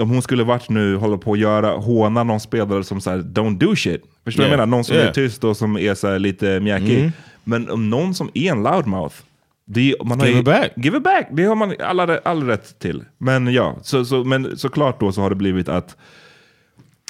om 0.00 0.10
hon 0.10 0.22
skulle 0.22 0.44
varit 0.44 0.68
nu, 0.68 0.96
håller 0.96 1.16
på 1.16 1.32
att 1.32 1.38
göra, 1.38 1.70
håna 1.70 2.22
någon 2.24 2.40
spelare 2.40 2.84
som 2.84 3.00
så 3.00 3.10
här, 3.10 3.18
don't 3.18 3.58
do 3.58 3.76
shit. 3.76 4.02
Förstår 4.24 4.42
du 4.42 4.48
Yeah. 4.48 4.50
vad 4.58 4.62
jag 4.62 4.68
menar? 4.68 4.76
Någon 4.76 4.84
som 4.84 4.96
Yeah. 4.96 5.08
är 5.08 5.12
tyst 5.12 5.44
och 5.44 5.56
som 5.56 5.76
är 5.78 5.94
så 5.94 6.08
här 6.08 6.18
lite 6.18 6.60
mjäkig. 6.60 6.98
Mm. 6.98 7.12
Men 7.44 7.70
om 7.70 7.90
någon 7.90 8.14
som 8.14 8.30
är 8.34 8.50
en 8.52 8.62
loudmouth, 8.62 9.14
det, 9.66 9.94
man 10.04 10.20
har 10.20 10.26
Give 10.26 10.36
ju- 10.36 10.40
it 10.40 10.44
back. 10.46 10.72
Give 10.76 10.96
it 10.96 11.02
back, 11.04 11.28
det 11.32 11.44
har 11.44 11.54
man 11.54 11.74
alla, 11.80 12.18
all 12.18 12.42
rätt 12.46 12.78
till. 12.78 13.04
Men 13.18 13.52
ja, 13.52 13.76
så, 13.82 14.04
så, 14.04 14.24
men 14.24 14.56
såklart 14.58 15.00
då 15.00 15.12
så 15.12 15.20
har 15.20 15.30
det 15.30 15.36
blivit 15.36 15.68
att 15.68 15.96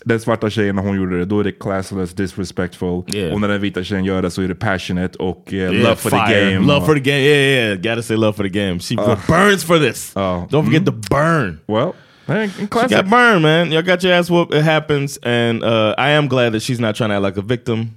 den 0.04 0.20
svarta 0.20 0.50
tjejen 0.50 0.76
när 0.76 0.82
hon 0.82 0.96
gjorde 0.96 1.18
det, 1.18 1.24
då 1.24 1.40
är 1.40 1.44
det 1.44 1.52
classless, 1.52 2.12
disrespectful. 2.12 3.02
Yeah. 3.14 3.32
Och 3.34 3.40
när 3.40 3.48
den 3.48 3.60
vita 3.60 3.84
tjejen 3.84 4.04
gör 4.04 4.22
det 4.22 4.30
så 4.30 4.42
är 4.42 4.48
det 4.48 4.54
passionate 4.54 5.18
och 5.18 5.52
eh, 5.52 5.58
Yeah, 5.58 5.74
love 5.74 5.96
for 5.96 6.10
the 6.10 6.16
fire. 6.16 6.50
game. 6.54 6.66
Love 6.66 6.86
for 6.86 6.94
the 6.94 7.00
game. 7.00 7.18
Yeah, 7.20 7.38
yeah, 7.38 7.64
yeah. 7.68 7.76
Gotta 7.82 8.02
say 8.02 8.16
love 8.16 8.32
for 8.32 8.42
the 8.42 8.48
game. 8.66 8.78
She 8.78 8.94
burns 9.28 9.64
for 9.64 9.78
this. 9.78 10.12
Oh. 10.16 10.46
Don't 10.50 10.64
forget 10.64 10.86
to 10.86 10.92
burn. 10.92 11.58
Well, 11.68 11.92
classic. 12.26 12.90
got 12.90 13.08
burned, 13.10 13.42
man. 13.42 13.72
Y'all 13.72 13.82
got 13.82 14.02
your 14.02 14.12
ass 14.12 14.30
whooped. 14.30 14.54
It 14.54 14.62
happens, 14.62 15.18
and 15.22 15.62
uh, 15.64 15.94
I 15.98 16.10
am 16.10 16.28
glad 16.28 16.50
that 16.52 16.60
she's 16.62 16.80
not 16.80 16.94
trying 16.96 17.10
to 17.10 17.16
act 17.16 17.22
like 17.22 17.36
a 17.36 17.42
victim. 17.42 17.96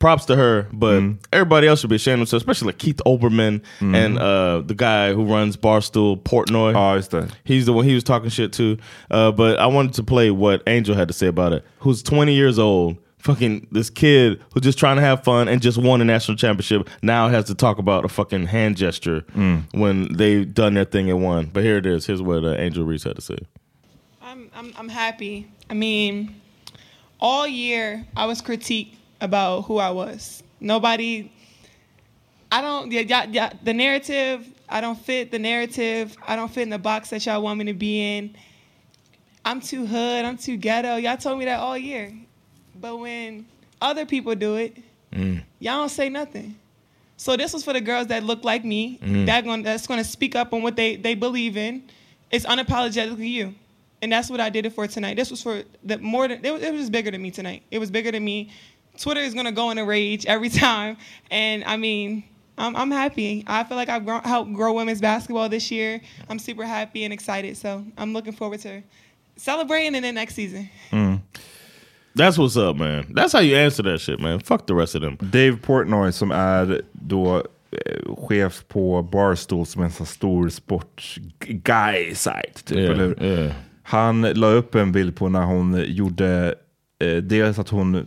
Props 0.00 0.26
to 0.26 0.36
her, 0.36 0.68
but 0.70 1.02
everybody 1.32 1.66
else 1.66 1.80
should 1.80 1.88
be 1.88 1.96
ashamed 1.96 2.14
of 2.14 2.18
themselves, 2.28 2.42
especially 2.42 2.66
like 2.66 2.78
Keith 2.78 3.00
Olbermann 3.06 3.62
and 3.80 4.18
uh, 4.18 4.60
the 4.60 4.74
guy 4.74 5.14
who 5.14 5.24
runs 5.24 5.56
Barstool 5.56 6.20
Portnoy. 6.22 6.74
Ja, 6.74 6.96
just 6.96 7.12
det. 7.12 7.30
He's 7.44 7.64
the 7.64 7.72
one 7.72 7.86
he 7.86 7.94
was 7.94 8.04
talking 8.04 8.28
shit 8.28 8.52
to. 8.54 8.76
Uh, 9.10 9.32
but 9.32 9.58
I 9.58 9.66
wanted 9.66 9.94
to 9.94 10.02
play 10.02 10.30
what 10.30 10.62
Angel 10.66 10.94
had 10.94 11.08
to 11.08 11.14
say 11.14 11.26
about 11.28 11.54
it. 11.54 11.64
Who's 11.78 12.02
20 12.02 12.34
years 12.34 12.58
old, 12.58 12.98
fucking 13.24 13.66
this 13.72 13.88
kid 13.88 14.40
who's 14.52 14.62
just 14.62 14.78
trying 14.78 14.96
to 14.96 15.02
have 15.02 15.24
fun 15.24 15.48
and 15.48 15.62
just 15.62 15.78
won 15.78 16.00
a 16.02 16.04
national 16.04 16.36
championship 16.36 16.88
now 17.02 17.28
has 17.28 17.46
to 17.46 17.54
talk 17.54 17.78
about 17.78 18.04
a 18.04 18.08
fucking 18.08 18.46
hand 18.46 18.76
gesture 18.76 19.24
when 19.72 20.12
they've 20.12 20.52
done 20.52 20.74
their 20.74 20.84
thing 20.84 21.10
and 21.10 21.22
won. 21.22 21.46
But 21.46 21.64
here 21.64 21.78
it 21.78 21.86
is. 21.86 22.06
Here's 22.06 22.20
what 22.20 22.44
uh, 22.44 22.54
Angel 22.56 22.84
Reese 22.84 23.04
had 23.04 23.16
to 23.16 23.22
say. 23.22 23.38
I'm, 24.22 24.50
I'm, 24.54 24.74
I'm 24.76 24.88
happy. 24.90 25.50
I 25.70 25.74
mean, 25.74 26.38
all 27.18 27.46
year 27.46 28.06
I 28.14 28.26
was 28.26 28.42
critiqued 28.42 28.94
about 29.22 29.62
who 29.62 29.78
I 29.78 29.90
was. 29.90 30.42
Nobody, 30.60 31.32
I 32.52 32.60
don't, 32.60 32.92
yeah, 32.92 33.00
yeah, 33.00 33.26
yeah, 33.30 33.52
the 33.62 33.72
narrative, 33.72 34.46
I 34.68 34.82
don't 34.82 34.98
fit 34.98 35.30
the 35.30 35.38
narrative. 35.38 36.16
I 36.26 36.36
don't 36.36 36.52
fit 36.52 36.62
in 36.62 36.70
the 36.70 36.78
box 36.78 37.10
that 37.10 37.24
y'all 37.24 37.42
want 37.42 37.58
me 37.58 37.64
to 37.66 37.74
be 37.74 38.00
in. 38.16 38.36
I'm 39.46 39.60
too 39.60 39.86
hood, 39.86 40.24
I'm 40.24 40.36
too 40.36 40.58
ghetto. 40.58 40.96
Y'all 40.96 41.16
told 41.16 41.38
me 41.38 41.46
that 41.46 41.60
all 41.60 41.76
year. 41.76 42.12
But 42.84 42.98
when 42.98 43.46
other 43.80 44.04
people 44.04 44.34
do 44.34 44.56
it, 44.56 44.76
mm. 45.10 45.42
y'all 45.58 45.78
don't 45.78 45.88
say 45.88 46.10
nothing. 46.10 46.54
So 47.16 47.34
this 47.34 47.54
was 47.54 47.64
for 47.64 47.72
the 47.72 47.80
girls 47.80 48.08
that 48.08 48.24
look 48.24 48.44
like 48.44 48.62
me, 48.62 48.98
mm-hmm. 48.98 49.24
that 49.24 49.42
going 49.42 49.62
that's 49.62 49.86
going 49.86 49.96
to 49.96 50.04
speak 50.04 50.36
up 50.36 50.52
on 50.52 50.60
what 50.60 50.76
they 50.76 50.96
they 50.96 51.14
believe 51.14 51.56
in. 51.56 51.84
It's 52.30 52.44
unapologetically 52.44 53.26
you, 53.26 53.54
and 54.02 54.12
that's 54.12 54.28
what 54.28 54.38
I 54.38 54.50
did 54.50 54.66
it 54.66 54.74
for 54.74 54.86
tonight. 54.86 55.16
This 55.16 55.30
was 55.30 55.42
for 55.42 55.62
the 55.82 55.96
more 55.96 56.28
than 56.28 56.44
it 56.44 56.52
was, 56.52 56.62
it 56.62 56.74
was 56.74 56.90
bigger 56.90 57.10
than 57.10 57.22
me 57.22 57.30
tonight. 57.30 57.62
It 57.70 57.78
was 57.78 57.90
bigger 57.90 58.12
than 58.12 58.22
me. 58.22 58.50
Twitter 58.98 59.20
is 59.20 59.32
going 59.32 59.46
to 59.46 59.52
go 59.52 59.70
in 59.70 59.78
a 59.78 59.84
rage 59.86 60.26
every 60.26 60.48
time, 60.66 60.98
and 61.30 61.64
I 61.64 61.78
mean. 61.78 62.24
I'm, 62.56 62.76
I'm 62.76 62.92
happy. 62.92 63.42
I 63.48 63.64
feel 63.64 63.76
like 63.76 63.88
I've 63.88 64.06
grown, 64.06 64.22
helped 64.22 64.52
grow 64.52 64.74
women's 64.74 65.00
basketball 65.00 65.48
this 65.48 65.72
year. 65.72 66.00
I'm 66.28 66.38
super 66.38 66.64
happy 66.64 67.02
and 67.02 67.12
excited. 67.12 67.56
So 67.56 67.84
I'm 67.98 68.12
looking 68.12 68.32
forward 68.32 68.60
to 68.60 68.80
celebrating 69.34 69.96
in 69.96 70.04
the 70.04 70.12
next 70.12 70.36
season. 70.36 70.70
Mm. 70.92 71.13
That's 72.18 72.38
what's 72.38 72.56
up, 72.56 72.76
man. 72.76 73.04
That's 73.14 73.32
how 73.32 73.40
you 73.42 73.56
answer 73.56 73.82
that 73.82 74.00
shit, 74.00 74.20
man. 74.20 74.40
Fuck 74.40 74.66
the 74.66 74.74
rest 74.74 74.94
of 74.94 75.02
them. 75.02 75.16
Dave 75.20 75.56
Portnoy 75.66 76.12
som 76.12 76.30
är 76.30 76.82
då 76.92 77.36
eh, 77.70 78.14
chef 78.28 78.64
på 78.68 79.02
Barstool 79.02 79.66
som 79.66 79.82
är 79.82 79.86
en 79.86 79.92
sån 79.92 80.06
stor 80.06 80.48
sport-guy-site. 80.48 82.64
Typ, 82.64 82.78
Yeah, 82.78 82.92
eller 82.92 83.22
yeah. 83.24 83.52
Han 83.82 84.22
la 84.22 84.46
upp 84.46 84.74
en 84.74 84.92
bild 84.92 85.16
på 85.16 85.28
när 85.28 85.42
hon 85.44 85.84
gjorde 85.86 86.54
eh, 87.00 87.16
dels 87.16 87.58
att 87.58 87.68
hon 87.68 88.06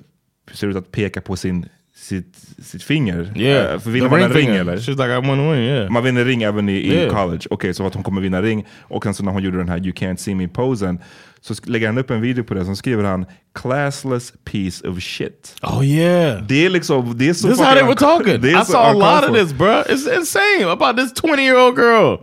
ser 0.52 0.68
ut 0.68 0.76
att 0.76 0.92
peka 0.92 1.22
på 1.22 1.36
sin, 1.36 1.66
sitt, 2.00 2.36
sitt 2.64 2.84
finger. 2.84 3.34
Yeah. 3.36 3.74
Eh, 3.74 3.80
för 3.80 3.90
vinner 3.92 4.10
man 4.10 4.22
en 4.22 4.30
ring 4.30 4.48
finger. 4.48 4.62
eller? 4.62 4.78
She's 4.78 4.90
like, 4.98 5.12
I 5.14 5.28
want 5.28 5.40
to 5.42 5.52
win, 5.52 5.60
yeah. 5.62 5.90
Man 5.90 6.04
vinner 6.04 6.26
ring 6.26 6.44
även 6.44 6.70
i, 6.70 6.74
i 6.74 6.94
Yeah. 6.94 7.14
college. 7.16 7.48
Okej, 7.50 7.74
så 7.74 7.88
att 7.88 7.94
hon 7.94 8.04
kommer 8.04 8.22
vinna 8.22 8.42
ring. 8.42 8.66
Och 8.82 9.04
sen 9.04 9.14
så 9.14 9.24
när 9.24 9.32
hon 9.32 9.44
gjorde 9.44 9.58
den 9.58 9.70
här 9.70 9.78
You 9.78 9.92
can't 9.94 10.16
see 10.18 10.36
me 10.36 10.48
posen 10.48 11.00
så 11.42 11.54
lägger 11.66 11.88
han 11.88 11.98
upp 11.98 12.10
en 12.12 12.22
video 12.22 12.44
på 12.44 12.54
det. 12.54 12.66
Så 12.66 12.76
skriver 12.76 13.04
han 13.04 13.26
classless 13.56 14.34
piece 14.46 14.88
of 14.88 15.02
shit. 15.04 15.56
Oh, 15.62 15.86
yeah. 15.86 16.44
Det 16.44 16.66
är 16.66 16.70
liksom, 16.70 17.18
det 17.18 17.30
är 17.30 17.34
så 17.34 17.48
This 17.48 17.60
is 17.60 17.66
how 17.66 17.74
they 17.74 17.84
were 17.84 17.96
talking. 17.96 18.46
I 18.46 18.66
saw 18.66 18.78
a 18.90 18.94
lot 18.94 19.30
of 19.30 19.36
this, 19.36 19.54
bro. 19.58 19.68
It's 19.84 20.18
insane 20.18 20.72
about 20.72 20.98
this 20.98 21.14
20 21.22 21.42
year 21.42 21.58
old 21.58 21.76
girl, 21.76 22.18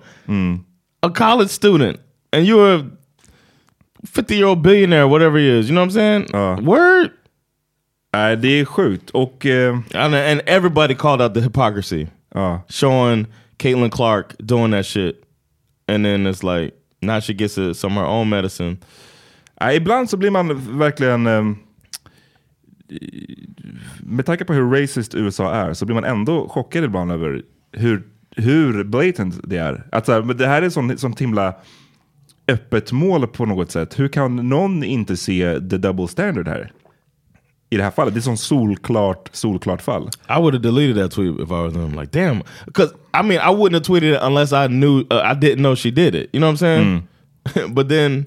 a 1.02 1.10
college 1.14 1.50
student, 1.50 2.00
and 2.32 2.46
you're 2.46 2.80
a 2.80 2.84
50 4.06 4.34
year 4.34 4.46
old 4.46 4.62
billionaire, 4.62 5.06
whatever 5.08 5.38
he 5.38 5.58
is. 5.58 5.68
You 5.68 5.74
know 5.74 5.82
what 5.86 5.96
I'm 5.96 6.28
saying? 6.28 6.64
Word. 6.66 7.10
Nej, 8.14 8.36
det 8.36 8.48
är 8.48 8.64
sjukt. 8.64 9.10
Och 9.10 9.46
eh, 9.46 9.78
And, 9.94 10.14
and 10.14 10.40
everybody 10.46 10.94
called 10.94 11.22
out 11.22 11.34
the 11.34 11.40
hypocrisy, 11.40 12.06
ja, 12.34 12.62
showing 12.68 13.26
Caitlin 13.56 13.90
Clark 13.90 14.26
doing 14.38 14.70
that 14.72 14.86
shit. 14.86 15.16
And 15.88 16.04
then 16.04 16.26
it's 16.26 16.42
like, 16.42 16.74
now 17.00 17.20
she 17.20 17.32
gets 17.32 17.58
uh, 17.58 17.72
some 17.72 18.00
her 18.00 18.06
own 18.06 18.28
medicine. 18.28 18.76
nej, 19.60 19.76
ibland 19.76 20.10
så 20.10 20.16
blir 20.16 20.30
man 20.30 20.78
verkligen... 20.78 21.26
Eh, 21.26 21.42
med 24.00 24.26
tanke 24.26 24.44
på 24.44 24.52
hur 24.52 24.70
racist 24.70 25.14
USA 25.14 25.52
är 25.54 25.74
så 25.74 25.86
blir 25.86 25.94
man 25.94 26.04
ändå 26.04 26.48
chockad 26.48 26.84
ibland 26.84 27.12
över 27.12 27.42
hur, 27.72 28.02
hur 28.36 28.84
blatant 28.84 29.40
det 29.44 29.56
är. 29.56 29.86
Att, 29.92 30.06
så 30.06 30.12
här, 30.12 30.22
men 30.22 30.36
det 30.36 30.46
här 30.46 30.62
är 30.62 30.70
sånt 30.70 31.00
sånt 31.00 31.20
himla 31.20 31.54
öppet 32.48 32.92
mål 32.92 33.26
på 33.26 33.46
något 33.46 33.70
sätt. 33.70 33.98
Hur 33.98 34.08
kan 34.08 34.48
någon 34.48 34.84
inte 34.84 35.16
se 35.16 35.60
the 35.60 35.78
double 35.78 36.08
standard 36.08 36.48
här? 36.48 36.72
I 37.74 37.76
det 37.76 37.82
här 37.82 37.90
fallet. 37.90 38.14
Det 38.14 38.20
är 38.20 38.22
sånt 38.22 38.40
solklart, 38.40 39.28
solklart 39.32 39.82
fall. 39.82 40.10
I 40.28 40.38
would 40.38 40.54
have 40.54 40.62
deleted 40.62 40.96
that 40.96 41.10
tweet 41.10 41.40
if 41.40 41.50
I 41.50 41.62
was 41.62 41.72
them. 41.72 41.92
Like, 41.92 42.12
damn, 42.12 42.42
because 42.66 42.92
I 43.14 43.22
mean, 43.22 43.40
I 43.40 43.50
wouldn't 43.50 43.74
have 43.74 43.82
tweeted 43.82 44.14
it 44.14 44.20
unless 44.22 44.52
I 44.52 44.66
knew 44.68 45.00
uh, 45.10 45.32
I 45.32 45.34
didn't 45.34 45.62
know 45.62 45.74
she 45.74 45.90
did 45.90 46.14
it. 46.14 46.30
You 46.32 46.40
know 46.40 46.52
what 46.52 46.62
I'm 46.62 46.66
saying? 46.66 47.08
but 47.74 47.88
then, 47.88 48.26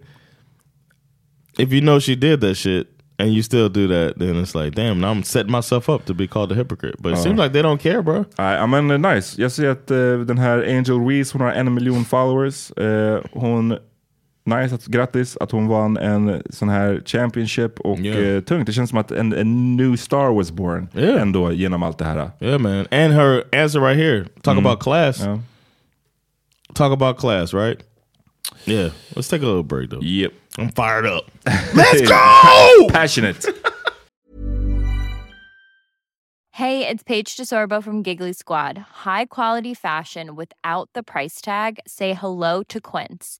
if 1.58 1.74
you 1.74 1.82
know 1.82 2.00
she 2.00 2.16
did 2.16 2.42
that 2.42 2.56
shit 2.56 2.88
and 3.20 3.34
you 3.34 3.42
still 3.42 3.70
do 3.70 3.88
that, 3.88 4.14
then 4.18 4.36
it's 4.36 4.54
like, 4.54 4.76
damn, 4.76 5.00
now 5.00 5.12
I'm 5.12 5.24
setting 5.24 5.52
myself 5.52 5.90
up 5.90 6.06
to 6.06 6.14
be 6.14 6.28
called 6.28 6.52
a 6.52 6.56
hypocrite. 6.56 6.96
But 7.02 7.14
it 7.14 7.18
seems 7.18 7.40
like 7.40 7.54
they 7.54 7.62
don't 7.62 7.82
care, 7.82 8.02
bro. 8.02 8.26
Nej, 8.38 8.58
ja, 8.58 8.68
men 8.68 8.92
eh, 8.92 9.16
nice. 9.16 9.42
Jag 9.42 9.52
ser 9.52 9.70
att 9.70 9.92
eh, 9.92 10.20
den 10.20 10.38
här 10.38 10.78
Angel 10.78 11.08
Reese, 11.08 11.34
hon 11.34 11.42
har 11.42 11.52
en 11.52 11.74
miljon 11.74 12.06
followers. 12.06 12.72
Eh, 12.72 13.22
hon, 13.32 13.78
nice, 14.48 14.76
att, 14.76 14.86
grattis 14.86 15.38
att 15.38 15.52
hon 15.52 15.68
vann 15.68 15.98
en 15.98 16.44
sån 16.50 16.70
här 16.70 17.02
championship. 17.06 17.80
Och 17.80 18.00
Yeah. 18.00 18.36
eh, 18.36 18.42
tungt, 18.42 18.66
det 18.66 18.74
känns 18.74 18.90
som 18.90 19.00
att 19.00 19.12
en, 19.12 19.34
en 19.34 19.76
new 19.76 19.96
star 19.96 20.34
was 20.34 20.52
born 20.52 20.88
Yeah. 20.94 21.22
ändå 21.22 21.52
genom 21.52 21.84
allt 21.84 21.98
det 21.98 22.06
här. 22.06 22.32
Yeah, 22.40 22.60
man. 22.60 22.80
And 22.92 23.14
her 23.14 23.44
answer 23.56 23.80
right 23.82 23.98
here. 23.98 24.26
Talk 24.42 24.58
about 24.58 24.80
class. 24.80 25.20
Ja. 25.20 25.40
Talk 26.74 26.94
about 26.94 27.18
class, 27.18 27.54
right? 27.54 27.80
Yeah. 28.66 28.92
Let's 29.16 29.30
take 29.30 29.44
a 29.44 29.46
little 29.48 29.64
break 29.64 29.90
though. 29.90 30.04
Yep. 30.04 30.32
I'm 30.58 30.70
fired 30.70 31.06
up. 31.06 31.32
Let's 31.74 32.02
go! 32.10 32.90
Passionate. 32.94 33.46
Hey, 36.52 36.88
it's 36.88 37.04
Paige 37.04 37.36
DeSorbo 37.38 37.84
from 37.84 38.02
Giggly 38.02 38.34
Squad. 38.34 38.78
High 39.06 39.26
quality 39.26 39.76
fashion 39.76 40.36
without 40.36 40.90
the 40.94 41.04
price 41.04 41.40
tag. 41.40 41.80
Say 41.86 42.14
hello 42.16 42.64
to 42.64 42.82
Quince. 42.82 43.40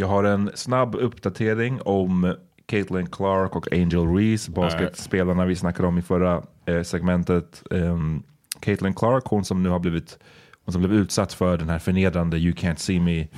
Jag 0.00 0.06
har 0.06 0.24
en 0.24 0.50
snabb 0.54 0.94
uppdatering 0.94 1.80
om 1.82 2.34
Caitlin 2.66 3.06
Clark 3.06 3.56
och 3.56 3.72
Angel 3.72 4.16
Reese, 4.16 4.48
basketspelarna 4.48 5.44
vi 5.44 5.56
snackade 5.56 5.88
om 5.88 5.98
i 5.98 6.02
förra 6.02 6.42
eh, 6.66 6.82
segmentet. 6.82 7.62
Um, 7.70 8.22
Caitlin 8.60 8.94
Clark, 8.94 9.24
hon 9.24 9.44
som 9.44 9.62
nu 9.62 9.68
har 9.68 9.78
blivit 9.78 10.18
hon 10.64 10.72
som 10.72 10.82
blev 10.82 10.92
utsatt 10.92 11.32
för 11.32 11.56
den 11.56 11.68
här 11.68 11.78
förnedrande 11.78 12.38
you 12.38 12.52
can't 12.52 12.76
see 12.76 13.00
me 13.00 13.20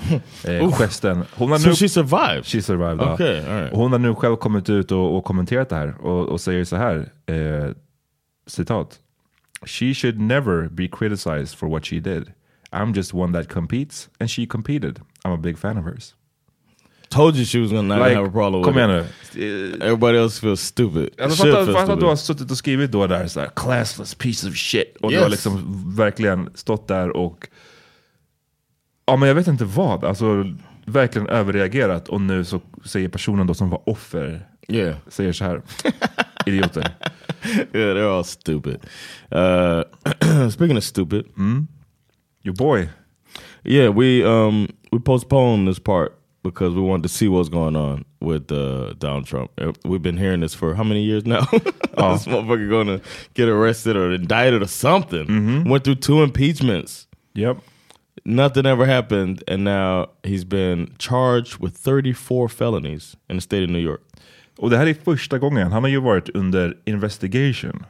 eh. 0.45 1.25
Hon 1.35 1.51
har 1.51 1.59
So 1.59 1.69
nu, 1.69 1.75
she 1.75 1.89
survived? 1.89 2.47
She 2.47 2.63
survived, 2.63 3.01
ja. 3.01 3.15
Okay, 3.15 3.39
all 3.39 3.61
right. 3.61 3.75
Hon 3.77 3.93
har 3.93 3.99
nu 3.99 4.15
själv 4.15 4.37
kommit 4.37 4.71
ut 4.71 4.93
och, 4.93 5.17
och 5.17 5.25
kommenterat 5.25 5.69
det 5.69 5.77
här 5.77 5.95
och, 6.01 6.29
och 6.29 6.41
säger 6.41 6.65
så 6.65 6.77
här, 6.77 7.13
eh, 7.27 7.71
citat. 8.47 8.99
She 9.67 9.95
should 9.95 10.21
never 10.21 10.69
be 10.69 10.89
criticized 10.89 11.59
for 11.59 11.69
what 11.69 11.87
she 11.87 12.01
did. 12.01 12.33
I'm 12.71 12.97
just 12.97 13.15
one 13.15 13.39
that 13.39 13.53
competes 13.53 14.09
and 14.21 14.31
she 14.31 14.47
competed. 14.47 15.01
I'm 15.25 15.35
a 15.35 15.41
big 15.43 15.59
fan 15.59 15.79
of 15.79 15.85
hers. 15.85 16.15
Told 17.13 17.37
you 17.37 17.45
she 17.45 17.59
was 17.61 17.71
gonna 17.71 17.83
not 17.97 18.07
Like, 18.09 18.17
have 18.17 18.29
a 18.29 18.31
problem 18.31 18.63
kom 18.65 18.75
with 18.75 18.85
igen 18.85 19.05
it. 19.05 19.83
Everybody 19.83 20.19
else 20.19 20.41
feels 20.41 20.61
stupid. 20.61 21.09
Alltså, 21.21 21.53
fatta, 21.73 21.93
att 21.93 22.01
du 22.01 22.07
har 22.07 22.17
suttit 22.17 22.51
och 22.51 22.57
skrivit 22.57 22.93
då 22.93 23.07
där 23.07 23.27
så 23.27 23.41
här, 23.41 23.51
classless 23.57 24.15
piece 24.15 24.49
of 24.49 24.57
shit. 24.57 24.97
Och 25.01 25.09
du 25.11 25.15
Yes. 25.17 25.23
har 25.23 25.31
liksom 25.31 25.83
verkligen 25.97 26.51
stått 26.55 26.89
där 26.89 27.17
och, 27.17 27.49
ja 29.07 29.17
men 29.17 29.29
jag 29.29 29.35
vet 29.35 29.47
inte 29.47 29.65
vad, 29.65 30.05
alltså 30.05 30.45
verkligen 30.87 31.29
överreagerat. 31.29 32.09
Och 32.09 32.21
nu 32.21 32.45
så 32.45 32.61
säger 32.85 33.09
personen 33.09 33.47
då 33.47 33.55
som 33.55 33.71
var 33.71 33.83
offer, 33.89 34.47
Yeah. 34.69 34.97
säger 35.09 35.33
så 35.33 35.45
här, 35.45 35.63
idioter. 36.47 36.89
yeah, 37.75 37.97
they're 37.97 38.17
all 38.17 38.25
stupid. 38.25 38.77
Uh, 39.35 40.49
speaking 40.51 40.77
of 40.77 40.85
stupid, 40.85 41.25
your 42.45 42.57
boy. 42.57 42.89
Yeah, 43.65 43.95
we 43.99 44.25
um 44.25 44.69
we 44.93 45.01
postponed 45.01 45.69
this 45.69 45.79
part 45.85 46.09
because 46.43 46.75
we 46.75 46.81
wanted 46.81 47.03
to 47.05 47.09
see 47.09 47.29
what's 47.29 47.49
going 47.49 47.77
on 47.77 48.05
with 48.21 48.51
uh, 48.53 48.95
Donald 48.99 49.27
Trump. 49.27 49.51
Uh, 49.59 49.73
We've 49.85 50.03
been 50.03 50.17
hearing 50.19 50.41
this 50.41 50.55
for 50.55 50.75
how 50.75 50.85
many 50.85 51.03
years 51.03 51.25
now? 51.25 51.45
this 51.53 52.27
motherfucker 52.27 52.69
going 52.69 52.87
to 52.89 53.01
get 53.35 53.49
arrested 53.49 53.97
or 53.97 54.13
indicted 54.13 54.63
or 54.63 54.67
something. 54.69 55.65
Went 55.69 55.85
through 55.85 55.97
two 55.97 56.23
impeachments. 56.23 57.07
Yep. 57.35 57.59
Nothing 58.25 58.67
ever 58.67 58.87
happened, 58.87 59.43
and 59.49 59.65
now 59.65 60.09
he's 60.23 60.45
been 60.45 60.95
charged 60.99 61.59
with 61.59 61.77
34 61.77 62.49
felonies 62.49 63.17
in 63.29 63.37
the 63.37 63.43
state 63.43 63.65
of 63.65 63.71
New 63.71 63.79
York. 63.81 64.01
Och 64.59 64.71
det 64.71 64.77
här 64.77 64.87
är 64.87 64.95
första 64.95 65.39
gången, 65.39 65.73
han 65.73 65.83
har 65.83 65.91
ju 65.91 66.01
varit 66.01 66.29
under 66.29 66.77
investigation 66.85 67.85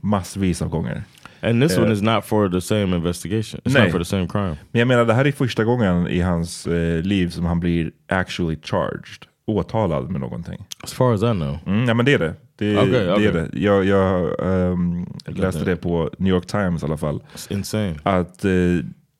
massvis 0.00 0.62
av 0.62 0.68
gånger. 0.68 1.02
And 1.44 1.62
this 1.62 1.76
Eh, 1.76 1.82
one 1.82 1.92
is 1.92 2.02
not 2.02 2.24
for 2.24 2.48
the 2.48 2.60
same 2.60 2.96
investigation. 2.96 3.60
It's 3.64 3.74
Nej. 3.74 3.82
not 3.82 3.92
for 3.92 3.98
the 3.98 4.04
same 4.04 4.26
crime. 4.28 4.56
Men 4.72 4.78
jag 4.78 4.88
menar, 4.88 5.04
det 5.04 5.14
här 5.14 5.24
är 5.24 5.32
första 5.32 5.64
gången 5.64 6.08
i 6.08 6.20
hans 6.20 6.66
eh, 6.66 7.02
liv 7.02 7.28
som 7.28 7.44
han 7.44 7.60
blir 7.60 7.90
actually 8.08 8.56
charged. 8.62 9.26
Åtalad 9.46 10.10
med 10.10 10.20
någonting. 10.20 10.64
As 10.82 10.92
far 10.92 11.14
as 11.14 11.22
I 11.22 11.30
know. 11.32 11.58
Mm, 11.66 11.88
ja 11.88 11.94
men 11.94 12.06
det 12.06 12.12
är 12.14 12.18
det. 12.18 12.34
Det, 12.58 12.76
Okej, 12.78 12.90
det, 12.90 13.12
okej. 13.12 13.26
är 13.26 13.32
det. 13.32 13.48
Jag, 13.52 13.84
jag 13.84 14.34
ehm, 14.72 15.06
läste 15.26 15.64
det. 15.64 15.76
på 15.76 16.10
New 16.18 16.32
York 16.34 16.46
Times 16.46 16.82
i 16.82 16.86
alla 16.86 16.96
fall. 16.96 17.22
It's 17.34 17.52
insane. 17.52 17.94
Att, 18.02 18.44
eh, 18.44 18.50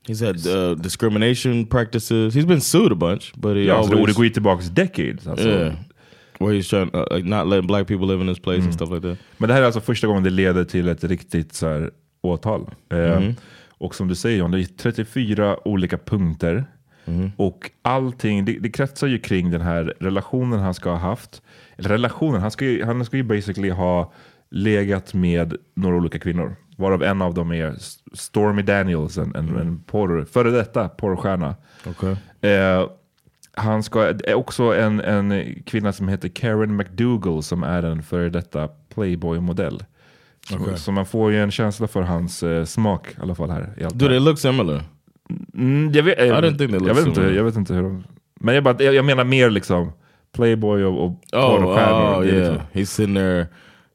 He's 0.09 0.27
had 0.27 0.47
uh, 0.71 0.77
discrimination 0.77 1.67
practices. 1.67 2.35
He's 2.35 2.47
been 2.47 2.61
sued 2.61 2.93
a 2.93 2.95
bunch, 2.95 3.33
but 3.37 3.57
he 3.57 3.63
ja, 3.63 3.75
always 3.75 4.01
och 4.01 4.07
det 4.07 4.13
går 4.13 4.25
ju 4.25 4.31
tillbaka 4.31 4.65
decades. 4.73 5.27
Alltså. 5.27 5.49
Yeah. 5.49 5.73
Where 6.39 6.53
he's 6.59 6.71
trying 6.71 6.91
uh, 6.95 7.17
like 7.17 7.29
not 7.29 7.47
letting 7.47 7.67
black 7.67 7.87
people 7.87 8.07
live 8.07 8.21
in 8.21 8.27
this 8.29 8.39
place 8.43 8.57
Mm. 8.59 8.67
and 8.67 8.75
stuff 8.75 8.91
like 8.91 9.09
that. 9.09 9.19
Men 9.39 9.49
det 9.49 9.55
här 9.55 9.61
är 9.63 9.67
alltså 9.67 9.81
första 9.81 10.07
gången 10.07 10.23
det 10.23 10.31
leder 10.31 10.65
till 10.65 10.89
ett 10.89 11.05
riktigt 11.05 11.55
så 11.55 11.67
här, 11.69 11.91
åtal. 12.25 12.71
Eh, 12.89 13.21
Mhm. 13.21 13.35
Och 13.79 13.95
som 13.95 14.09
du 14.09 14.15
säger 14.15 14.39
John, 14.39 14.51
det 14.51 14.61
är 14.61 14.65
34 14.65 15.69
olika 15.69 15.99
punkter. 15.99 16.65
Mhm. 17.05 17.33
Och 17.37 17.71
allting, 17.83 18.45
det, 18.45 18.53
det 18.53 18.71
kretsar 18.71 19.07
ju 19.07 19.19
kring 19.19 19.51
den 19.51 19.61
här 19.61 19.95
relationen 20.01 20.61
han 20.61 20.75
ska 20.75 20.91
ha 20.91 20.97
haft. 20.99 21.43
Eller 21.77 21.89
relationen, 21.89 22.41
han 22.41 22.51
ska 22.51 22.65
ju, 22.65 22.85
han 22.85 23.05
ska 23.05 23.17
ju 23.17 23.23
basically 23.23 23.71
ha 23.71 24.13
legat 24.51 25.15
med 25.15 25.57
några 25.75 25.97
olika 25.97 26.19
kvinnor. 26.19 26.57
Varav 26.77 27.03
en 27.03 27.23
av 27.23 27.35
dem 27.35 27.53
är 27.53 27.75
Stormy 28.13 28.63
Daniels, 28.63 29.19
en, 29.19 29.35
en, 29.35 29.57
en 29.57 29.83
porr, 29.87 30.25
före 30.25 30.51
detta 30.51 30.89
porrstjärna. 30.89 31.55
Okay. 31.87 32.17
Eh, 32.51 32.89
han 33.53 33.83
ska, 33.83 34.15
också 34.35 34.63
en, 34.75 35.01
en 35.01 35.55
kvinna 35.67 35.93
som 35.93 36.09
heter 36.09 36.29
Karen 36.29 36.77
McDougall 36.77 37.43
som 37.43 37.63
är 37.63 37.83
en 37.83 38.03
före 38.03 38.31
detta 38.31 38.69
Playboy-modell. 38.95 39.85
Så- 40.49 40.57
Okej. 40.57 40.79
Så 40.79 40.93
man 40.93 41.07
får 41.07 41.33
ju 41.33 41.43
en 41.43 41.51
känsla 41.51 41.87
för 41.89 42.03
hans 42.03 42.43
eh, 42.43 42.65
smak 42.65 43.09
i 43.11 43.23
alla 43.23 43.35
fall 43.35 43.51
här. 43.51 43.75
I 43.79 43.85
allt 43.85 43.99
Do 43.99 44.05
här. 44.05 44.11
they 44.13 44.21
look 44.21 44.39
similar? 44.39 44.83
Mm, 45.55 45.93
jag, 45.95 46.03
vet, 46.03 46.19
jag, 46.19 46.45
inte, 46.47 46.65
jag 47.35 47.45
vet 47.45 47.57
inte 47.57 47.75
hur 47.75 47.83
de... 47.83 48.05
Men 48.41 48.55
jag, 48.55 48.65
bara, 48.65 48.77
jag, 48.83 48.95
jag 48.95 49.05
menar 49.05 49.25
mer 49.25 49.51
liksom 49.51 49.93
Playboy 50.35 50.85
och, 50.85 51.05
och 51.05 51.11
Oh, 51.33 51.65
oh 51.65 51.79
yeah. 51.79 52.23
liksom- 52.25 52.59
He's 52.73 52.85
sitting 52.85 53.15
there 53.15 53.47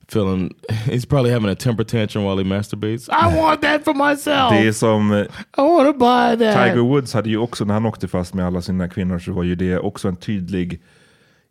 feeling. 0.08 0.54
He's 0.70 1.10
probably 1.10 1.32
having 1.32 1.50
a 1.50 1.56
temper 1.56 1.84
tantrum 1.84 2.24
while 2.24 2.38
he 2.44 2.44
masturbates. 2.44 3.10
I 3.10 3.36
want 3.38 3.62
that 3.62 3.84
for 3.84 3.94
myself. 4.10 4.52
Det 4.52 4.68
är 4.68 4.72
som 4.72 5.12
eh, 5.12 5.18
I 5.58 5.62
want 5.62 5.88
to 5.88 5.94
buy 5.94 6.46
that. 6.48 6.56
Tiger 6.68 6.82
Woods 6.82 7.14
hade 7.14 7.30
ju 7.30 7.38
också, 7.38 7.66
när 7.66 7.74
han 7.74 7.86
åkte 7.86 8.08
fast 8.08 8.34
med 8.34 8.46
alla 8.46 8.62
sina 8.62 8.88
kvinnor, 8.90 9.20
så 9.20 9.32
var 9.32 9.44
ju 9.44 9.56
det 9.56 9.78
också 9.80 10.08
en 10.08 10.16
tydlig... 10.16 10.82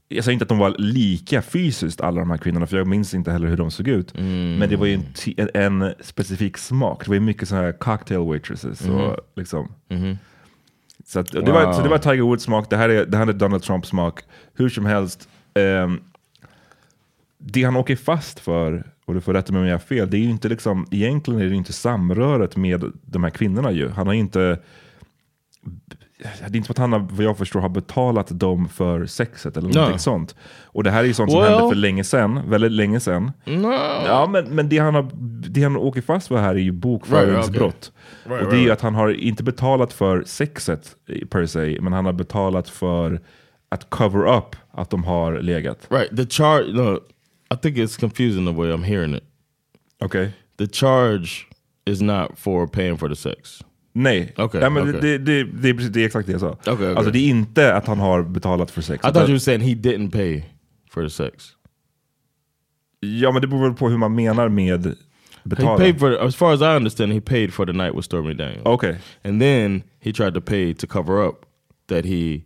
Jag 0.09 0.25
säger 0.25 0.33
inte 0.33 0.43
att 0.43 0.49
de 0.49 0.59
var 0.59 0.75
lika 0.79 1.43
fysiskt 1.43 2.01
alla 2.01 2.21
de 2.21 2.31
här 2.31 2.37
kvinnorna, 2.39 2.67
för 2.67 2.77
jag 2.77 2.87
minns 2.87 3.15
inte 3.15 3.33
heller 3.33 3.47
hur 3.49 3.57
de 3.57 3.71
såg 3.71 3.89
ut. 3.89 4.15
Men 4.15 4.69
det 4.69 4.77
var 4.77 4.87
ju 4.87 4.95
en, 4.95 5.05
en, 5.55 5.83
en 5.83 5.95
specifik 6.01 6.59
smak. 6.59 7.05
Det 7.05 7.09
var 7.09 7.15
ju 7.15 7.21
mycket 7.21 7.49
så 7.49 7.55
här 7.57 7.73
cocktail 7.73 8.21
waitresses. 8.21 8.87
Mhm. 8.87 8.95
Och 8.97 9.17
liksom. 9.37 9.73
Så, 11.05 11.21
att, 11.21 11.33
det 11.33 11.41
Wow. 11.41 11.53
var, 11.53 11.73
så 11.73 11.83
det 11.83 11.89
var 11.89 11.99
Tiger 11.99 12.23
Woods 12.23 12.45
smak, 12.45 12.71
det 12.71 12.77
här 12.77 12.89
är, 12.89 13.07
det 13.07 13.17
här 13.17 13.27
är 13.27 13.33
Donald 13.33 13.63
Trumps 13.63 13.89
smak. 13.89 14.21
Hur 14.55 14.69
som 14.69 14.87
helst, 14.87 15.29
ehm, 15.55 16.01
det 17.39 17.63
han 17.65 17.77
åker 17.77 17.97
fast 17.97 18.41
för, 18.41 18.87
och 19.05 19.15
du 19.15 19.21
får 19.21 19.35
rätta 19.35 19.53
mig 19.53 19.61
om 19.63 19.67
jag 19.67 19.75
har 19.75 19.79
fel, 19.79 20.11
det 20.11 20.17
är 20.17 20.21
ju 20.21 20.31
inte 20.31 20.49
liksom, 20.49 20.87
egentligen 20.91 21.41
är 21.41 21.47
det 21.47 21.55
inte 21.55 21.73
samröret 21.73 22.57
med 22.57 22.85
de 23.03 23.23
här 23.25 23.31
kvinnorna 23.31 23.73
ju. 23.73 23.89
Han 23.89 24.07
har 24.07 24.15
ju 24.15 24.21
inte, 24.21 24.59
det 26.19 26.45
är 26.45 26.57
inte 26.57 26.67
som 26.67 26.73
att 26.85 26.91
han 26.91 27.09
vad 27.13 27.25
jag 27.25 27.39
förstår, 27.39 27.61
har 27.61 27.69
betalat 27.69 28.29
dem 28.41 28.69
för 28.69 29.07
sexet 29.07 29.57
eller 29.57 29.69
No. 29.69 29.75
någonting 29.75 29.99
sånt. 29.99 30.35
Och 30.65 30.85
det 30.85 30.91
här 30.91 31.01
är 31.01 31.05
ju 31.05 31.15
sånt 31.15 31.31
som 31.31 31.41
Well- 31.41 31.49
hände 31.51 31.69
för 31.69 31.75
länge 31.77 32.05
sedan, 32.05 32.51
väldigt 32.51 32.73
länge 32.73 33.01
sedan. 33.01 33.33
No. 33.45 33.73
Ja, 34.07 34.27
men, 34.31 34.45
men 34.55 34.69
det, 34.69 34.79
han 34.79 34.95
har, 34.95 35.11
det 35.49 35.63
han 35.63 35.77
åker 35.77 36.01
fast 36.01 36.29
för 36.29 36.37
här 36.37 36.55
är 36.55 36.59
ju 36.59 36.73
bokföringsbrott. 36.73 37.93
Right, 38.25 38.33
okay. 38.33 38.45
Och 38.47 38.53
det 38.53 38.59
är 38.59 38.63
ju 38.63 38.71
att 38.71 38.81
han 38.81 38.95
har 38.95 39.09
inte 39.13 39.43
betalat 39.43 39.93
för 39.93 40.23
sexet 40.27 40.97
per 41.31 41.47
se, 41.47 41.79
men 41.81 41.93
han 41.93 42.05
har 42.05 42.13
betalat 42.13 42.69
för 42.69 43.21
att 43.69 43.91
cover 43.91 44.37
up 44.39 44.57
att 44.71 44.91
de 44.91 45.05
har 45.05 45.41
legat. 45.41 45.87
Right. 45.91 46.17
The 46.17 46.27
charge. 46.27 46.73
No, 46.73 46.97
I 47.55 47.57
think 47.63 47.77
it's 47.77 48.01
confusing 48.01 48.47
the 48.47 48.53
way 48.53 48.73
I'm 48.73 48.83
hearing 48.85 49.15
it. 49.15 49.25
Okay. 50.05 50.29
The 50.59 50.67
charge 50.67 51.47
is 51.85 52.01
not 52.01 52.31
for 52.37 52.67
paying 52.67 52.99
for 52.99 53.09
the 53.09 53.17
sex. 53.17 53.65
Nej, 53.93 54.35
Okej, 54.37 54.61
Nej 54.61 54.71
men 54.71 54.83
okej. 54.89 55.01
det, 55.01 55.19
det, 55.19 55.45
det, 55.45 55.69
är 55.69 55.75
precis, 55.75 55.91
det 55.91 56.03
är 56.03 56.07
exakt 56.07 56.27
det 56.27 56.33
jag 56.33 56.41
sa. 56.41 56.49
Okej, 56.51 56.73
okej. 56.73 56.95
Alltså 56.97 57.11
det 57.11 57.19
är 57.19 57.29
inte 57.29 57.75
att 57.75 57.87
han 57.87 57.99
har 57.99 58.23
betalat 58.23 58.71
för 58.71 58.83
sex. 58.83 58.99
I 58.99 59.03
thought 59.03 59.17
utan- 59.17 59.23
you 59.23 59.33
were 59.33 59.41
saying 59.41 59.61
he 59.61 59.75
didn't 59.75 60.11
pay 60.11 60.43
for 60.91 61.03
the 61.03 61.11
sex. 61.11 61.45
Ja 63.01 63.33
men 63.33 63.43
det 63.43 63.49
beror 63.49 63.63
väl 63.63 63.75
på 63.75 63.89
hur 63.89 63.97
man 63.99 64.15
menar 64.15 64.49
med 64.49 64.87
He 64.87 64.95
betala. 65.45 65.77
paid 65.79 65.99
for, 65.99 66.19
as 66.27 66.37
far 66.37 66.55
as 66.55 66.61
I 66.61 66.65
understand, 66.77 67.13
he 67.13 67.21
paid 67.21 67.53
for 67.53 67.67
the 67.67 67.73
night 67.73 67.95
with 67.95 68.05
Stormy 68.05 68.35
Daniels. 68.35 68.67
Okay. 68.67 68.95
And 69.25 69.41
then 69.41 69.83
he 70.01 70.13
tried 70.13 70.35
to 70.35 70.41
pay 70.41 70.75
to 70.75 70.87
cover 70.87 71.27
up 71.29 71.35
that 71.89 72.05
he 72.05 72.41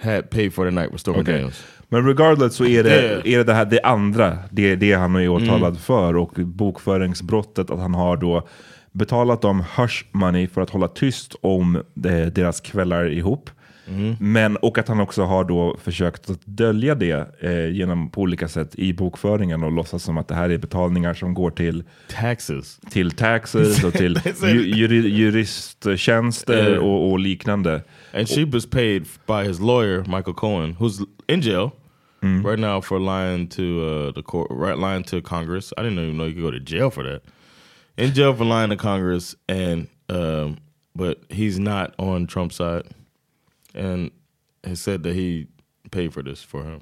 had 0.00 0.30
paid 0.30 0.52
for 0.54 0.64
the 0.64 0.70
night 0.70 0.90
with 0.92 1.00
Stormy 1.00 1.20
Okej. 1.22 1.34
Daniels. 1.34 1.64
Men 1.88 2.06
regardless 2.06 2.54
så 2.54 2.64
är 2.64 2.82
det, 2.84 2.90
Yeah. 3.02 3.22
är 3.34 3.38
det, 3.38 3.44
det 3.44 3.54
här 3.54 3.64
det 3.64 3.80
andra, 3.82 4.38
det, 4.50 4.76
det 4.76 4.92
han 4.92 5.16
är 5.16 5.28
åtalad 5.28 5.62
Mm. 5.62 5.74
för 5.76 6.16
och 6.16 6.32
bokföringsbrottet 6.36 7.70
att 7.70 7.78
han 7.78 7.94
har 7.94 8.16
då 8.16 8.48
betalat 8.94 9.42
dem 9.42 9.64
hush 9.76 10.04
money 10.12 10.46
för 10.46 10.60
att 10.60 10.70
hålla 10.70 10.88
tyst 10.88 11.36
om 11.40 11.76
eh, 11.76 11.82
deras 12.26 12.60
kvällar 12.60 13.10
ihop. 13.10 13.50
Mm. 13.88 14.16
Men, 14.20 14.56
och 14.56 14.78
att 14.78 14.88
han 14.88 15.00
också 15.00 15.22
har 15.22 15.44
då 15.44 15.76
försökt 15.82 16.30
att 16.30 16.40
dölja 16.44 16.94
det 16.94 17.28
eh, 17.40 17.68
genom 17.68 18.10
på 18.10 18.20
olika 18.20 18.48
sätt 18.48 18.74
i 18.74 18.92
bokföringen 18.92 19.62
och 19.62 19.72
låtsas 19.72 20.02
som 20.02 20.18
att 20.18 20.28
det 20.28 20.34
här 20.34 20.50
är 20.50 20.58
betalningar 20.58 21.14
som 21.14 21.34
går 21.34 21.50
till 21.50 21.84
Taxes. 22.08 22.80
till 22.90 23.10
taxes 23.10 23.84
och 23.84 23.92
till 23.92 24.20
ju, 24.42 24.76
juri, 24.76 25.08
juristtjänster 25.08 26.70
Yeah. 26.70 26.84
och, 26.84 27.10
och 27.10 27.18
liknande. 27.18 27.82
And 28.14 28.28
she 28.28 28.44
was 28.44 28.66
paid 28.66 29.06
by 29.26 29.48
his 29.48 29.60
lawyer, 29.60 29.98
Michael 29.98 30.34
Cohen, 30.34 30.76
who's 30.78 31.06
in 31.28 31.40
jail 31.42 31.70
right 32.22 32.58
now 32.58 32.80
for 32.80 32.98
lying 32.98 33.48
to 33.48 33.62
uh, 33.62 34.12
the 34.14 34.22
court, 34.22 34.48
right, 34.50 34.78
lying 34.78 35.04
to 35.04 35.20
Congress. 35.20 35.72
I 35.76 35.82
didn't 35.82 35.98
even 35.98 36.16
know 36.16 36.24
you 36.26 36.32
could 36.34 36.42
go 36.42 36.50
to 36.50 36.60
jail 36.60 36.90
for 36.90 37.02
that. 37.04 37.20
In 37.96 38.12
jail 38.12 38.34
for 38.34 38.44
lying 38.44 38.70
to 38.70 38.76
Congress, 38.76 39.36
and 39.48 39.88
um, 40.08 40.58
but 40.96 41.18
he's 41.28 41.58
not 41.58 41.94
on 41.98 42.26
Trump's 42.26 42.56
side, 42.56 42.86
and 43.74 44.10
he 44.66 44.74
said 44.74 45.02
that 45.04 45.14
he 45.14 45.46
paid 45.90 46.12
for 46.12 46.22
this 46.22 46.42
for 46.42 46.64
him, 46.64 46.80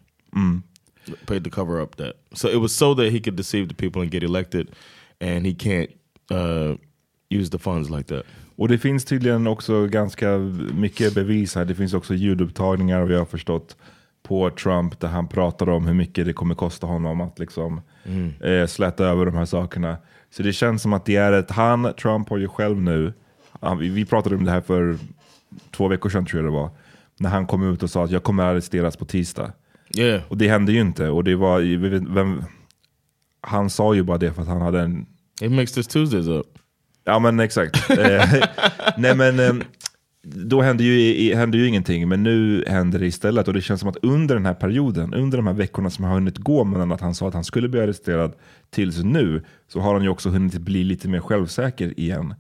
paid 1.27 1.45
to 1.45 1.51
cover 1.51 1.81
up 1.81 1.97
that. 1.97 2.17
So 2.35 2.49
it 2.49 2.61
was 2.61 2.75
so 2.75 2.95
that 2.95 3.13
he 3.13 3.21
could 3.21 3.37
deceive 3.37 3.69
the 3.69 3.75
people 3.75 4.03
and 4.03 4.11
get 4.11 4.23
elected, 4.23 4.75
and 5.21 5.45
he 5.45 5.55
can't 5.55 5.91
uh, 6.31 6.77
use 7.31 7.51
the 7.51 7.59
funds 7.59 7.91
like 7.91 8.07
that. 8.07 8.25
Och 8.57 8.69
det 8.69 8.79
finns 8.79 9.05
tydligen 9.05 9.47
också 9.47 9.87
ganska 9.87 10.39
mycket 10.75 11.15
bevis 11.15 11.55
här. 11.55 11.65
Det 11.65 11.75
finns 11.75 11.95
också 11.95 12.15
ljudupptagningar 12.15 13.05
vi 13.05 13.15
har 13.15 13.25
förstått 13.25 13.77
på 14.33 14.51
Trump 14.51 15.01
där 15.01 15.09
han 15.09 15.29
pratar 15.29 15.69
om 15.69 15.87
hur 15.87 15.95
mycket 15.95 16.27
det 16.27 16.33
kommer 16.33 16.55
kosta 16.55 16.87
honom 16.87 17.21
att 17.21 17.39
liksom 17.39 17.81
eh, 18.41 18.67
släta 18.67 19.05
över 19.05 19.27
de 19.27 19.35
här 19.35 19.45
sakerna. 19.45 19.97
Så 20.31 20.43
det 20.43 20.53
känns 20.53 20.83
som 20.83 20.93
att 20.93 21.05
det 21.05 21.17
är 21.17 21.33
ett, 21.33 21.51
han, 21.51 21.95
Trump 22.03 22.29
har 22.29 22.39
ju 22.39 22.49
själv 22.49 22.83
nu, 22.83 23.13
han, 23.61 23.79
vi, 23.79 24.05
pratade 24.05 24.37
om 24.37 24.45
det 24.45 24.51
här 24.51 24.61
för 24.61 24.99
två 25.71 25.89
veckor 25.89 26.11
sedan 26.11 26.27
tror 26.27 26.43
jag 26.43 26.53
det 26.53 26.57
var, 26.57 26.71
när 27.19 27.31
han 27.31 27.47
kom 27.47 27.73
ut 27.73 27.83
och 27.83 27.91
sa 27.91 28.05
att 28.05 28.11
jag 28.11 28.23
kommer 28.23 28.43
arresteras 28.43 28.97
på 28.97 29.05
tisdag. 29.05 29.53
Yeah. 29.97 30.23
Och 30.29 30.37
det 30.37 30.49
hände 30.49 30.73
ju 30.73 30.81
inte. 30.81 31.09
Och 31.09 31.25
det 31.25 31.35
var, 31.35 32.15
vem, 32.15 32.45
han 33.41 33.71
sa 33.71 33.95
ju 33.95 34.03
bara 34.03 34.19
det 34.19 34.33
för 34.33 34.43
att 34.43 34.49
han 34.49 34.63
hade 34.63 34.81
en 34.81 35.07
He 35.41 35.49
mixed 35.49 35.77
his 35.77 35.87
Tuesdays 35.87 36.27
up. 36.27 36.47
Ja 37.05 37.19
men 37.19 37.41
exakt. 37.41 37.91
Eh, 37.91 38.35
Nej 38.97 39.17
men 39.17 39.41
eh, 39.41 39.53
då 40.23 40.61
hände 40.63 40.85
ju, 40.85 41.35
hände 41.35 41.59
ju 41.59 41.67
ingenting, 41.69 42.09
men 42.09 42.23
nu 42.23 42.65
händer 42.67 42.99
det 42.99 43.07
istället. 43.07 43.49
Och 43.49 43.55
det 43.55 43.61
känns 43.61 43.81
som 43.81 43.89
att 43.89 43.97
under 44.03 44.35
den 44.35 44.47
här 44.47 44.55
perioden, 44.55 45.15
under 45.15 45.39
de 45.39 45.47
här 45.47 45.55
veckorna 45.55 45.91
som 45.91 46.05
har 46.05 46.15
hunnit 46.15 46.39
gå 46.39 46.65
mellan 46.65 46.93
att 46.93 47.01
han 47.01 47.15
sa 47.15 47.29
att 47.29 47.35
han 47.35 47.45
skulle 47.45 47.69
bli 47.69 47.81
arresterad 47.81 48.33
tills 48.71 49.03
nu, 49.03 49.43
så 49.69 49.81
har 49.81 49.95
han 49.95 50.03
ju 50.03 50.09
också 50.09 50.29
hunnit 50.29 50.59
bli 50.59 50.85
lite 50.85 51.09
mer 51.09 51.21
självsäker 51.21 52.01
igen. 52.01 52.35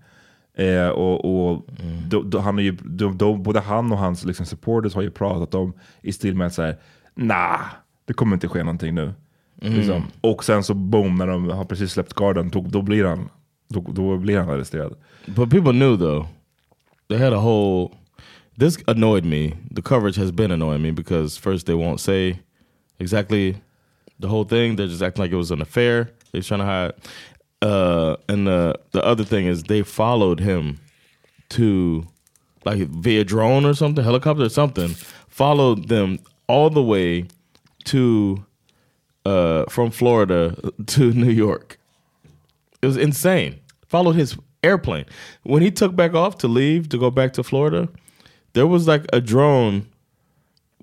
Eh, 0.56 0.88
och 0.88 1.24
och 1.24 1.68
då, 2.08 2.22
då, 2.22 2.38
han 2.38 2.58
är 2.58 2.62
ju, 2.62 2.76
då, 3.14 3.36
både 3.36 3.60
han 3.60 3.92
och 3.92 3.98
hans 3.98 4.24
liksom, 4.24 4.46
supporters 4.46 4.94
har 4.94 5.02
ju 5.02 5.10
pratat 5.10 5.54
om 5.54 5.72
i 6.02 6.12
stil 6.12 6.34
med 6.34 6.46
att 6.46 6.54
säga, 6.54 6.74
nah, 7.14 7.60
det 8.04 8.12
kommer 8.12 8.36
inte 8.36 8.48
ske 8.48 8.58
någonting 8.58 8.94
nu. 8.94 9.12
Liksom. 9.54 10.02
Och 10.20 10.44
sen 10.44 10.64
så 10.64 10.74
boom, 10.74 11.14
när 11.14 11.26
de 11.26 11.50
har 11.50 11.64
precis 11.64 11.92
släppt 11.92 12.14
garden, 12.14 12.48
då, 12.48 12.60
då, 12.60 12.82
blir, 12.82 13.04
han, 13.04 13.28
då, 13.68 13.80
då 13.80 14.16
blir 14.16 14.38
han 14.38 14.48
arresterad. 14.48 14.94
But 15.26 15.50
people 15.50 15.72
knew 15.72 15.96
though. 15.98 16.26
They 17.12 17.18
had 17.18 17.34
a 17.34 17.40
whole. 17.40 17.94
This 18.56 18.82
annoyed 18.88 19.26
me. 19.26 19.52
The 19.70 19.82
coverage 19.82 20.16
has 20.16 20.32
been 20.32 20.50
annoying 20.50 20.80
me 20.80 20.92
because 20.92 21.36
first 21.36 21.66
they 21.66 21.74
won't 21.74 22.00
say 22.00 22.38
exactly 22.98 23.56
the 24.18 24.28
whole 24.28 24.44
thing. 24.44 24.76
They're 24.76 24.86
just 24.86 25.02
acting 25.02 25.20
like 25.20 25.30
it 25.30 25.36
was 25.36 25.50
an 25.50 25.60
affair. 25.60 26.08
They're 26.32 26.40
trying 26.40 26.60
to 26.60 26.64
hide. 26.64 26.92
Uh, 27.60 28.16
and 28.30 28.46
the 28.46 28.80
the 28.92 29.04
other 29.04 29.24
thing 29.24 29.44
is 29.44 29.64
they 29.64 29.82
followed 29.82 30.40
him 30.40 30.80
to 31.50 32.06
like 32.64 32.88
via 32.88 33.24
drone 33.24 33.66
or 33.66 33.74
something, 33.74 34.02
helicopter 34.02 34.44
or 34.44 34.48
something. 34.48 34.94
Followed 35.28 35.88
them 35.88 36.18
all 36.46 36.70
the 36.70 36.82
way 36.82 37.26
to 37.84 38.42
uh, 39.26 39.66
from 39.68 39.90
Florida 39.90 40.56
to 40.86 41.12
New 41.24 41.30
York. 41.30 41.78
It 42.80 42.86
was 42.86 42.96
insane. 42.96 43.60
Followed 43.86 44.16
his 44.16 44.34
airplane. 44.62 45.04
When 45.42 45.62
he 45.62 45.70
took 45.70 45.94
back 45.96 46.14
off 46.14 46.38
to 46.38 46.48
leave 46.48 46.88
to 46.90 46.98
go 46.98 47.10
back 47.10 47.32
to 47.34 47.42
Florida, 47.42 47.88
there 48.52 48.66
was 48.66 48.86
like 48.86 49.06
a 49.12 49.20
drone 49.20 49.86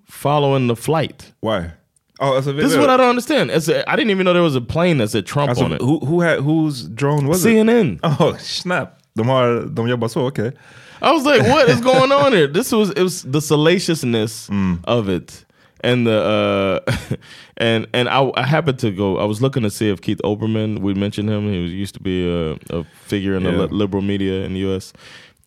following 0.06 0.68
the 0.68 0.76
flight. 0.76 1.32
Why? 1.40 1.74
Oh, 2.20 2.34
alltså, 2.36 2.52
This 2.52 2.72
is 2.72 2.78
what 2.78 2.90
I 2.90 2.98
don't 2.98 3.10
understand. 3.10 3.50
It's 3.52 3.70
a, 3.70 3.90
I 3.90 3.96
didn't 3.96 4.12
even 4.12 4.26
know 4.26 4.34
there 4.34 4.44
was 4.44 4.56
a 4.56 4.62
plane 4.62 4.98
that 4.98 5.10
said 5.10 5.26
Trump 5.26 5.50
Alltså, 5.52 5.66
on 5.66 5.74
it. 5.74 5.82
who, 5.82 6.00
who 6.00 6.22
had, 6.22 6.40
whose 6.40 6.84
drone 6.90 7.28
was 7.28 7.46
it? 7.46 7.50
CNN. 7.50 8.00
Oh, 8.04 8.36
snap. 8.38 9.00
De, 9.16 9.24
har, 9.24 9.66
de 9.66 9.82
jobbar 9.82 10.08
så, 10.08 10.26
okej. 10.26 10.54
I 11.02 11.12
was 11.12 11.26
like, 11.26 11.42
what 11.44 11.70
is 11.70 11.80
going 11.92 12.12
on 12.12 12.34
here? 12.34 12.48
This 12.48 12.72
was 12.72 12.90
it 12.92 13.04
was 13.04 13.24
the 13.24 13.42
salaciousness 13.42 14.50
mm. 14.50 14.80
of 14.84 15.08
it. 15.08 15.46
And 15.82 16.06
the 16.08 16.84
uh 16.88 17.16
and 17.58 17.88
and 17.94 18.10
I, 18.10 18.32
I 18.36 18.44
happened 18.46 18.80
to 18.80 18.92
go 18.92 19.18
I 19.18 19.24
was 19.26 19.42
looking 19.42 19.64
to 19.64 19.70
see 19.70 19.90
if 19.90 20.02
Keith 20.02 20.20
Oberman 20.24 20.80
we 20.80 20.94
mentioned 20.94 21.30
him. 21.30 21.52
He 21.52 21.62
was 21.62 21.72
used 21.72 21.94
to 21.96 22.00
be 22.02 22.28
a, 22.30 22.58
a 22.70 22.84
figure 23.06 23.36
in 23.36 23.44
the 23.44 23.52
Yeah. 23.52 23.58
li- 23.60 23.68
liberal 23.72 24.04
media 24.04 24.44
in 24.44 24.54
the 24.54 24.60
US 24.72 24.94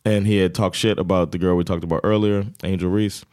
and 0.04 0.26
he 0.26 0.38
had 0.38 0.54
talked 0.54 0.76
shit 0.76 0.98
about 0.98 1.32
the 1.32 1.38
girl 1.38 1.56
we 1.56 1.64
talked 1.64 1.84
about 1.84 2.00
earlier 2.04 2.44
Angel 2.64 2.90
Reese. 2.90 3.24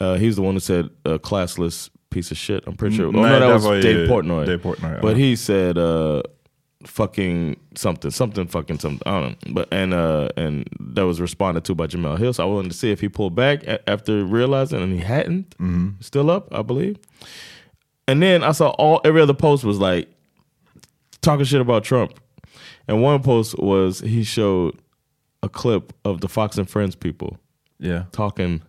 Uh, 0.00 0.14
he's 0.16 0.34
the 0.36 0.42
one 0.42 0.54
who 0.54 0.60
said 0.60 0.90
uh, 1.06 1.16
classless 1.18 1.88
piece 2.10 2.30
of 2.32 2.36
shit. 2.36 2.64
I'm 2.66 2.76
pretty 2.76 2.96
sure. 2.96 3.06
Oh, 3.06 3.10
no 3.12 3.22
that 3.22 3.54
was 3.54 3.82
Dave 3.84 4.08
Portnoy. 4.08 4.44
Dave 4.46 4.60
Portnoy, 4.62 5.00
but 5.00 5.16
he 5.16 5.36
said 5.36 5.78
uh 5.78 6.22
fucking 6.84 7.56
something, 7.74 8.10
something 8.10 8.46
fucking 8.46 8.78
something. 8.78 9.02
I 9.06 9.20
don't 9.20 9.46
know. 9.46 9.54
But 9.54 9.68
and 9.72 9.92
uh 9.94 10.28
and 10.36 10.68
that 10.80 11.02
was 11.06 11.20
responded 11.20 11.64
to 11.64 11.74
by 11.74 11.86
Jamel 11.86 12.18
Hill. 12.18 12.32
So 12.32 12.42
I 12.42 12.46
wanted 12.46 12.70
to 12.72 12.76
see 12.76 12.90
if 12.90 13.00
he 13.00 13.08
pulled 13.08 13.34
back 13.34 13.62
a- 13.64 13.88
after 13.88 14.24
realizing, 14.24 14.82
and 14.82 14.92
he 14.92 15.00
hadn't. 15.00 15.54
Still 16.00 16.30
up, 16.30 16.52
I 16.54 16.62
believe. 16.62 16.96
And 18.08 18.22
then 18.22 18.42
I 18.42 18.52
saw 18.52 18.70
all 18.70 19.00
every 19.04 19.20
other 19.20 19.34
post 19.34 19.64
was 19.64 19.78
like 19.78 20.08
talking 21.20 21.44
shit 21.44 21.60
about 21.60 21.84
Trump. 21.84 22.18
And 22.88 23.00
one 23.02 23.22
post 23.22 23.58
was 23.58 24.00
he 24.00 24.24
showed 24.24 24.76
a 25.42 25.48
clip 25.48 25.92
of 26.04 26.20
the 26.20 26.28
Fox 26.28 26.58
and 26.58 26.68
Friends 26.68 26.94
people 26.96 27.38
Yeah. 27.78 28.04
talking. 28.12 28.62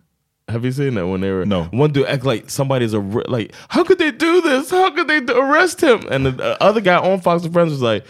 Have 0.48 0.64
you 0.64 0.72
seen 0.72 0.94
that 0.94 1.06
when 1.06 1.20
they 1.20 1.30
were? 1.30 1.46
No. 1.46 1.64
One 1.64 1.90
dude 1.90 2.06
act 2.06 2.24
like 2.24 2.50
somebody's 2.50 2.92
a 2.92 3.00
like. 3.00 3.54
How 3.68 3.82
could 3.82 3.98
they 3.98 4.10
do 4.10 4.42
this? 4.42 4.70
How 4.70 4.90
could 4.90 5.08
they 5.08 5.32
arrest 5.32 5.82
him? 5.82 6.06
And 6.10 6.26
the 6.26 6.62
other 6.62 6.82
guy 6.82 6.96
on 6.96 7.20
Fox 7.20 7.44
and 7.44 7.52
Friends 7.52 7.70
was 7.70 7.80
like, 7.80 8.04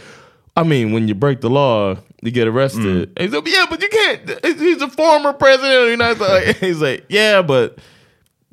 I 0.57 0.63
mean, 0.63 0.93
when 0.93 1.09
you 1.09 1.15
break 1.15 1.41
the 1.41 1.51
law, 1.51 1.97
you 2.23 2.31
get 2.31 2.49
arrested. 2.49 3.13
And 3.17 3.19
he's 3.19 3.33
like, 3.33 3.47
yeah, 3.47 3.67
but 3.69 3.83
you 3.83 3.89
can't. 3.89 4.59
He's 4.59 4.83
a 4.83 4.89
former 4.89 5.33
president 5.33 5.75
of 5.75 5.85
the 5.85 5.91
United 5.91 6.25
States. 6.25 6.59
He's 6.61 6.81
like, 6.81 7.05
yeah, 7.09 7.43
but 7.43 7.79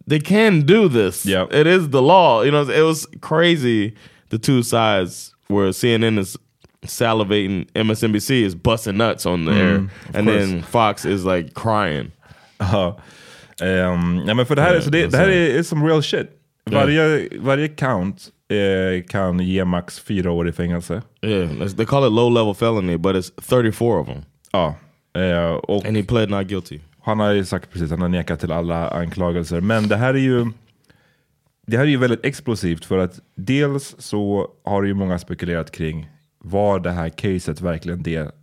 they 0.07 0.19
can 0.19 0.61
do 0.61 0.87
this. 0.87 1.25
Yeah, 1.25 1.47
it 1.51 1.67
is 1.67 1.89
the 1.89 2.01
law. 2.01 2.41
You 2.41 2.51
know, 2.51 2.67
it 2.67 2.81
was 2.81 3.07
crazy. 3.21 3.95
The 4.29 4.39
two 4.39 4.63
sides 4.63 5.33
where 5.47 5.69
CNN 5.69 6.17
is 6.17 6.37
salivating, 6.83 7.69
MSNBC 7.71 8.41
is 8.41 8.55
busting 8.55 8.97
nuts 8.97 9.25
on 9.25 9.45
the 9.45 9.51
mm. 9.51 9.57
air, 9.57 9.75
and 10.13 10.27
course. 10.27 10.39
then 10.47 10.61
Fox 10.63 11.05
is 11.05 11.25
like 11.25 11.53
crying. 11.53 12.11
Ja. 12.59 12.95
Ehm, 13.61 14.21
ja, 14.27 14.33
men 14.33 14.45
för 14.45 14.55
det 14.55 14.61
här, 14.61 14.75
Ja, 14.75 14.81
så 14.81 14.89
det, 14.89 15.07
det 15.07 15.17
här 15.17 15.29
är, 15.29 15.63
som 15.63 15.87
real 15.87 16.03
shit. 16.03 16.27
Varje, 16.65 17.29
varje 17.39 17.67
count 17.67 18.27
eh, 18.49 19.03
kan 19.07 19.39
ge 19.39 19.65
max 19.65 19.99
fyra 19.99 20.31
år 20.31 20.49
i 20.49 20.51
fängelse. 20.51 21.01
Yeah, 21.21 21.67
they 21.67 21.85
call 21.85 22.07
it 22.07 22.11
low 22.13 22.31
level 22.33 22.53
felony, 22.53 22.97
but 22.97 23.15
it's 23.15 23.31
34 23.41 23.99
of 23.99 24.07
them. 24.07 24.21
Ja. 24.51 24.75
Eh, 25.21 25.51
och 25.51 25.85
And 25.85 25.97
he 25.97 26.03
pled 26.03 26.29
not 26.29 26.47
guilty. 26.47 26.79
han 27.01 27.19
har 27.19 27.31
ju 27.31 27.45
sagt 27.45 27.71
precis, 27.71 27.89
han 27.91 28.01
har 28.01 28.09
nekat 28.09 28.39
till 28.39 28.51
alla 28.51 28.89
anklagelser. 28.89 29.61
Men 29.61 29.87
det 29.87 29.97
här 29.97 30.13
är 30.13 30.19
ju 30.19 30.47
det 31.67 31.77
här 31.77 31.83
är 31.83 31.89
ju 31.89 31.97
väldigt 31.97 32.25
explosivt 32.25 32.85
för 32.85 32.97
att 32.97 33.19
dels 33.35 33.95
så 33.99 34.47
har 34.63 34.81
det 34.81 34.87
ju 34.87 34.93
många 34.93 35.19
spekulerat 35.19 35.71
kring 35.71 36.09
var 36.37 36.79
det 36.79 36.91
här 36.91 37.09
caset 37.09 37.61
verkligen 37.61 38.03
det 38.03 38.35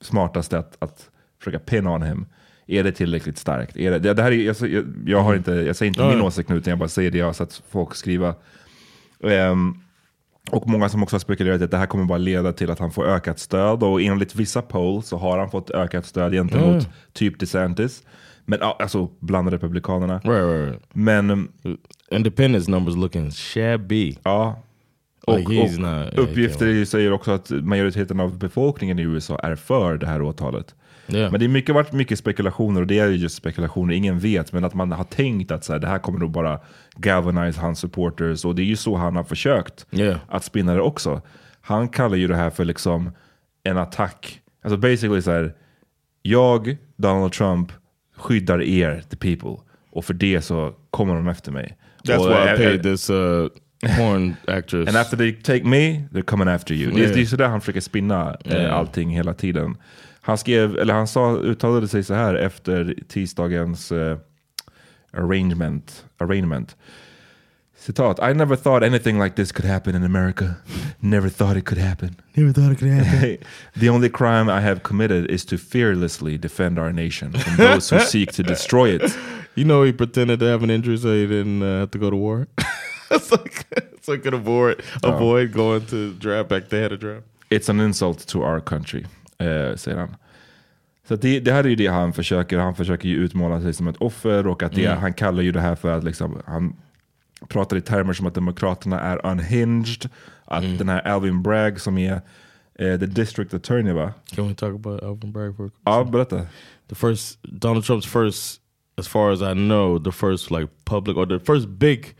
smartaste 0.00 0.58
att, 0.58 0.76
att 0.78 1.10
försöka 1.38 1.58
pin 1.58 1.86
on 1.86 2.02
him. 2.02 2.26
Är 2.66 2.84
det 2.84 2.92
tillräckligt 2.92 3.38
starkt? 3.38 3.76
Är 3.76 3.90
det, 3.98 4.14
det, 4.14 4.22
här 4.22 4.32
är, 4.32 4.66
jag, 4.66 4.84
jag, 5.06 5.20
har 5.20 5.34
inte, 5.34 5.52
jag 5.52 5.76
säger 5.76 5.88
inte 5.88 6.00
Ja, 6.02 6.08
min 6.08 6.20
åsikt 6.22 6.48
nu, 6.48 6.56
utan 6.56 6.70
jag 6.70 6.78
bara 6.78 6.88
säger 6.88 7.10
det 7.10 7.18
jag 7.18 7.26
har 7.26 7.32
sett 7.32 7.62
folk 7.70 7.94
skriva. 7.94 8.34
Ehm, 9.24 9.74
och 10.50 10.68
många 10.68 10.88
som 10.88 11.02
också 11.02 11.14
har 11.14 11.20
spekulerat 11.20 11.62
att 11.62 11.70
det 11.70 11.76
här 11.78 11.86
kommer 11.86 12.04
bara 12.04 12.18
leda 12.18 12.52
till 12.52 12.70
att 12.70 12.78
han 12.78 12.90
får 12.90 13.06
ökat 13.06 13.38
stöd. 13.38 13.82
Och 13.82 14.02
enligt 14.02 14.34
vissa 14.34 14.62
polls 14.62 15.06
så 15.08 15.16
har 15.16 15.38
han 15.38 15.50
fått 15.50 15.70
ökat 15.70 16.06
stöd 16.06 16.32
gentemot 16.32 16.66
Mm. 16.82 16.84
typ 17.12 17.38
DeSantis. 17.38 18.02
Men 18.44 18.62
alltså 18.62 19.08
bland 19.20 19.48
republikanerna. 19.48 20.14
Right, 20.18 20.26
right, 20.46 20.68
right. 20.68 20.82
Men 20.92 21.30
um, 21.30 21.48
Independence 22.10 22.70
numbers 22.70 22.96
looking 22.96 23.30
shabby. 23.30 24.16
ja. 24.22 24.62
Och, 25.26 25.38
Like 25.38 25.60
och 25.62 25.68
not- 25.68 26.14
uppgifter 26.18 26.84
säger 26.84 27.12
också 27.12 27.30
att 27.30 27.50
majoriteten 27.50 28.20
av 28.20 28.38
befolkningen 28.38 28.98
i 28.98 29.02
USA 29.02 29.38
är 29.38 29.56
för 29.56 29.96
det 29.98 30.06
här 30.06 30.22
åtalet. 30.22 30.74
Yeah. 31.08 31.30
Men 31.30 31.40
det 31.40 31.46
har 31.46 31.52
mycket, 31.52 31.74
varit 31.74 31.92
mycket 31.92 32.18
spekulationer 32.18 32.80
och 32.80 32.86
det 32.86 32.98
är 32.98 33.08
ju 33.08 33.16
just 33.16 33.36
spekulationer, 33.36 33.94
ingen 33.94 34.18
vet. 34.18 34.52
Men 34.52 34.64
att 34.64 34.74
man 34.74 34.92
har 34.92 35.04
tänkt 35.04 35.50
att 35.50 35.64
så 35.64 35.72
här, 35.72 35.80
det 35.80 35.86
här 35.88 35.98
kommer 35.98 36.18
nog 36.18 36.30
bara 36.30 36.60
galvanize 36.96 37.60
hans 37.60 37.78
supporters 37.78 38.44
och 38.44 38.54
det 38.54 38.62
är 38.62 38.66
ju 38.66 38.76
så 38.76 38.96
han 38.96 39.16
har 39.16 39.24
försökt 39.24 39.86
Yeah. 39.92 40.16
att 40.28 40.44
spinna 40.44 40.74
det 40.74 40.80
också. 40.80 41.22
Han 41.60 41.88
kallar 41.88 42.16
ju 42.16 42.28
det 42.28 42.36
här 42.36 42.50
för 42.50 42.64
liksom 42.64 43.10
en 43.62 43.78
attack. 43.78 44.40
Alltså 44.64 44.76
basically 44.76 45.22
så 45.22 45.30
här, 45.30 45.54
jag, 46.22 46.76
Donald 46.96 47.32
Trump, 47.32 47.72
skyddar 48.16 48.62
er, 48.62 49.02
the 49.10 49.16
people. 49.16 49.64
Och 49.90 50.04
för 50.04 50.14
det 50.14 50.40
så 50.42 50.74
kommer 50.90 51.14
de 51.14 51.28
efter 51.28 51.52
mig. 51.52 51.76
That's 52.04 52.16
och, 52.16 52.28
why 52.30 52.54
I 52.54 52.56
paid 52.66 52.82
this 52.82 53.10
uh, 53.10 53.46
porn 53.98 54.34
actress. 54.46 54.88
And 54.88 54.96
after 54.96 55.16
they 55.16 55.32
take 55.32 55.64
me, 55.64 56.04
they're 56.12 56.22
coming 56.22 56.48
after 56.48 56.74
you. 56.74 56.90
Det, 56.90 56.98
Yeah. 56.98 57.10
är- 57.10 57.14
det 57.14 57.20
är 57.22 57.26
sådär 57.26 57.48
han 57.48 57.60
försöker 57.60 57.80
spinna 57.80 58.36
Yeah. 58.44 58.76
allting 58.78 59.10
hela 59.10 59.34
tiden. 59.34 59.76
Han 60.24 60.38
skrev, 60.38 60.78
eller 60.78 60.94
han 60.94 61.06
sa, 61.06 61.36
uttalade 61.36 61.88
sig 61.88 62.04
så 62.04 62.14
här 62.14 62.34
efter 62.34 62.94
tisdagens 63.08 63.92
eh, 63.92 64.16
arrangement, 65.12 66.04
arraignment. 66.18 66.76
Citat, 67.76 68.18
I 68.22 68.32
never 68.32 68.56
thought 68.56 68.82
anything 68.82 69.22
like 69.22 69.36
this 69.36 69.52
could 69.52 69.70
happen 69.70 69.94
in 69.94 70.04
America. 70.04 70.54
Never 71.00 71.28
thought 71.28 71.56
it 71.56 71.66
could 71.66 71.78
happen. 71.78 72.16
Never 72.34 72.52
thought 72.52 72.72
it 72.72 72.78
could 72.78 72.88
happen. 72.88 73.38
the 73.76 73.88
only 73.90 74.08
crime 74.08 74.48
I 74.48 74.60
have 74.60 74.82
committed 74.82 75.30
is 75.30 75.44
to 75.44 75.58
fearlessly 75.58 76.38
defend 76.38 76.78
our 76.78 76.92
nation 76.92 77.32
from 77.32 77.56
those 77.56 77.90
who 77.90 78.00
seek 78.00 78.32
to 78.32 78.42
destroy 78.42 78.94
it. 78.94 79.18
You 79.56 79.64
know, 79.64 79.84
he 79.84 79.92
pretended 79.92 80.40
to 80.40 80.46
have 80.46 80.64
an 80.64 80.70
injury 80.70 80.96
so 80.96 81.14
he 81.14 81.28
didn't 81.28 81.62
uh, 81.62 81.80
have 81.80 81.90
to 81.92 81.98
go 81.98 82.10
to 82.10 82.16
war. 82.16 82.48
it's 83.10 83.30
like 83.30 83.64
so 84.02 84.12
he 84.12 84.18
could 84.18 84.34
avoid 84.34 84.82
avoid 85.04 85.52
going 85.52 85.86
to 85.86 86.12
draft 86.14 86.48
back. 86.48 86.70
They 86.70 86.80
had 86.80 86.90
a 86.90 86.96
draft. 86.96 87.24
It's 87.50 87.68
an 87.68 87.78
insult 87.78 88.18
to 88.26 88.42
our 88.42 88.60
country, 88.60 89.06
eh, 89.44 89.76
säger 89.76 89.98
han. 89.98 90.16
Så 91.08 91.16
det, 91.16 91.40
det 91.40 91.52
här 91.52 91.64
är 91.64 91.68
ju 91.68 91.76
det 91.76 91.86
han 91.86 92.12
försöker, 92.12 92.58
han 92.58 92.74
försöker 92.74 93.08
ju 93.08 93.16
utmåla 93.16 93.60
sig 93.60 93.72
som 93.74 93.88
ett 93.88 93.96
offer 93.96 94.46
och 94.46 94.62
att 94.62 94.72
det, 94.72 94.86
Mm. 94.86 94.98
han 94.98 95.12
kallar 95.14 95.42
ju 95.42 95.52
det 95.52 95.60
här 95.60 95.74
för 95.74 95.98
att 95.98 96.04
liksom, 96.04 96.42
han 96.46 96.76
pratar 97.48 97.76
i 97.76 97.80
termer 97.80 98.12
som 98.12 98.26
att 98.26 98.34
demokraterna 98.34 99.00
är 99.00 99.26
unhinged, 99.26 100.10
att 100.44 100.64
Mm. 100.64 100.76
den 100.76 100.88
här 100.88 101.00
Alvin 101.00 101.42
Bragg 101.42 101.80
som 101.80 101.98
är 101.98 102.12
eh, 102.78 102.98
the 102.98 103.06
district 103.06 103.54
attorney 103.54 103.92
va? 103.92 104.12
Can 104.34 104.48
we 104.48 104.54
talk 104.54 104.74
about 104.74 105.02
Alvin 105.02 105.32
Bragg 105.32 105.56
for 105.56 105.66
a 105.66 105.70
Ja, 105.84 106.04
berätta. 106.04 106.46
the 106.88 106.94
first 106.94 107.38
Donald 107.42 107.84
Trump's 107.84 108.06
first, 108.08 108.60
as 108.98 109.08
far 109.08 109.32
as 109.32 109.40
I 109.40 109.52
know, 109.54 109.98
the 110.04 110.12
first 110.12 110.50
like 110.50 110.68
public 110.84 111.16
or 111.16 111.26
the 111.26 111.38
first 111.44 111.68
big 111.68 112.14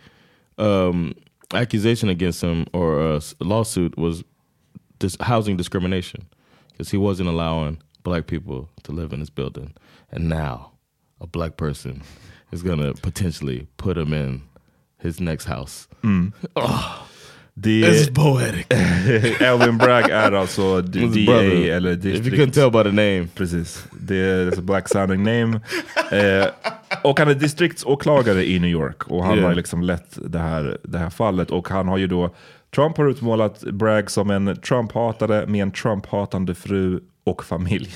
um, 0.59 1.15
accusation 1.55 2.11
against 2.11 2.43
him 2.43 2.67
or 2.73 3.01
uh, 3.13 3.17
s- 3.17 3.35
lawsuit 3.39 3.97
was 3.99 4.23
this 4.99 5.17
housing 5.21 5.57
discrimination 5.57 6.25
because 6.77 6.91
he 6.97 6.99
wasn't 6.99 7.29
allowing 7.29 7.77
black 8.03 8.27
people 8.27 8.69
to 8.83 8.93
live 8.93 9.15
in 9.15 9.21
his 9.21 9.31
building, 9.35 9.75
and 10.13 10.29
now 10.29 10.71
a 11.21 11.27
black 11.27 11.57
person 11.57 12.03
is 12.53 12.63
gonna 12.63 12.93
potentially 13.03 13.67
put 13.77 13.97
him 13.97 14.13
in 14.13 14.43
his 15.03 15.21
next 15.21 15.47
house. 15.49 15.89
Det, 17.57 17.83
This 17.87 18.01
is 18.03 18.11
poetic. 18.11 18.67
Alvin 19.43 19.79
Bragg 19.79 20.11
är 20.11 20.33
alltså 20.33 20.81
DA 20.81 21.71
eller 21.71 21.93
If 21.93 22.05
you 22.05 22.13
district. 22.23 22.55
tell 22.55 22.71
by 22.71 22.83
the 22.83 22.91
name, 22.93 23.29
Precis, 23.35 23.85
det 23.93 24.17
är 24.17 24.51
it's 24.51 24.59
a 24.59 24.63
black 24.63 24.89
sounding 24.89 25.23
name. 25.23 25.61
Eh, 26.13 26.47
och 27.03 27.19
han 27.19 27.29
är 27.29 27.35
distriktsåklagare 27.35 28.45
i 28.51 28.59
New 28.59 28.71
York 28.71 29.03
och 29.11 29.25
han 29.25 29.35
Yeah. 29.35 29.49
har 29.49 29.55
liksom 29.55 29.83
lett 29.83 30.19
det 30.31 30.39
här, 30.39 30.79
det 30.83 30.99
här 30.99 31.11
fallet. 31.11 31.51
Och 31.51 31.69
han 31.69 31.89
har 31.89 31.99
ju 31.99 32.07
då, 32.07 32.35
Trump 32.75 32.97
har 32.97 33.09
utmålat 33.11 33.61
Bragg 33.61 34.11
som 34.11 34.31
en 34.31 34.57
Trump-hatare 34.57 35.47
med 35.47 35.63
en 35.63 35.73
Trump-hatande 35.73 36.55
fru 36.55 37.01
och 37.25 37.45
familj. 37.45 37.89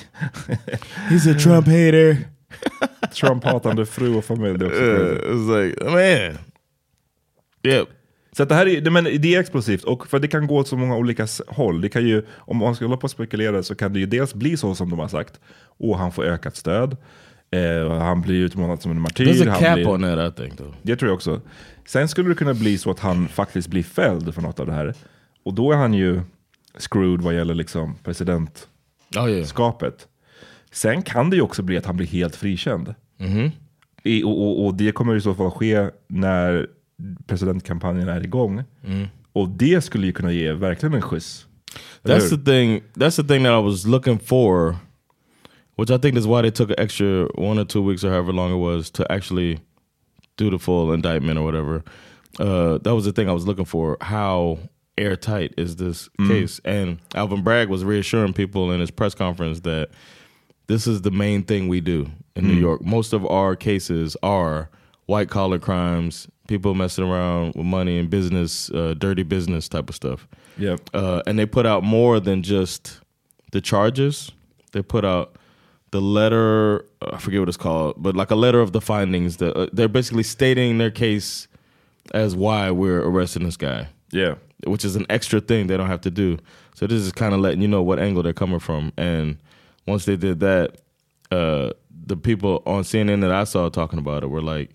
he's 1.09 1.31
a 1.31 1.39
Trump 1.39 1.65
hater. 1.67 2.17
Trump-hatande 3.13 3.85
fru 3.85 4.15
och 4.15 4.25
familj. 4.25 4.57
Det 4.59 4.65
är 4.65 4.69
också 4.69 4.81
Uh, 4.83 5.57
like 5.61 5.83
man, 5.83 6.37
yep. 7.73 7.87
Så 8.31 8.45
det 8.45 8.55
här 8.55 8.67
är, 8.67 8.81
det- 8.81 8.91
men 8.91 9.03
det 9.03 9.35
är 9.35 9.39
explosivt 9.39 9.83
och 9.83 10.07
för 10.07 10.19
det 10.19 10.27
kan 10.27 10.47
gå 10.47 10.57
åt 10.57 10.67
så 10.67 10.77
många 10.77 10.95
olika 10.97 11.27
håll. 11.47 11.81
Det 11.81 11.89
kan 11.89 12.07
ju, 12.07 12.25
om 12.31 12.57
man 12.57 12.75
ska 12.75 12.85
hålla 12.85 12.97
på 12.97 13.03
och 13.03 13.11
spekulera 13.11 13.63
så 13.63 13.75
kan 13.75 13.93
det 13.93 13.99
ju 13.99 14.05
dels 14.05 14.33
bli 14.33 14.57
så 14.57 14.75
som 14.75 14.89
de 14.89 14.99
har 14.99 15.07
sagt. 15.07 15.39
Och 15.79 15.97
han 15.97 16.11
får 16.11 16.23
ökat 16.23 16.55
stöd. 16.55 16.97
Eh, 17.51 17.99
han 17.99 18.21
blir 18.21 18.35
utmålad 18.35 18.81
som 18.81 18.91
en 18.91 19.01
martyr. 19.01 19.25
There's 19.25 19.51
a 19.51 19.55
cap 19.59 19.75
blir, 19.75 19.87
on 19.87 20.01
that, 20.01 20.33
I 20.33 20.41
think, 20.41 20.57
though. 20.57 20.73
Det 20.81 20.95
tror 20.95 21.09
jag 21.09 21.15
också. 21.15 21.41
Sen 21.85 22.07
skulle 22.07 22.29
det 22.29 22.35
kunna 22.35 22.53
bli 22.53 22.77
så 22.77 22.91
att 22.91 22.99
han 22.99 23.27
faktiskt 23.27 23.67
blir 23.67 23.83
fälld 23.83 24.33
för 24.33 24.41
något 24.41 24.59
av 24.59 24.65
det 24.65 24.73
här. 24.73 24.93
Och 25.43 25.53
då 25.53 25.71
är 25.71 25.77
han 25.77 25.93
ju 25.93 26.21
screwed 26.77 27.21
vad 27.21 27.35
gäller 27.35 27.53
liksom 27.53 27.95
presidentskapet. 28.03 28.67
Oh 29.17 29.29
yeah. 29.29 29.93
Sen 30.71 31.01
kan 31.01 31.29
det 31.29 31.35
ju 31.35 31.41
också 31.41 31.63
bli 31.63 31.77
att 31.77 31.85
han 31.85 31.97
blir 31.97 32.07
helt 32.07 32.35
frikänd. 32.35 32.95
I, 34.03 34.23
och, 34.23 34.41
och, 34.41 34.65
och 34.65 34.73
det 34.73 34.91
kommer 34.91 35.15
i 35.15 35.21
så 35.21 35.33
fall 35.35 35.51
ske 35.51 35.89
när 36.07 36.67
presidentkampanjen 37.27 38.07
är 38.07 38.23
igång. 38.23 38.63
Och 39.33 39.49
det 39.49 39.81
skulle 39.81 40.05
ju 40.07 40.13
kunna 40.13 40.31
ge 40.31 40.53
verkligen 40.53 40.93
en 40.93 41.01
skjuts. 41.01 41.45
That's 42.03 42.29
the 42.29 42.37
thing. 42.37 42.81
That's 42.93 43.15
the 43.15 43.23
thing 43.23 43.43
that 43.43 43.61
I 43.61 43.63
was 43.63 43.85
looking 43.87 44.19
for, 44.19 44.75
which 45.79 45.91
I 45.91 45.97
think 45.97 46.17
is 46.17 46.27
why 46.27 46.41
they 46.41 46.51
took 46.51 46.71
an 46.71 46.75
extra 46.77 47.29
one 47.35 47.57
or 47.57 47.63
two 47.63 47.81
weeks 47.81 48.03
or 48.03 48.09
however 48.09 48.33
long 48.33 48.51
it 48.51 48.57
was 48.57 48.89
to 48.91 49.09
actually 49.09 49.61
do 50.35 50.49
the 50.49 50.59
full 50.59 50.91
indictment 50.91 51.39
or 51.39 51.43
whatever. 51.43 51.85
Uh, 52.37 52.79
that 52.79 52.93
was 52.93 53.05
the 53.05 53.13
thing 53.13 53.29
I 53.29 53.31
was 53.31 53.47
looking 53.47 53.63
for. 53.63 53.95
How 54.01 54.59
airtight 54.97 55.53
is 55.57 55.77
this 55.77 56.09
case? 56.27 56.59
And 56.65 56.99
Alvin 57.15 57.43
Bragg 57.43 57.69
was 57.69 57.85
reassuring 57.85 58.33
people 58.33 58.73
in 58.73 58.81
his 58.81 58.91
press 58.91 59.15
conference 59.15 59.61
that 59.61 59.87
this 60.67 60.85
is 60.85 61.03
the 61.03 61.11
main 61.11 61.43
thing 61.43 61.69
we 61.69 61.79
do 61.79 62.11
in 62.35 62.45
New 62.45 62.55
York. 62.55 62.83
Most 62.83 63.13
of 63.13 63.25
our 63.25 63.55
cases 63.55 64.17
are 64.21 64.69
white 65.05 65.29
collar 65.29 65.59
crimes, 65.59 66.27
people 66.49 66.75
messing 66.75 67.05
around 67.05 67.55
with 67.55 67.65
money 67.65 67.97
and 67.97 68.09
business, 68.09 68.69
uh, 68.71 68.95
dirty 68.97 69.23
business 69.23 69.69
type 69.69 69.89
of 69.89 69.95
stuff. 69.95 70.27
Yep. 70.57 70.89
Uh, 70.93 71.21
and 71.25 71.39
they 71.39 71.45
put 71.45 71.65
out 71.65 71.83
more 71.83 72.19
than 72.19 72.43
just 72.43 72.99
the 73.53 73.61
charges. 73.61 74.29
They 74.73 74.81
put 74.81 75.05
out 75.05 75.37
the 75.91 76.01
letter. 76.01 76.85
uh, 77.01 77.11
I 77.13 77.17
forget 77.17 77.39
what 77.39 77.47
it's 77.49 77.57
called, 77.57 77.95
but 77.97 78.15
like 78.15 78.31
a 78.31 78.35
letter 78.35 78.59
of 78.61 78.71
the 78.71 78.81
findings. 78.81 79.37
That 79.37 79.55
uh, 79.57 79.67
they're 79.73 79.87
basically 79.87 80.23
stating 80.23 80.77
their 80.77 80.91
case 80.91 81.47
as 82.13 82.35
why 82.35 82.71
we're 82.71 83.01
arresting 83.01 83.43
this 83.43 83.57
guy 83.57 83.87
Yeah. 84.11 84.35
which 84.65 84.83
is 84.83 84.95
an 84.95 85.05
extra 85.09 85.39
thing 85.39 85.67
they 85.67 85.77
don't 85.77 85.87
have 85.87 86.01
to 86.01 86.11
do. 86.11 86.37
So 86.73 86.87
this 86.87 87.01
is 87.01 87.11
kind 87.11 87.33
of 87.35 87.39
letting 87.41 87.61
you 87.61 87.67
know 87.67 87.83
what 87.83 87.99
angle 87.99 88.23
they're 88.23 88.33
coming 88.33 88.59
from. 88.59 88.91
And 88.97 89.37
once 89.85 90.05
they 90.05 90.15
did 90.15 90.39
that, 90.39 90.77
uh, 91.31 91.71
the 92.05 92.17
people 92.17 92.63
on 92.65 92.81
CNN 92.83 93.21
that 93.21 93.31
I 93.31 93.43
saw 93.43 93.69
talking 93.69 93.99
about 93.99 94.23
it 94.23 94.27
were 94.27 94.41
like, 94.41 94.71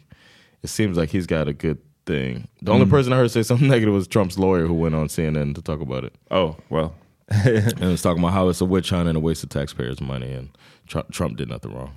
it 0.62 0.68
seems 0.68 0.96
like 0.96 1.08
he's 1.10 1.26
got 1.26 1.48
a 1.48 1.52
good 1.52 1.78
thing. 2.06 2.46
The 2.62 2.70
only 2.72 2.86
person 2.86 3.12
I 3.12 3.16
heard 3.16 3.30
say 3.32 3.42
something 3.42 3.66
negative 3.74 3.94
was 3.94 4.06
Trump's 4.06 4.38
lawyer 4.38 4.66
who 4.66 4.74
went 4.74 4.94
on 4.94 5.08
CNN 5.08 5.54
to 5.56 5.62
talk 5.62 5.80
about 5.80 6.04
it. 6.04 6.14
Oh, 6.30 6.56
well. 6.70 6.94
and 7.80 7.90
was 7.90 8.02
talking 8.02 8.22
about 8.22 8.34
how 8.34 8.50
it's 8.50 8.60
a 8.60 8.66
witch 8.66 8.90
hunt 8.90 9.08
and 9.08 9.16
a 9.16 9.20
waste 9.20 9.44
of 9.44 9.50
taxpayers' 9.50 10.00
money. 10.00 10.34
And 10.34 10.50
Trump, 10.86 11.12
Trump 11.12 11.36
did 11.36 11.48
nothing 11.48 11.72
wrong. 11.72 11.90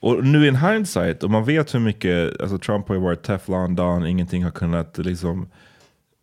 Och 0.00 0.24
nu 0.24 0.48
in 0.48 0.56
hindsight, 0.56 1.22
och 1.22 1.30
man 1.30 1.44
vet 1.44 1.74
hur 1.74 1.80
mycket, 1.80 2.40
alltså 2.40 2.58
Trump 2.58 2.88
har 2.88 2.94
ju 2.94 3.00
varit 3.00 3.22
Teflon 3.22 3.74
Don, 3.74 4.06
ingenting 4.06 4.44
har 4.44 4.50
kunnat 4.50 4.98
liksom, 4.98 5.48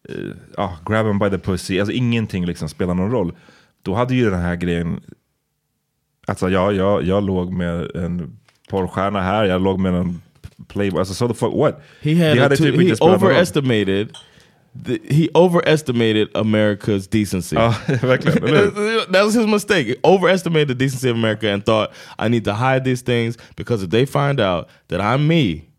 eh, 0.09 0.15
ah, 0.57 0.73
grab 0.85 1.05
him 1.05 1.19
by 1.19 1.29
the 1.29 1.37
pussy, 1.37 1.79
alltså 1.79 1.93
ingenting 1.93 2.45
liksom 2.45 2.69
spelar 2.69 2.93
någon 2.93 3.11
roll. 3.11 3.33
Då 3.81 3.93
hade 3.93 4.15
ju 4.15 4.29
den 4.29 4.39
här 4.39 4.55
grejen, 4.55 5.01
alltså 6.27 6.49
ja, 6.49 6.71
jag, 6.71 7.03
jag 7.03 7.23
låg 7.23 7.53
med 7.53 7.95
en 7.95 8.37
porrstjärna 8.69 9.21
här, 9.21 9.45
jag 9.45 9.61
låg 9.61 9.79
med 9.79 9.93
en 9.93 10.21
playboy, 10.67 10.99
alltså 10.99 11.13
so 11.13 11.27
the 11.27 11.33
fuck, 11.33 11.53
what? 11.53 11.81
He 12.01 12.27
had 12.27 12.37
Det 12.37 12.43
hade 12.43 12.57
typ 12.57 12.75
he 12.75 12.95
någon 12.99 13.19
roll. 13.19 13.35
The, 14.83 14.99
he 15.09 15.29
overestimated 15.33 16.29
America's 16.35 17.07
decency. 17.07 17.55
Ja, 17.55 17.71
verkligen, 18.01 18.43
eller 18.47 18.71
hur? 18.71 19.05
that 19.11 19.23
was 19.25 19.33
his 19.33 19.47
mistake. 19.47 19.87
He 19.87 19.95
overestimated 20.03 20.67
the 20.67 20.75
decency 20.75 21.09
of 21.09 21.15
America 21.15 21.47
and 21.47 21.65
thought 21.65 21.91
I 22.19 22.27
need 22.27 22.43
to 22.45 22.53
hide 22.53 22.83
these 22.83 23.01
things 23.01 23.37
because 23.55 23.81
if 23.83 23.89
they 23.89 24.05
find 24.05 24.39
out 24.39 24.69
that 24.89 25.01
I'm 25.01 25.27
me, 25.27 25.69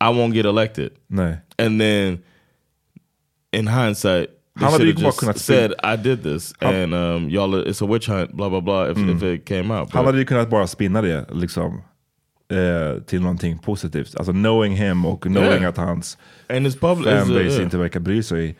I 0.00 0.10
won't 0.10 0.34
get 0.34 0.44
elected. 0.46 0.92
Nej. 1.10 1.40
And 1.58 1.80
then, 1.80 2.22
in 3.52 3.66
hindsight, 3.66 4.30
they 4.56 4.64
Han 4.66 4.78
should 4.78 4.86
have 4.88 4.96
just 4.96 5.20
kunnat 5.20 5.38
said 5.38 5.72
I 5.84 5.96
did 5.96 6.22
this, 6.22 6.52
and 6.60 6.94
um, 6.94 7.28
y'all, 7.28 7.54
it's 7.54 7.80
a 7.80 7.86
witch 7.86 8.06
hunt, 8.06 8.34
blah 8.36 8.48
blah 8.48 8.60
blah. 8.60 8.84
If, 8.90 8.98
if 8.98 9.22
it 9.22 9.46
came 9.46 9.70
out, 9.70 9.90
Han 9.92 10.04
But- 10.04 10.14
hade 10.14 10.18
ju 10.18 10.24
kunnat 10.24 10.50
bara 10.50 10.66
spinna 10.66 11.02
det 11.02 11.26
liksom, 11.32 11.82
eh, 12.50 13.02
till 13.02 13.20
någonting 13.20 13.58
positivt. 13.58 14.16
Alltså 14.16 14.32
knowing 14.32 14.76
him 14.76 15.06
och 15.06 15.22
knowing 15.22 15.50
Yeah. 15.62 15.68
att 15.68 15.76
hans 15.76 16.18
fanbase 16.80 17.32
yeah. 17.32 17.62
inte 17.62 17.78
verkar 17.78 18.00
bry 18.00 18.22
sig. 18.22 18.56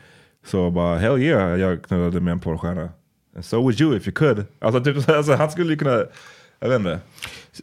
Så 0.46 0.70
bara 0.70 0.98
hell 0.98 1.18
yeah, 1.18 1.60
jag 1.60 1.82
knullade 1.82 2.20
med 2.20 2.32
en 2.32 2.40
porrstjärna. 2.40 2.88
And 3.36 3.44
so 3.44 3.56
would 3.60 3.80
you 3.80 3.96
if 3.96 4.06
you 4.06 4.14
could. 4.14 4.44
Alltså, 4.58 4.80
typ, 4.84 5.08
alltså 5.08 5.34
han 5.34 5.50
skulle 5.50 5.70
ju 5.70 5.76
kunna, 5.76 6.04
jag 6.60 6.68
vet 6.68 6.78
inte. 6.78 7.00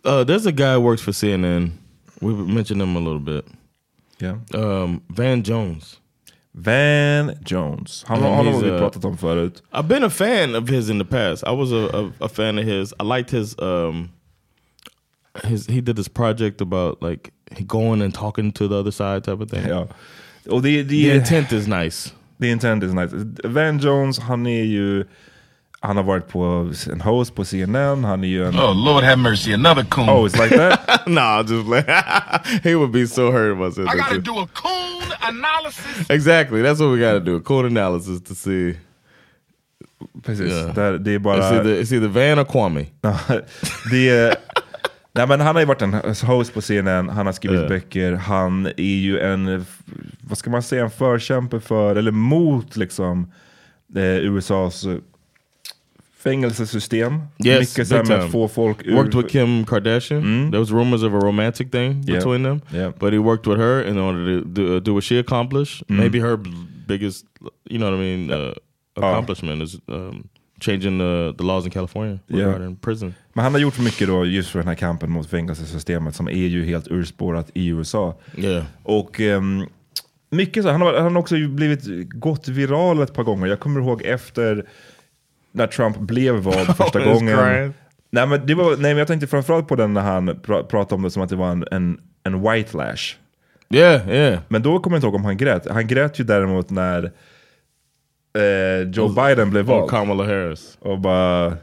Uh, 0.07 0.11
there's 0.11 0.47
a 0.47 0.51
guy 0.51 0.75
who 0.75 0.81
works 0.81 1.01
for 1.01 1.11
CNN. 1.11 1.71
We 2.19 2.33
mentioned 2.33 2.81
him 2.81 2.95
a 2.95 2.99
little 2.99 3.19
bit. 3.19 3.45
Yeah. 4.21 4.37
Um, 4.53 5.01
Van 5.07 5.43
Jones. 5.43 5.99
Van 6.51 7.31
Jones. 7.45 8.05
And 8.07 8.21
har 8.23 8.43
he's 8.43 8.63
vi 8.63 8.69
a- 8.69 8.77
pratat 8.77 9.05
om 9.05 9.17
förut. 9.17 9.63
I've 9.73 9.87
been 9.87 10.03
a 10.03 10.09
fan 10.09 10.55
of 10.55 10.69
his 10.69 10.89
in 10.89 10.99
the 10.99 11.05
past. 11.05 11.43
I 11.43 11.51
was 11.51 11.71
a, 11.71 11.97
a, 11.97 12.25
a 12.25 12.29
fan 12.29 12.57
of 12.59 12.65
his. 12.65 12.93
I 12.99 13.03
liked 13.17 13.31
his 13.31 13.55
um 13.59 14.09
his 15.43 15.67
he 15.67 15.81
did 15.81 15.95
this 15.95 16.07
project 16.07 16.61
about 16.61 17.01
like 17.01 17.31
going 17.67 18.01
and 18.01 18.13
talking 18.13 18.51
to 18.51 18.67
the 18.67 18.75
other 18.75 18.91
side 18.91 19.23
type 19.23 19.41
of 19.41 19.49
thing. 19.49 19.67
Ja. 19.67 19.87
Och 20.49 20.61
det, 20.61 20.83
det, 20.83 20.89
The 20.89 21.15
intent 21.15 21.51
is 21.51 21.67
nice. 21.67 22.13
The 22.39 22.49
intent 22.49 22.83
is 22.83 22.93
nice. 22.93 23.11
Van 23.43 23.79
Jones, 23.79 24.19
han 24.19 24.47
är 24.47 24.63
ju... 24.63 25.05
Han 25.79 25.97
har 25.97 26.03
varit 26.03 26.27
på 26.27 26.71
en 26.91 27.01
host 27.01 27.35
på 27.35 27.45
CNN. 27.45 28.03
Han 28.03 28.23
är 28.23 28.27
ju 28.27 28.45
en... 28.45 28.55
Oh, 28.55 28.85
Lord 28.85 29.03
have 29.03 29.15
mercy, 29.15 29.53
another 29.53 29.83
coon. 29.83 30.09
Oh, 30.09 30.25
it's 30.25 30.43
like 30.43 30.57
that? 30.57 31.07
nah, 31.07 31.43
just 31.43 31.67
like 31.67 31.85
he 32.63 32.75
would 32.75 32.91
be 32.91 33.07
so 33.07 33.31
hurt 33.31 33.51
about 33.51 33.75
this. 33.75 33.87
I 33.87 33.97
gotta 33.97 34.19
do 34.19 34.39
a 34.39 34.47
coon 34.53 35.11
analysis. 35.21 36.09
Exactly, 36.09 36.61
that's 36.61 36.79
what 36.79 36.91
we 36.91 36.99
got 36.99 37.13
to 37.13 37.19
do. 37.19 37.35
A 37.35 37.41
code 37.41 37.65
analysis 37.65 38.21
to 38.21 38.35
see. 38.35 38.77
Precis. 40.21 40.51
Yeah. 40.51 40.73
Där, 40.73 40.97
det 40.97 41.11
är 41.11 41.19
bara... 41.19 41.37
It's 41.37 41.53
either, 41.53 41.81
it's 41.81 41.93
either 41.93 42.07
Van 42.07 42.39
or 42.39 42.45
Kwame. 42.45 42.85
Ja, 43.01 43.17
det 43.91 44.09
är... 44.09 44.35
Nej, 45.15 45.27
men 45.27 45.39
han 45.39 45.55
har 45.55 45.61
ju 45.61 45.65
varit 45.65 45.81
en 45.81 45.93
host 46.27 46.53
på 46.53 46.61
CNN, 46.61 47.09
han 47.09 47.25
har 47.25 47.33
skrivit 47.33 47.61
Ja. 47.61 47.67
böcker, 47.67 48.11
han 48.13 48.65
är 48.65 48.97
ju 48.97 49.19
en, 49.19 49.65
vad 50.21 50.37
ska 50.37 50.49
man 50.49 50.63
säga, 50.63 50.83
en 50.83 50.91
förkämpe 50.91 51.59
för, 51.59 51.95
eller 51.95 52.11
mot 52.11 52.75
liksom 52.77 53.31
eh, 53.95 54.03
USAs 54.17 54.85
eh, 54.85 54.95
fängelsesystem. 56.17 57.21
Yes, 57.45 57.59
Mycket 57.77 57.87
så 57.87 57.95
med 57.95 58.11
att 58.11 58.31
få 58.31 58.47
folk 58.47 58.77
ur... 58.85 58.95
Worked 58.95 59.15
with 59.15 59.27
Kim 59.29 59.65
Kardashian. 59.65 60.51
There 60.51 60.59
was 60.59 60.71
rumors 60.71 61.03
of 61.03 61.13
a 61.13 61.19
romantic 61.19 61.71
thing 61.71 61.91
Yeah. 61.91 62.05
between 62.17 62.43
them. 62.43 62.61
Yeah. 62.73 62.93
But 62.99 63.13
he 63.13 63.19
worked 63.19 63.47
with 63.47 63.59
her 63.61 63.83
in 63.83 63.97
order 63.99 64.39
to 64.41 64.45
do, 64.47 64.75
uh, 64.75 64.79
do 64.79 64.93
what 64.93 65.03
she 65.03 65.19
accomplished. 65.19 65.83
Mm. 65.89 65.97
Maybe 65.97 66.19
her 66.19 66.37
biggest, 66.87 67.25
you 67.69 67.77
know 67.77 67.91
what 67.91 67.99
I 67.99 68.01
mean, 68.01 68.31
uh, 68.31 68.53
accomplishment 68.95 69.61
is 69.63 69.77
um, 69.87 70.29
changing 70.59 70.97
the, 70.97 71.33
the 71.37 71.43
laws 71.43 71.65
in 71.65 71.71
California 71.71 72.19
Yeah. 72.29 72.45
regarding 72.45 72.75
prison. 72.77 73.15
Men 73.33 73.43
han 73.43 73.53
har 73.53 73.59
gjort 73.59 73.79
mycket 73.79 74.07
då 74.07 74.25
just 74.25 74.49
för 74.49 74.59
den 74.59 74.67
här 74.67 74.75
kampen 74.75 75.11
mot 75.11 75.29
fängelsesystemet 75.29 76.15
som 76.15 76.27
är 76.27 76.47
ju 76.47 76.65
helt 76.65 76.87
urspårat 76.87 77.49
i 77.53 77.67
USA. 77.67 78.15
Yeah. 78.37 78.63
Och 78.83 79.19
ehm, 79.21 79.65
mycket 80.29 80.63
så, 80.63 80.69
han 80.69 80.81
har, 80.81 80.93
han 80.93 81.15
har 81.15 81.21
också 81.21 81.35
blivit 81.47 82.09
gått 82.09 82.47
viral 82.47 83.01
ett 83.01 83.13
par 83.13 83.23
gånger. 83.23 83.47
Jag 83.47 83.59
kommer 83.59 83.79
ihåg 83.81 84.01
efter 84.01 84.65
när 85.51 85.67
Trump 85.67 85.97
blev 85.97 86.35
vald 86.35 86.67
första 86.77 86.99
He's 86.99 87.13
gången. 87.13 87.37
crying. 87.37 87.73
Nej 88.09 88.27
men, 88.27 88.47
det 88.47 88.55
var, 88.55 88.69
nej 88.69 88.77
men 88.77 88.97
jag 88.97 89.07
tänkte 89.07 89.27
framförallt 89.27 89.67
på 89.67 89.75
den 89.75 89.93
när 89.93 90.01
han 90.01 90.39
pra, 90.41 90.63
pratade 90.63 90.95
om 90.95 91.01
det 91.01 91.11
som 91.11 91.21
att 91.23 91.29
det 91.29 91.35
var 91.35 91.49
en, 91.51 91.65
en, 91.71 91.99
en 92.23 92.41
white 92.41 92.77
lash. 92.77 93.15
Yeah, 93.69 94.09
yeah. 94.09 94.39
Men 94.47 94.61
då 94.61 94.79
kommer 94.79 94.95
jag 94.95 94.99
inte 94.99 95.07
ihåg 95.07 95.15
om 95.15 95.25
han 95.25 95.37
grät. 95.37 95.67
Han 95.71 95.87
grät 95.87 96.19
ju 96.19 96.23
däremot 96.23 96.69
när 96.69 97.03
eh, 98.37 98.89
Joe 98.91 99.09
Biden 99.09 99.49
blev 99.49 99.71
Och 99.71 99.77
vald. 99.77 99.89
Kamala 99.89 100.23
Harris. 100.23 100.77
Och 100.79 100.99
bara 100.99 101.57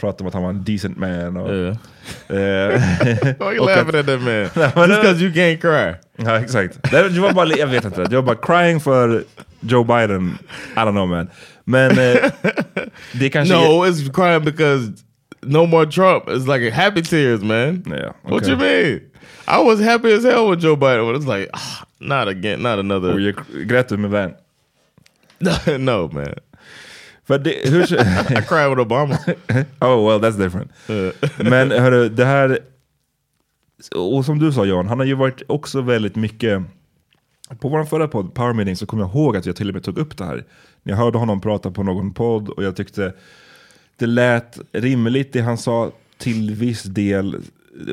pratade 0.00 0.22
om 0.22 0.26
att 0.28 0.34
han 0.34 0.42
var 0.42 0.50
en 0.50 0.64
decent 0.64 0.96
man. 0.96 1.36
Och, 1.36 1.50
Yeah. 1.54 1.76
eh, 2.28 2.80
Why 3.38 3.54
you 3.54 3.58
och 3.60 3.66
laughing 3.66 3.88
att- 3.88 3.94
at 3.94 4.06
that 4.06 4.20
man? 4.76 4.88
Just 4.88 5.00
because 5.02 5.24
you 5.24 5.32
can't 5.32 5.56
cry. 5.60 5.94
Ja, 6.16 6.38
exakt. 6.40 6.90
Det 6.90 7.18
var 7.20 7.32
bara, 7.32 7.48
jag 7.48 7.66
vet 7.66 7.84
inte, 7.84 8.04
det 8.04 8.16
var 8.16 8.22
bara 8.22 8.36
crying 8.36 8.80
för 8.80 9.24
Joe 9.60 9.84
Biden. 9.84 10.38
I 10.76 10.78
don't 10.78 10.90
know 10.92 11.08
man. 11.08 11.28
Men 11.64 11.90
eh, 11.90 12.30
det 13.12 13.30
kanske... 13.30 13.54
No, 13.54 13.86
it's 13.86 14.12
crying 14.14 14.44
because 14.44 14.92
no 15.42 15.66
more 15.66 15.86
Trump. 15.86 16.28
It's 16.28 16.46
like 16.58 16.70
happy 16.70 17.02
tears, 17.02 17.40
man. 17.42 17.82
Yeah, 17.86 18.12
What 18.22 18.42
okay. 18.42 18.48
you 18.50 18.56
mean? 18.58 19.00
I 19.48 19.62
was 19.64 19.80
happy 19.80 20.12
as 20.12 20.24
hell 20.24 20.50
with 20.50 20.60
Joe 20.62 20.76
Biden, 20.76 21.12
but 21.12 21.16
it's 21.22 21.38
like, 21.38 21.50
ah, 21.52 21.84
not 21.98 22.28
again, 22.28 22.62
not 22.62 22.78
another. 22.78 23.18
Jag 23.18 23.34
grät 23.68 23.88
du 23.88 23.96
med 23.96 24.10
vän? 24.10 24.34
no, 25.84 26.10
man. 26.12 26.34
För 27.30 27.38
det, 27.38 27.70
hur, 27.70 27.82
I 28.38 28.42
cried 28.42 28.70
with 28.70 28.80
Obama. 28.80 29.14
oh 29.80 30.06
well, 30.06 30.20
that's 30.20 30.36
different. 30.36 30.72
Men 31.50 31.70
hörru, 31.70 32.08
det 32.08 32.24
här... 32.24 32.58
Och 33.94 34.24
som 34.24 34.38
du 34.38 34.52
sa 34.52 34.64
Jan, 34.66 34.88
han 34.88 34.98
har 34.98 35.06
ju 35.06 35.14
varit 35.14 35.42
också 35.46 35.80
väldigt 35.80 36.16
mycket... 36.16 36.62
På 37.60 37.68
vår 37.68 37.84
förra 37.84 38.08
podd, 38.08 38.34
Power 38.34 38.52
Meeting, 38.52 38.76
så 38.76 38.86
kommer 38.86 39.02
jag 39.02 39.10
ihåg 39.10 39.36
att 39.36 39.46
jag 39.46 39.56
till 39.56 39.68
och 39.68 39.74
med 39.74 39.82
tog 39.82 39.98
upp 39.98 40.16
det 40.16 40.24
här. 40.24 40.44
Jag 40.82 40.96
hörde 40.96 41.18
honom 41.18 41.40
prata 41.40 41.70
på 41.70 41.82
någon 41.82 42.14
podd 42.14 42.48
och 42.48 42.64
jag 42.64 42.76
tyckte 42.76 43.12
det 43.96 44.06
lät 44.06 44.58
rimligt 44.72 45.32
det 45.32 45.40
han 45.40 45.58
sa 45.58 45.90
till 46.18 46.54
viss 46.54 46.82
del. 46.82 47.36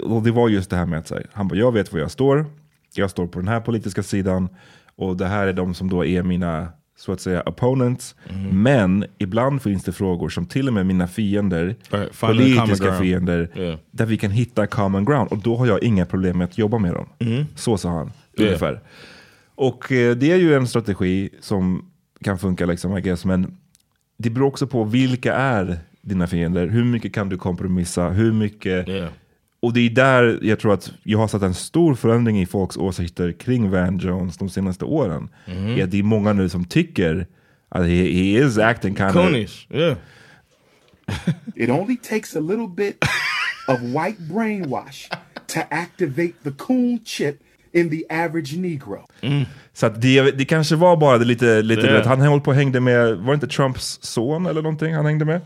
Och 0.03 0.23
det 0.23 0.31
var 0.31 0.49
just 0.49 0.69
det 0.69 0.75
här 0.75 0.85
med 0.85 0.99
att 0.99 1.07
säga, 1.07 1.27
han 1.33 1.47
bara, 1.47 1.55
jag 1.55 1.71
vet 1.71 1.93
var 1.93 1.99
jag 1.99 2.11
står. 2.11 2.45
Jag 2.93 3.09
står 3.09 3.27
på 3.27 3.39
den 3.39 3.47
här 3.47 3.61
politiska 3.61 4.03
sidan. 4.03 4.49
Och 4.95 5.17
det 5.17 5.25
här 5.25 5.47
är 5.47 5.53
de 5.53 5.73
som 5.73 5.89
då 5.89 6.05
är 6.05 6.23
mina, 6.23 6.67
så 6.99 7.11
att 7.11 7.21
säga, 7.21 7.43
opponents. 7.45 8.15
Men 8.51 9.05
ibland 9.17 9.61
finns 9.61 9.83
det 9.83 9.91
frågor 9.91 10.29
som 10.29 10.45
till 10.45 10.67
och 10.67 10.73
med 10.73 10.85
mina 10.85 11.07
fiender, 11.07 11.75
Right, 11.89 12.19
politiska 12.19 12.93
fiender, 12.99 13.49
Yeah. 13.55 13.79
där 13.91 14.05
vi 14.05 14.17
kan 14.17 14.31
hitta 14.31 14.67
common 14.67 15.05
ground. 15.05 15.31
Och 15.31 15.37
då 15.37 15.55
har 15.55 15.65
jag 15.67 15.83
inga 15.83 16.05
problem 16.05 16.37
med 16.37 16.45
att 16.45 16.57
jobba 16.57 16.77
med 16.77 16.93
dem. 16.93 17.07
Så 17.55 17.77
sa 17.77 17.89
han, 17.89 18.11
Yeah. 18.37 18.47
ungefär. 18.47 18.79
Och 19.55 19.91
eh, 19.91 20.15
det 20.15 20.31
är 20.31 20.35
ju 20.37 20.53
en 20.53 20.67
strategi 20.67 21.29
som 21.41 21.85
kan 22.23 22.39
funka, 22.39 22.65
liksom, 22.65 22.97
I 22.97 23.01
guess, 23.01 23.25
men 23.25 23.57
det 24.17 24.29
beror 24.29 24.47
också 24.47 24.67
på 24.67 24.83
vilka 24.83 25.33
är 25.33 25.79
dina 26.01 26.27
fiender. 26.27 26.67
Hur 26.67 26.83
mycket 26.83 27.13
kan 27.13 27.29
du 27.29 27.37
kompromissa? 27.37 28.09
Hur 28.09 28.31
mycket... 28.31 28.87
Yeah. 28.87 29.09
Och 29.67 29.73
det 29.73 29.79
är 29.79 29.89
där 29.89 30.39
jag 30.41 30.59
tror 30.59 30.73
att 30.73 30.91
jag 31.03 31.19
har 31.19 31.27
sett 31.27 31.41
en 31.41 31.53
stor 31.53 31.95
förändring 31.95 32.41
i 32.41 32.45
folks 32.45 32.77
åsikter 32.77 33.31
kring 33.31 33.69
Van 33.71 33.97
Jones 33.97 34.37
de 34.37 34.49
senaste 34.49 34.85
åren. 34.85 35.29
Är 35.45 35.83
att 35.83 35.91
det 35.91 35.99
är 35.99 36.03
många 36.03 36.33
nu 36.33 36.49
som 36.49 36.65
tycker 36.65 37.27
att 37.69 37.81
he, 37.81 37.95
he 37.95 38.45
is 38.45 38.57
acting 38.57 38.95
kind 38.95 39.17
of... 39.17 39.25
Yeah. 39.69 39.97
It 41.55 41.69
only 41.69 41.97
takes 41.97 42.35
a 42.35 42.39
little 42.39 42.67
bit 42.67 43.03
of 43.67 43.81
white 43.81 44.33
brainwash 44.33 45.09
to 45.47 45.59
activate 45.69 46.33
the 46.43 46.51
coon 46.51 46.99
chip 47.05 47.35
in 47.73 47.89
the 47.89 48.05
average 48.09 48.57
negro. 48.57 49.05
Så 49.73 49.85
att 49.85 50.01
det, 50.01 50.31
det 50.31 50.45
kanske 50.45 50.75
var 50.75 50.97
bara 50.97 51.17
det 51.17 51.25
lite, 51.25 51.61
lite 51.61 51.93
vet, 51.93 52.05
han 52.05 52.21
höll 52.21 52.41
på 52.41 52.51
och 52.51 52.55
hängde 52.55 52.79
med, 52.79 53.17
var 53.17 53.27
det 53.27 53.33
inte 53.33 53.47
Trumps 53.47 53.99
son 54.01 54.45
eller 54.45 54.61
någonting 54.61 54.93
han 54.93 55.05
hängde 55.05 55.25
med? 55.25 55.41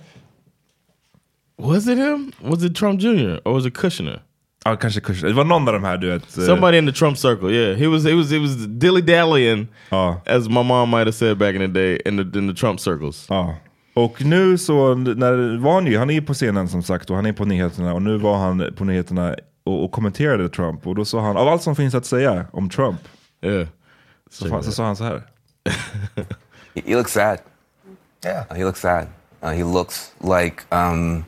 Was 1.62 1.88
it 1.88 1.98
him? 1.98 2.32
Was 2.42 2.64
it 2.64 2.76
Trump 2.76 3.02
Jr. 3.02 3.38
or 3.46 3.54
was 3.54 3.66
it 3.66 3.74
Kushner? 3.78 4.22
Ja, 4.66 4.76
kanske 4.76 5.02
Kushner. 5.02 5.30
Det 5.30 5.36
var 5.36 5.44
någon 5.46 5.68
av 5.68 5.74
de 5.74 5.84
här 5.84 5.98
du 5.98 6.08
vet. 6.08 6.38
eh, 6.38 6.44
Somebody 6.44 6.78
in 6.78 6.86
the 6.86 6.92
Trump 6.94 7.18
circle, 7.18 7.50
yeah. 7.52 7.78
He 7.78 7.88
was 7.88 8.04
he 8.06 8.14
was 8.16 8.32
he 8.32 8.40
was 8.40 8.56
dilly 8.68 9.02
dallying, 9.02 9.68
Ja. 9.90 10.22
as 10.26 10.48
my 10.50 10.64
mom 10.64 10.90
might 10.90 11.00
have 11.06 11.12
said 11.14 11.38
back 11.38 11.56
in 11.56 11.60
the 11.62 11.68
day, 11.68 12.02
in 12.06 12.18
the 12.32 12.40
in 12.40 12.48
the 12.50 12.60
Trump 12.60 12.80
circles. 12.80 13.26
Ja. 13.30 13.56
Och 13.94 14.22
nu 14.26 14.58
så, 14.58 14.96
när 14.96 15.58
var 15.58 15.74
han 15.74 15.88
ju, 15.88 15.98
han 15.98 16.10
är 16.10 16.22
på 16.22 16.34
scenen 16.34 16.68
som 16.70 16.84
sagt 16.84 17.10
och 17.10 17.16
han 17.16 17.26
är 17.26 17.34
på 17.34 17.46
nyheterna 17.46 17.94
och 17.94 18.02
nu 18.02 18.18
var 18.18 18.38
han 18.38 18.74
på 18.78 18.84
nyheterna 18.86 19.36
och, 19.64 19.84
och 19.84 19.92
kommenterade 19.92 20.50
Trump 20.50 20.88
och 20.88 20.96
då 20.96 21.06
sa 21.06 21.22
han, 21.22 21.38
av 21.38 21.48
allt 21.48 21.62
som 21.62 21.76
finns 21.76 21.96
att 21.96 22.06
säga 22.06 22.46
om 22.52 22.70
Trump, 22.70 23.00
Yeah. 23.44 23.68
så, 24.32 24.46
fa- 24.46 24.62
så 24.62 24.72
sa 24.72 24.86
han 24.86 24.96
så 24.96 25.04
här. 25.04 25.22
He, 26.76 26.82
he 26.86 26.96
looks 26.96 27.12
sad. 27.14 27.38
Yeah. 28.26 28.44
he 28.58 28.64
looks 28.64 28.80
sad. 28.82 29.08
Uh, 29.44 29.50
he 29.50 29.64
looks 29.64 30.12
like 30.22 30.56
um, 30.72 31.24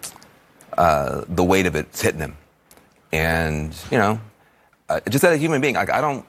uh, 0.77 1.23
the 1.27 1.43
weight 1.43 1.65
of 1.65 1.75
it's 1.75 2.01
hitting 2.01 2.19
him, 2.19 2.37
and 3.11 3.75
you 3.91 3.97
know, 3.97 4.19
uh, 4.89 4.99
just 5.09 5.23
as 5.23 5.33
a 5.33 5.37
human 5.37 5.61
being, 5.61 5.75
like 5.75 5.91
I 5.91 6.01
don't, 6.01 6.25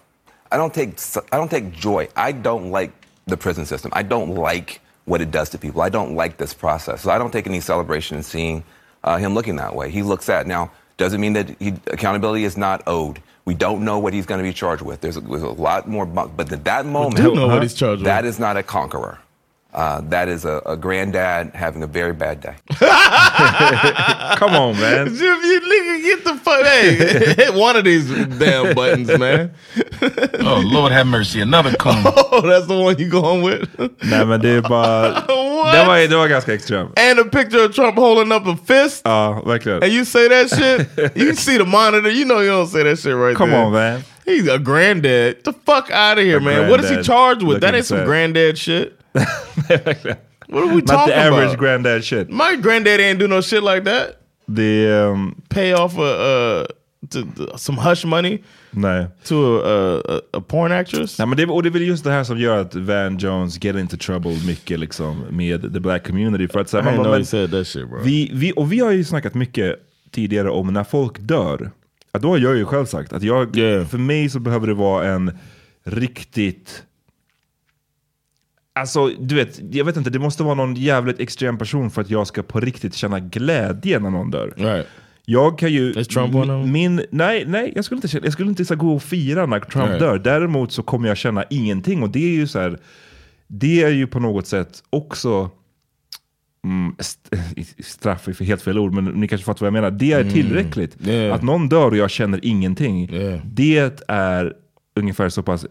I 0.52 0.56
don't 0.56 0.72
take, 0.72 0.98
I 1.32 1.36
don't 1.36 1.50
take 1.50 1.72
joy. 1.72 2.08
I 2.16 2.32
don't 2.32 2.70
like 2.70 2.92
the 3.26 3.36
prison 3.36 3.66
system. 3.66 3.90
I 3.94 4.02
don't 4.02 4.34
like 4.34 4.80
what 5.06 5.20
it 5.20 5.30
does 5.30 5.50
to 5.50 5.58
people. 5.58 5.82
I 5.82 5.88
don't 5.88 6.14
like 6.14 6.36
this 6.36 6.54
process. 6.54 7.02
So 7.02 7.10
I 7.10 7.18
don't 7.18 7.30
take 7.30 7.46
any 7.46 7.60
celebration 7.60 8.16
in 8.16 8.22
seeing 8.22 8.64
uh, 9.02 9.16
him 9.18 9.34
looking 9.34 9.56
that 9.56 9.74
way. 9.74 9.90
He 9.90 10.02
looks 10.02 10.24
sad. 10.24 10.46
Now, 10.46 10.70
doesn't 10.96 11.20
mean 11.20 11.32
that 11.34 11.50
he, 11.58 11.74
accountability 11.88 12.44
is 12.44 12.56
not 12.56 12.82
owed. 12.86 13.20
We 13.44 13.54
don't 13.54 13.84
know 13.84 13.98
what 13.98 14.14
he's 14.14 14.24
going 14.24 14.38
to 14.38 14.42
be 14.44 14.52
charged 14.54 14.82
with. 14.82 15.00
There's 15.02 15.16
a, 15.16 15.20
there's 15.20 15.42
a 15.42 15.48
lot 15.50 15.86
more, 15.88 16.06
but 16.06 16.50
at 16.50 16.64
that 16.64 16.86
moment, 16.86 17.16
we 17.16 17.22
do 17.22 17.34
know 17.34 17.48
what 17.48 17.62
he's 17.62 17.74
charged 17.74 18.00
with. 18.00 18.06
that 18.06 18.24
is 18.24 18.38
not 18.38 18.56
a 18.56 18.62
conqueror. 18.62 19.18
Uh, 19.74 20.00
that 20.02 20.28
is 20.28 20.44
a, 20.44 20.62
a 20.66 20.76
granddad 20.76 21.50
having 21.54 21.82
a 21.82 21.86
very 21.88 22.12
bad 22.12 22.40
day. 22.40 22.54
Come 24.36 24.54
on 24.54 24.78
man! 24.78 25.06
Jim, 25.08 25.18
you 25.42 25.60
nigga 25.60 26.02
get 26.02 26.24
the 26.24 26.34
fuck. 26.36 26.64
Hey, 26.64 26.94
hit 27.44 27.54
one 27.54 27.74
of 27.76 27.84
these 27.84 28.08
damn 28.38 28.74
buttons, 28.74 29.08
man. 29.18 29.52
Oh, 30.46 30.60
Lord 30.62 30.92
have 30.92 31.06
mercy, 31.06 31.40
another 31.40 31.74
coon. 31.76 32.02
Oh, 32.04 32.42
that's 32.42 32.66
the 32.66 32.78
one 32.78 32.98
you 32.98 33.08
going 33.08 33.42
with? 33.42 33.68
Nej 34.02 34.24
men 34.26 34.40
det 34.40 34.48
är 34.50 34.60
bara, 34.62 35.10
What? 35.26 35.72
det 35.72 35.84
var, 35.86 36.08
det 36.08 36.16
var 36.16 36.28
ganska 36.28 36.54
extremt. 36.54 36.98
and 36.98 37.18
a 37.18 37.24
picture 37.24 37.64
of 37.64 37.74
Trump 37.74 37.96
holding 37.96 38.32
up 38.32 38.46
a 38.46 38.56
fist. 38.66 39.02
Ja, 39.04 39.40
verkligen. 39.46 39.82
and 39.82 39.92
you 39.92 40.04
say 40.04 40.28
that 40.28 40.50
shit? 40.50 41.16
you 41.16 41.34
see 41.34 41.56
the 41.58 41.64
monitor. 41.64 42.10
You 42.10 42.24
know 42.26 42.40
you 42.40 42.50
don't 42.50 42.66
say 42.68 42.82
that 42.82 42.98
shit 42.98 43.14
right 43.16 43.36
Come 43.36 43.50
there. 43.50 43.64
on 43.64 43.72
man. 43.72 44.04
He's 44.26 44.46
a 44.48 44.58
granddad. 44.58 45.36
Get 45.36 45.44
the 45.44 45.52
fuck 45.52 45.90
out 45.90 46.18
of 46.18 46.24
here, 46.24 46.38
A 46.38 46.40
man. 46.40 46.68
What 46.70 46.80
is 46.84 46.90
he 46.90 47.02
charged 47.02 47.42
with? 47.42 47.60
That 47.62 47.74
ain't 47.74 47.86
some 47.86 47.98
sad. 47.98 48.06
granddad 48.06 48.58
shit. 48.58 49.00
Nej, 49.68 49.80
verkligen. 49.84 50.16
What 50.48 50.62
are 50.62 50.68
we 50.68 50.74
Not 50.74 50.86
talking 50.86 51.14
the 51.14 51.20
average 51.20 51.44
about? 51.44 51.58
granddad 51.58 52.04
shit. 52.04 52.28
My 52.30 52.56
granddad 52.62 53.00
ain't 53.00 53.18
do 53.18 53.26
no 53.26 53.42
shit 53.42 53.62
like 53.62 53.84
that. 53.84 54.06
Det, 54.46 54.86
ehm, 54.92 55.34
Pay 55.48 55.74
off 55.74 55.98
a 55.98 56.02
uh, 56.02 56.66
to, 57.10 57.22
to 57.36 57.58
some 57.58 57.78
hush 57.78 58.04
money 58.04 58.38
Nej. 58.70 59.06
to 59.24 59.60
a, 59.64 59.98
a, 59.98 60.20
a 60.32 60.40
porn 60.40 60.72
actress? 60.72 61.18
Nej, 61.18 61.28
men 61.28 61.36
det, 61.36 61.46
och 61.46 61.62
det 61.62 61.68
är 61.68 61.70
väl 61.70 61.82
just 61.82 62.04
det 62.04 62.10
här 62.10 62.24
som 62.24 62.38
gör 62.38 62.58
att 62.58 62.74
Van 62.74 63.18
Jones 63.18 63.64
get 63.64 63.76
into 63.76 63.96
trouble 63.96 64.36
mycket 64.46 64.80
liksom, 64.80 65.24
med 65.30 65.62
the 65.74 65.80
black 65.80 66.06
community. 66.06 66.48
För 66.48 66.60
att, 66.60 66.68
så 66.68 66.76
här, 66.76 66.84
man, 66.84 66.94
know 66.94 67.04
bara, 67.04 67.18
he 67.18 67.24
said 67.24 67.50
that 67.50 67.66
shit, 67.66 67.88
bro. 67.88 68.00
Vi, 68.02 68.30
vi, 68.34 68.52
och 68.56 68.72
vi 68.72 68.78
har 68.80 68.90
ju 68.90 69.04
snackat 69.04 69.34
mycket 69.34 69.76
tidigare 70.10 70.50
om 70.50 70.72
när 70.72 70.84
folk 70.84 71.18
dör. 71.18 71.70
Att 72.12 72.22
då 72.22 72.28
har 72.28 72.38
jag 72.38 72.56
ju 72.56 72.64
själv 72.64 72.86
sagt 72.86 73.12
att 73.12 73.22
jag, 73.22 73.54
för 73.90 73.98
mig 73.98 74.28
så 74.28 74.38
behöver 74.38 74.66
det 74.66 74.74
vara 74.74 75.06
en 75.06 75.38
riktigt... 75.84 76.82
Alltså, 78.76 79.06
du 79.08 79.34
vet, 79.34 79.60
jag 79.74 79.84
vet 79.84 79.96
inte, 79.96 80.10
det 80.10 80.18
måste 80.18 80.42
vara 80.42 80.54
någon 80.54 80.74
jävligt 80.74 81.20
extrem 81.20 81.58
person 81.58 81.90
för 81.90 82.00
att 82.00 82.10
jag 82.10 82.26
ska 82.26 82.42
på 82.42 82.60
riktigt 82.60 82.94
känna 82.94 83.20
glädje 83.20 83.98
när 83.98 84.10
någon 84.10 84.30
dör. 84.30 84.54
Right. 84.56 84.86
Jag 85.24 85.58
kan 85.58 85.72
ju... 85.72 85.92
Is 85.92 86.08
Trump 86.08 86.34
one 86.34 86.52
of 86.52 86.68
min, 86.68 87.02
nej, 87.10 87.44
nej 87.46 87.72
jag, 87.76 87.84
skulle 87.84 88.00
inte, 88.02 88.20
jag 88.24 88.32
skulle 88.32 88.48
inte 88.48 88.64
så 88.64 88.76
gå 88.76 88.94
och 88.94 89.02
fira 89.02 89.46
när 89.46 89.60
Trump 89.60 89.86
Right. 89.88 90.00
dör. 90.00 90.18
Däremot 90.18 90.72
så 90.72 90.82
kommer 90.82 91.08
jag 91.08 91.16
känna 91.16 91.44
ingenting. 91.50 92.02
Och 92.02 92.10
det 92.10 92.24
är 92.24 92.34
ju 92.34 92.46
så 92.46 92.58
här, 92.58 92.78
det 93.46 93.82
är 93.82 93.90
ju 93.90 94.06
på 94.06 94.20
något 94.20 94.46
sätt 94.46 94.82
också 94.90 95.50
mm, 96.64 96.94
st 96.98 97.36
straff 97.82 98.28
är 98.28 98.32
för 98.32 98.44
helt 98.44 98.62
fel 98.62 98.78
ord, 98.78 98.92
men 98.92 99.04
ni 99.04 99.28
kanske 99.28 99.44
fattar 99.44 99.60
vad 99.60 99.66
jag 99.66 99.72
menar. 99.72 99.90
Det 99.90 100.12
är 100.12 100.20
Mm. 100.20 100.32
tillräckligt. 100.32 100.96
Yeah. 101.08 101.34
Att 101.34 101.42
någon 101.42 101.68
dör 101.68 101.90
och 101.90 101.96
jag 101.96 102.10
känner 102.10 102.40
ingenting. 102.42 103.10
Yeah. 103.14 103.40
Det 103.46 104.04
är 104.08 104.52
ungefär 104.96 105.28
så 105.28 105.42
pass 105.42 105.66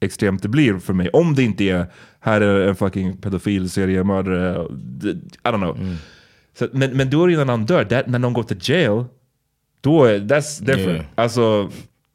extremt 0.00 0.42
det 0.42 0.48
blir 0.48 0.78
för 0.78 0.92
mig. 0.92 1.08
Om 1.08 1.34
det 1.34 1.42
inte 1.42 1.64
är, 1.64 1.86
här 2.20 2.40
är 2.40 2.68
en 2.68 2.76
fucking 2.76 3.16
pedofil 3.16 3.70
seriemördare. 3.70 4.66
I 5.44 5.48
don't 5.48 5.56
know. 5.56 5.76
Mm. 5.76 5.96
Så, 6.58 6.68
men, 6.72 6.96
men 6.96 7.10
då 7.10 7.22
är 7.22 7.26
det 7.26 7.32
ju 7.32 7.38
när 7.38 7.44
någon 7.44 7.66
dör, 7.66 7.84
that, 7.84 8.06
när 8.06 8.18
någon 8.18 8.32
går 8.32 8.42
till 8.42 8.58
jail, 8.60 9.04
då 9.80 10.04
är 10.04 10.18
that's 10.18 10.64
different. 10.64 10.88
Yeah. 10.88 11.04
Alltså, 11.14 11.70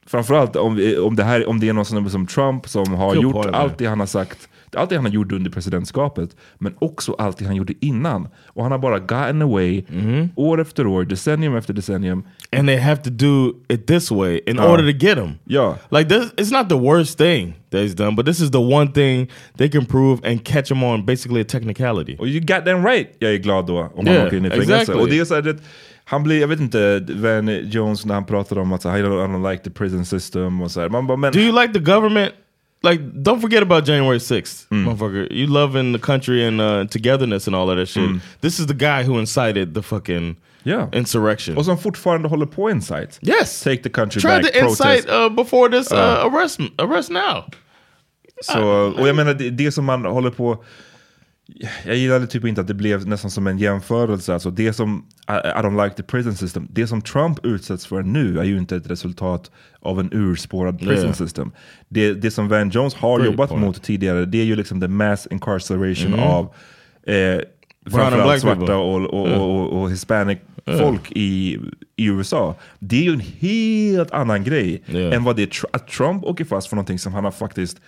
framförallt 0.08 0.56
om, 0.56 0.96
om, 1.04 1.16
det 1.16 1.24
här, 1.24 1.50
om 1.50 1.60
det 1.60 1.70
är 1.70 1.74
någon 1.74 2.10
som 2.10 2.28
Trump 2.28 2.68
som 2.70 2.94
har 2.94 3.12
Feel 3.12 3.24
gjort 3.24 3.36
of 3.36 3.46
allt 3.54 3.78
det 3.78 3.86
han 3.86 4.00
har 4.00 4.08
sagt, 4.08 4.48
allt 4.76 4.90
det 4.90 4.96
han 4.96 5.06
har 5.06 5.12
gjort 5.12 5.32
under 5.32 5.52
presidentskapet, 5.52 6.36
men 6.60 6.74
också 6.80 7.14
allt 7.20 7.38
det 7.38 7.46
han 7.46 7.56
gjorde 7.56 7.74
innan. 7.82 8.28
Och 8.46 8.64
han 8.64 8.72
har 8.72 8.80
bara 8.80 9.00
gotten 9.00 9.42
away 9.42 9.84
år 10.36 10.62
efter 10.62 10.88
år, 10.88 11.04
decennium 11.06 11.56
efter 11.56 11.74
decennium. 11.74 12.24
And 12.58 12.68
they 12.68 12.78
have 12.78 12.98
to 13.04 13.10
do 13.10 13.54
it 13.70 13.88
this 13.88 14.12
way 14.12 14.40
in 14.46 14.56
Ja. 14.56 14.74
order 14.74 14.92
to 14.92 14.98
get 15.06 15.18
him. 15.18 15.30
Yeah. 15.48 15.76
Like 15.90 16.10
this, 16.10 16.32
it's 16.38 16.52
not 16.60 16.70
the 16.70 16.76
worst 16.78 17.18
thing 17.18 17.54
that 17.72 17.82
he's 17.82 17.96
done, 17.96 18.16
but 18.16 18.26
this 18.26 18.40
is 18.40 18.52
the 18.52 18.58
one 18.76 18.92
thing 18.92 19.30
they 19.58 19.70
can 19.70 19.86
prove 19.86 20.30
and 20.32 20.44
catch 20.46 20.72
him 20.72 20.84
on 20.84 21.06
basically 21.06 21.42
a 21.42 21.46
technicality. 21.48 22.16
Och 22.20 22.28
you 22.28 22.40
got 22.40 22.66
them 22.66 22.86
right, 22.86 23.08
jag 23.20 23.34
är 23.34 23.38
glad 23.38 23.66
då 23.68 23.92
om 23.96 24.08
Yeah, 24.08 24.18
han 24.18 24.28
åker 24.28 24.38
in 24.38 24.46
i 24.46 24.50
fängelse. 24.50 24.74
exactly. 24.76 25.02
Och 25.02 25.10
det 25.10 25.20
är 25.20 25.26
så 25.26 25.36
här, 25.36 25.42
det, 25.42 25.58
han 26.12 26.24
blir, 26.24 26.42
jag 26.42 26.48
vet 26.48 26.60
inte, 26.60 27.06
Van 27.10 27.70
Jones 27.70 28.06
när 28.06 28.14
han 28.14 28.26
pratar 28.26 28.60
om 28.60 28.74
att 28.74 28.86
I, 28.86 28.88
don't, 28.88 29.26
I 29.26 29.28
don't 29.28 29.52
like 29.52 29.64
the 29.64 29.70
prison 29.70 30.06
system 30.06 30.62
och 30.62 30.72
så 30.72 30.82
här. 30.82 30.90
Man 30.90 31.08
bara, 31.08 31.18
men, 31.18 31.32
Do 31.34 31.40
you 31.40 31.62
like 31.62 31.74
the 31.74 31.80
government? 31.80 32.34
Like, 32.84 33.04
don't 33.04 33.42
forget 33.42 33.62
about 33.62 33.88
January 33.88 34.18
6th, 34.18 34.66
motherfucker. 34.70 35.34
You 35.34 35.48
love 35.48 35.80
in 35.80 35.94
the 35.94 36.00
country 36.00 36.48
and 36.48 36.62
uh, 36.62 36.88
togetherness 36.88 37.48
and 37.48 37.56
all 37.56 37.70
of 37.70 37.78
that 37.78 37.90
shit. 37.90 38.22
This 38.42 38.60
is 38.60 38.68
the 38.68 38.74
guy 38.74 39.04
who 39.04 39.20
incited 39.20 39.74
the 39.74 39.82
fucking 39.82 40.36
Yeah. 40.64 40.88
insurrection. 40.94 41.58
Och 41.58 41.66
som 41.66 41.78
fortfarande 41.78 42.28
håller 42.30 42.46
på 42.46 42.70
incite. 42.70 43.10
Yes. 43.22 43.62
Take 43.64 43.84
the 43.84 43.90
country 43.90 44.22
Tried 44.22 44.42
back 44.44 44.54
to 44.54 44.60
incite 44.60 44.86
protest. 44.86 45.10
uh, 45.10 45.30
before 45.30 45.70
this 45.70 45.92
uh, 45.92 45.98
arrest 46.00 46.60
arrest 46.78 47.10
now. 47.10 47.44
Så, 48.44 48.62
och 49.00 49.08
jag 49.08 49.16
menar, 49.16 49.34
det, 49.34 49.50
det 49.50 49.72
som 49.72 49.86
man 49.86 50.06
håller 50.06 50.30
på... 50.30 50.64
Jag 51.86 51.96
gillade 51.96 52.28
typ 52.28 52.46
inte 52.46 52.62
att 52.62 52.68
det 52.68 52.74
blev 52.74 53.08
nästan 53.08 53.32
som 53.32 53.48
en 53.48 53.58
jämförelse. 53.58 54.34
Alltså 54.34 54.52
det 54.52 54.74
som, 54.74 55.06
I, 55.30 55.32
I 55.32 55.62
don't 55.62 55.84
like 55.84 55.96
the 55.96 56.04
prison 56.04 56.36
system. 56.36 56.68
Det 56.72 56.88
som 56.88 57.02
Trump 57.02 57.46
utsätts 57.46 57.86
för 57.86 58.02
nu 58.02 58.40
är 58.40 58.44
ju 58.44 58.58
inte 58.58 58.76
ett 58.76 58.90
resultat 58.90 59.52
av 59.80 60.00
en 60.00 60.10
urspårad 60.14 60.80
prison 60.80 60.96
Yeah. 61.04 61.14
system. 61.14 61.52
Det, 61.90 62.14
det 62.14 62.32
som 62.32 62.48
Van 62.48 62.70
Jones 62.70 62.94
har 62.96 63.18
Great 63.20 63.32
jobbat 63.32 63.50
point. 63.50 63.62
mot 63.66 63.84
tidigare, 63.84 64.26
det 64.26 64.42
är 64.42 64.46
ju 64.46 64.56
liksom 64.56 64.82
the 64.82 64.88
mass 64.88 65.28
incarceration 65.32 66.12
Mhm. 66.12 66.20
av 66.20 66.54
eh, 67.04 67.42
framförallt 67.92 68.42
svarta 68.42 68.78
och, 68.78 69.06
och, 69.22 69.28
Yeah. 69.28 69.42
och, 69.42 69.82
och, 69.82 69.92
hispanic 69.92 70.40
Yeah. 70.68 70.80
folk 70.88 71.12
i, 71.12 71.60
i 71.96 72.06
USA. 72.06 72.56
Det 72.80 72.96
är 72.98 73.04
ju 73.04 73.14
en 73.14 73.24
helt 73.40 74.12
annan 74.12 74.44
grej 74.44 74.84
än 74.88 75.24
vad 75.24 75.36
det 75.36 75.44
är 75.44 75.50
att 75.74 75.88
Trump 75.88 76.24
åker 76.24 76.46
fast 76.46 76.68
för 76.68 76.76
någonting 76.76 77.00
som 77.00 77.14
han 77.14 77.24
har 77.24 77.32
faktiskt 77.32 77.82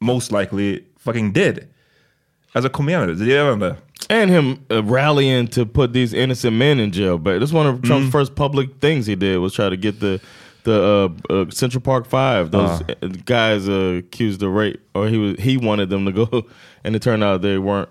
most 0.00 0.32
likely 0.32 0.80
fucking 1.04 1.32
did. 1.32 1.58
Alltså 2.52 2.68
kom 2.70 2.88
igen 2.88 3.06
nu, 3.06 3.14
det 3.14 3.36
är 3.36 3.44
vet 3.44 3.54
inte. 3.54 3.76
And 4.10 4.30
him 4.30 4.56
uh, 4.72 4.92
rallying 4.92 5.46
to 5.48 5.64
put 5.66 5.92
these 5.92 6.16
innocent 6.22 6.56
men 6.56 6.80
in 6.80 6.90
jail. 6.92 7.18
But 7.18 7.40
that's 7.42 7.52
one 7.52 7.68
of 7.68 7.82
Trump's 7.82 8.06
Mhm. 8.06 8.12
first 8.12 8.34
public 8.34 8.68
things 8.80 9.06
he 9.06 9.14
did 9.16 9.38
was 9.38 9.52
try 9.52 9.68
to 9.70 9.76
get 9.76 10.00
the 10.00 10.18
the 10.64 10.72
uh, 10.72 11.10
uh, 11.30 11.50
Central 11.50 11.80
Park 11.82 12.06
Five. 12.10 12.50
Those 12.50 12.80
Uh. 12.80 12.94
uh, 13.02 13.08
guys 13.24 13.68
uh, 13.68 13.98
accused 13.98 14.42
of 14.42 14.54
rape, 14.54 14.76
or 14.94 15.08
he 15.08 15.18
was 15.18 15.36
he 15.38 15.56
wanted 15.66 15.88
them 15.90 16.04
to 16.06 16.12
go, 16.26 16.42
and 16.84 16.96
it 16.96 17.02
turned 17.02 17.22
out 17.24 17.42
they 17.42 17.58
weren't 17.58 17.88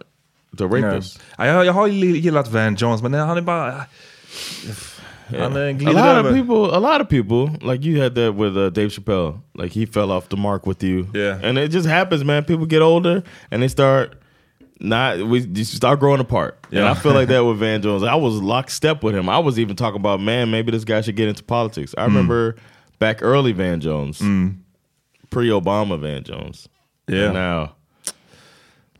the 0.58 0.64
rapists. 0.68 1.20
Ja, 1.38 1.46
jag, 1.46 1.66
jag 1.66 1.74
har 1.74 1.88
gillat 1.88 2.48
Van 2.52 2.76
Jones, 2.76 3.02
men 3.04 3.14
han 3.14 3.38
är 3.38 3.42
bara... 3.42 3.74
Han 5.30 5.58
eh, 5.58 5.88
A 5.88 5.92
lot 5.92 6.26
of 6.26 6.34
people, 6.34 6.72
a 6.76 6.80
lot 6.80 7.02
of 7.02 7.10
people, 7.10 7.50
like 7.62 7.84
you 7.84 8.02
had 8.02 8.16
that 8.16 8.34
with 8.36 8.56
uh, 8.58 8.70
Dave 8.70 8.90
Chappelle. 8.92 9.34
Like 9.56 9.74
he 9.80 9.86
fell 9.86 10.10
off 10.12 10.30
the 10.30 10.38
mark 10.38 10.66
with 10.66 10.84
you. 10.84 11.08
Yeah. 11.14 11.40
and 11.44 11.58
it 11.58 11.72
just 11.72 11.86
happens, 11.88 12.24
man. 12.24 12.44
People 12.46 12.66
get 12.66 12.82
older 12.82 13.24
and 13.52 13.62
they 13.62 13.68
start 13.68 14.14
not 14.80 15.20
we 15.28 15.46
just 15.46 15.74
start 15.76 16.00
growing 16.00 16.20
apart. 16.20 16.58
Yeah. 16.70 16.80
And 16.82 16.90
I 16.90 16.94
feel 16.94 17.14
like 17.14 17.28
that 17.30 17.40
with 17.46 17.58
Van 17.60 17.82
Jones. 17.82 18.04
I 18.04 18.16
was 18.16 18.36
lockstep 18.42 19.04
with 19.04 19.16
him. 19.16 19.30
I 19.30 19.40
was 19.40 19.60
even 19.60 19.76
talking 19.76 20.00
about, 20.00 20.20
man, 20.22 20.52
maybe 20.52 20.72
this 20.72 20.84
guy 20.84 21.02
should 21.02 21.16
get 21.16 21.28
into 21.30 21.44
politics. 21.44 21.94
I 21.98 22.04
remember 22.06 22.56
back 23.00 23.22
early 23.22 23.52
Van 23.54 23.80
Jones, 23.80 24.20
pre-Obama 25.30 26.00
Van 26.00 26.24
Jones. 26.24 26.68
Yeah. 27.08 27.26
And 27.26 27.34
now 27.34 27.76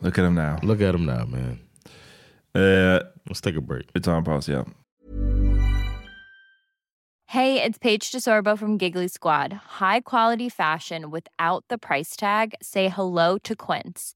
Look 0.02 0.18
at 0.20 0.26
him 0.26 0.36
now. 0.36 0.60
look 0.64 0.80
at 0.82 0.94
him 0.94 1.06
now, 1.06 1.26
man. 1.26 1.60
Eh, 2.56 3.00
Let's 3.28 3.42
take 3.42 3.56
a 3.56 3.62
break. 3.62 3.90
It's 3.96 4.06
tar 4.06 4.22
pause. 4.22 4.48
Yeah. 4.48 4.64
Hey, 7.30 7.62
it's 7.62 7.78
Paige 7.78 8.10
DeSorbo 8.12 8.58
from 8.58 8.78
Giggly 8.78 9.10
Squad. 9.10 9.52
High 9.52 10.00
quality 10.00 10.48
fashion 10.48 11.12
without 11.12 11.66
the 11.68 11.78
price 11.78 12.16
tag. 12.16 12.54
Say 12.62 12.88
hello 12.88 13.38
to 13.40 13.54
Quince. 13.56 14.16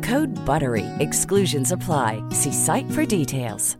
Code 0.01 0.33
BUTTERY. 0.45 0.85
Exclusions 0.99 1.71
apply. 1.71 2.23
See 2.31 2.53
site 2.53 2.89
for 2.91 3.05
details. 3.05 3.77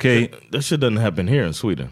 Okay. 0.00 0.30
that 0.50 0.62
shit 0.62 0.80
doesn't 0.80 0.96
happen 0.96 1.28
here 1.28 1.46
in 1.46 1.54
Sweden. 1.54 1.88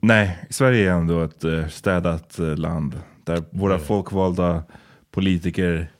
Nej, 0.00 0.38
Sverige 0.50 0.90
är 0.90 0.94
ändå 0.94 1.22
ett 1.22 1.44
eh, 1.44 1.68
städat 1.68 2.38
eh, 2.38 2.56
land 2.56 3.00
där 3.24 3.44
våra 3.50 3.78
folkvalda 3.78 4.62
politiker 5.10 5.90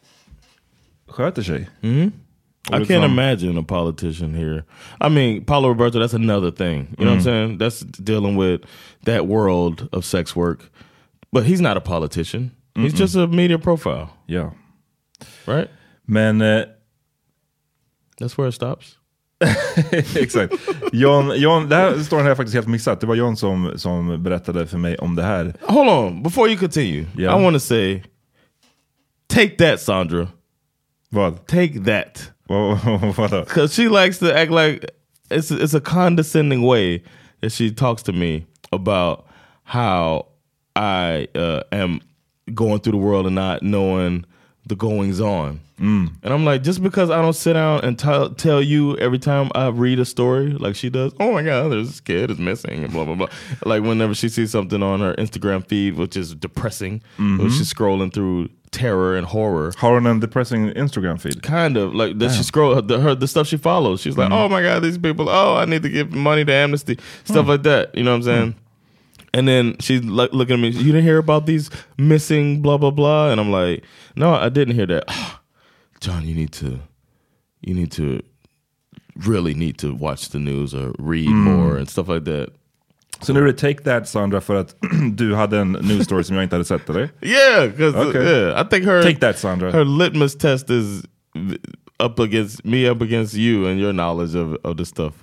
sköter 1.08 1.42
sig. 1.42 1.70
Mm. 1.80 2.12
I 2.72 2.84
can't 2.84 3.04
imagine 3.04 3.56
a 3.58 3.62
politician 3.62 4.34
here. 4.34 4.64
I 5.00 5.08
mean, 5.08 5.44
Paulo 5.44 5.68
Roberto, 5.68 5.98
that's 6.00 6.14
another 6.14 6.50
thing. 6.50 6.94
You 6.98 7.04
know 7.04 7.12
what 7.12 7.18
I'm 7.18 7.18
Mm. 7.20 7.24
saying? 7.24 7.58
That's 7.58 7.80
dealing 8.02 8.36
with 8.36 8.60
that 9.04 9.26
world 9.26 9.88
of 9.92 10.04
sex 10.04 10.34
work. 10.36 10.58
But 11.32 11.44
he's 11.44 11.60
not 11.60 11.76
a 11.76 11.80
politician. 11.80 12.50
He's 12.74 12.92
Mm-mm. 12.92 12.98
just 12.98 13.16
a 13.16 13.26
media 13.26 13.58
profile. 13.58 14.08
Yeah. 14.26 14.50
Right? 15.46 15.68
Men... 16.06 16.42
Eh, 16.42 16.64
That's 18.18 18.36
where 18.38 18.48
it 18.48 18.52
stops. 18.54 18.96
Exakt. 20.16 20.54
John, 20.92 21.32
John, 21.36 21.68
det 21.68 21.76
här 21.76 22.10
har 22.22 22.28
jag 22.28 22.36
faktiskt 22.36 22.54
helt 22.54 22.68
missat. 22.68 23.00
Det 23.00 23.06
var 23.06 23.14
John 23.14 23.36
som, 23.36 23.72
som 23.76 24.22
berättade 24.22 24.66
för 24.66 24.78
mig 24.78 24.96
om 24.98 25.14
det 25.16 25.22
här. 25.22 25.54
Hold 25.60 25.88
on, 25.88 26.22
before 26.22 26.48
you 26.48 26.58
continue, 26.58 27.04
Yeah. 27.18 27.38
I 27.40 27.42
want 27.44 27.54
to 27.56 27.60
say, 27.60 28.02
take 29.28 29.56
that, 29.56 29.80
Sandra. 29.80 30.28
Vad? 31.10 31.46
Take 31.46 31.80
that. 31.84 32.32
Because 32.48 33.74
she 33.74 33.88
likes 33.88 34.18
to 34.18 34.36
act 34.36 34.50
like 34.50 34.90
it's 35.30 35.50
it's 35.50 35.74
a 35.74 35.80
condescending 35.80 36.62
way 36.62 37.02
that 37.40 37.50
she 37.50 37.70
talks 37.70 38.02
to 38.04 38.12
me 38.12 38.46
about 38.72 39.26
how 39.64 40.26
I 40.74 41.28
uh, 41.34 41.62
am 41.72 42.00
going 42.54 42.80
through 42.80 42.92
the 42.92 42.98
world 42.98 43.26
and 43.26 43.34
not 43.34 43.62
knowing 43.62 44.24
the 44.66 44.76
goings 44.76 45.20
on. 45.20 45.60
Mm. 45.80 46.10
And 46.22 46.32
I'm 46.32 46.44
like, 46.44 46.62
just 46.62 46.82
because 46.82 47.10
I 47.10 47.20
don't 47.20 47.34
sit 47.34 47.52
down 47.52 47.84
and 47.84 47.98
tell 47.98 48.30
tell 48.30 48.62
you 48.62 48.96
every 48.96 49.18
time 49.18 49.50
I 49.54 49.68
read 49.68 49.98
a 49.98 50.04
story 50.04 50.52
like 50.52 50.74
she 50.74 50.88
does, 50.88 51.12
oh 51.20 51.32
my 51.32 51.42
God, 51.42 51.70
there's 51.70 51.88
this 51.88 52.00
kid 52.00 52.30
is 52.30 52.38
missing 52.38 52.84
and 52.84 52.92
blah, 52.92 53.04
blah, 53.04 53.14
blah. 53.14 53.28
Like 53.64 53.82
whenever 53.82 54.14
she 54.14 54.28
sees 54.28 54.50
something 54.50 54.82
on 54.82 55.00
her 55.00 55.14
Instagram 55.14 55.66
feed, 55.66 55.94
which 55.96 56.16
is 56.16 56.34
depressing, 56.34 57.02
Mhm. 57.18 57.38
when 57.38 57.50
she's 57.50 57.72
scrolling 57.72 58.12
through 58.12 58.48
terror 58.70 59.16
and 59.16 59.26
horror. 59.26 59.72
Har 59.78 59.92
hon 59.94 60.06
en 60.06 60.20
depressing 60.20 60.70
Instagram 60.70 61.20
feed? 61.20 61.42
Kind 61.42 61.76
of 61.76 61.94
like 61.94 62.18
that. 62.18 62.30
She 62.30 62.36
Damn. 62.36 62.44
scroll 62.44 62.82
the, 62.82 63.00
her 63.00 63.14
the 63.14 63.28
stuff 63.28 63.46
she 63.46 63.56
follows. 63.56 64.00
She's 64.00 64.16
like, 64.18 64.30
Mhm. 64.30 64.34
oh 64.44 64.48
my 64.48 64.62
god, 64.62 64.82
these 64.82 64.98
people. 64.98 65.28
Oh, 65.28 65.56
I 65.56 65.64
need 65.64 65.82
to 65.82 65.88
give 65.88 66.12
money 66.12 66.44
to 66.44 66.52
Amnesty, 66.52 66.98
stuff 67.24 67.44
Hmm. 67.44 67.50
like 67.50 67.62
that. 67.64 67.94
You 67.94 68.02
know 68.04 68.10
what 68.12 68.16
I'm 68.18 68.22
saying? 68.24 68.54
And 69.34 69.46
then 69.46 69.76
she's 69.80 70.02
like 70.04 70.32
looking 70.32 70.54
at 70.54 70.60
me. 70.60 70.68
You 70.70 70.84
didn't 70.92 71.02
hear 71.04 71.18
about 71.18 71.46
these 71.46 71.70
missing 71.98 72.62
blah 72.62 72.78
blah 72.78 72.90
blah. 72.90 73.30
And 73.30 73.40
I'm 73.40 73.50
like, 73.50 73.84
no, 74.16 74.34
I 74.34 74.48
didn't 74.48 74.74
hear 74.74 74.86
that. 74.86 75.04
John, 76.00 76.26
you 76.26 76.34
need 76.34 76.52
to, 76.52 76.80
you 77.62 77.74
need 77.74 77.90
to, 77.92 78.22
really 79.24 79.54
need 79.54 79.78
to 79.78 79.94
watch 79.94 80.28
the 80.28 80.38
news 80.38 80.74
or 80.74 80.92
read 80.98 81.28
Mm. 81.28 81.32
more 81.34 81.76
and 81.78 81.88
stuff 81.88 82.08
like 82.08 82.24
that. 82.24 82.50
Så 83.20 83.32
nu 83.32 83.40
är 83.40 83.44
det 83.44 83.52
Take 83.52 83.82
That 83.84 84.08
Sandra 84.08 84.40
för 84.40 84.54
att 84.54 84.76
du 85.12 85.34
hade 85.34 85.58
en 85.58 85.72
news 85.72 86.04
story 86.04 86.24
som 86.24 86.36
jag 86.36 86.42
inte 86.42 86.54
hade 86.56 86.64
sett 86.64 86.90
eller? 86.90 87.08
Yeah, 87.20 87.70
because 87.70 88.08
Okay. 88.08 88.22
yeah, 88.22 88.62
I 88.66 88.68
think 88.70 88.84
her 88.86 89.02
Take 89.02 89.16
that, 89.20 89.38
Sandra. 89.38 89.70
Her 89.72 89.84
litmus 89.84 90.34
test 90.38 90.70
is 90.70 91.02
up 91.98 92.18
against 92.20 92.64
me, 92.64 92.90
up 92.90 93.02
against 93.02 93.34
you, 93.34 93.66
and 93.70 93.80
your 93.80 93.92
knowledge 93.92 94.34
of 94.34 94.56
of 94.64 94.76
the 94.76 94.84
stuff 94.84 95.14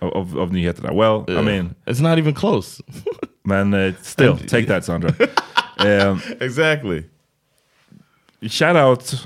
of 0.00 0.12
of, 0.12 0.36
of 0.36 0.50
nyheterna. 0.50 0.92
Well, 0.94 1.24
I 1.28 1.32
Yeah. 1.32 1.44
mean, 1.44 1.74
it's 1.86 2.00
not 2.00 2.18
even 2.18 2.34
close. 2.34 2.82
men 3.44 3.74
uh, 3.74 3.92
still, 4.02 4.36
take 4.36 4.66
that 4.66 4.84
Sandra. 4.84 5.14
um, 5.78 6.20
exactly. 6.40 7.04
Shout 8.42 8.76
out 8.76 9.24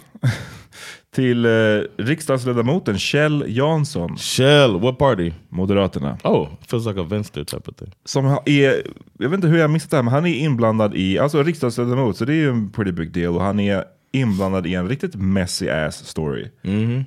till 1.15 1.47
uh, 1.47 1.83
riksdagsledamoten 1.97 2.99
Kjell 2.99 3.45
Jansson. 3.49 4.17
Kjell, 4.17 4.81
what 4.81 4.99
party? 4.99 5.33
Moderaterna. 5.49 6.19
Oh, 6.25 6.49
feels 6.69 6.87
like 6.87 7.01
a 7.01 7.07
vänster 7.11 7.45
type 7.45 7.71
of 7.71 7.77
thing. 7.77 7.93
Som 8.05 8.27
är, 8.47 8.83
jag 9.19 9.29
vet 9.29 9.33
inte 9.35 9.47
hur 9.49 9.59
jag 9.59 9.71
missat 9.71 9.91
det 9.91 9.97
här, 9.97 10.03
men 10.03 10.15
han 10.15 10.27
är 10.27 10.35
inblandad 10.35 10.95
i, 10.95 11.19
alltså 11.19 11.43
riksdagsledamot, 11.43 12.17
så 12.17 12.25
det 12.25 12.33
är 12.33 12.37
ju 12.37 12.49
en 12.51 12.71
pretty 12.71 12.93
big 12.93 13.13
deal. 13.13 13.35
Och 13.37 13.43
han 13.43 13.61
är 13.61 13.85
inblandad 14.13 14.67
i 14.67 14.75
en 14.75 14.89
riktigt 14.89 15.15
messy 15.15 15.69
ass 15.69 16.07
story. 16.07 16.49
Mhm. 16.63 17.05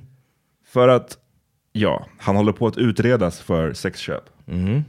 För 0.72 0.88
att, 0.88 1.18
ja, 1.72 2.06
han 2.18 2.36
håller 2.36 2.52
på 2.52 2.66
att 2.66 2.76
utredas 2.78 3.40
för 3.40 3.72
sexköp. 3.72 4.24
Mhm. 4.44 4.84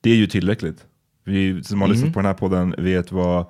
Det 0.00 0.10
är 0.10 0.16
ju 0.16 0.26
tillräckligt. 0.26 0.84
Vi 1.24 1.64
som 1.64 1.80
har 1.80 1.88
lyssnat 1.88 2.04
Mhm. 2.06 2.12
på 2.12 2.18
den 2.18 2.26
här 2.26 2.34
podden 2.34 2.74
vet 2.78 3.12
vad 3.12 3.46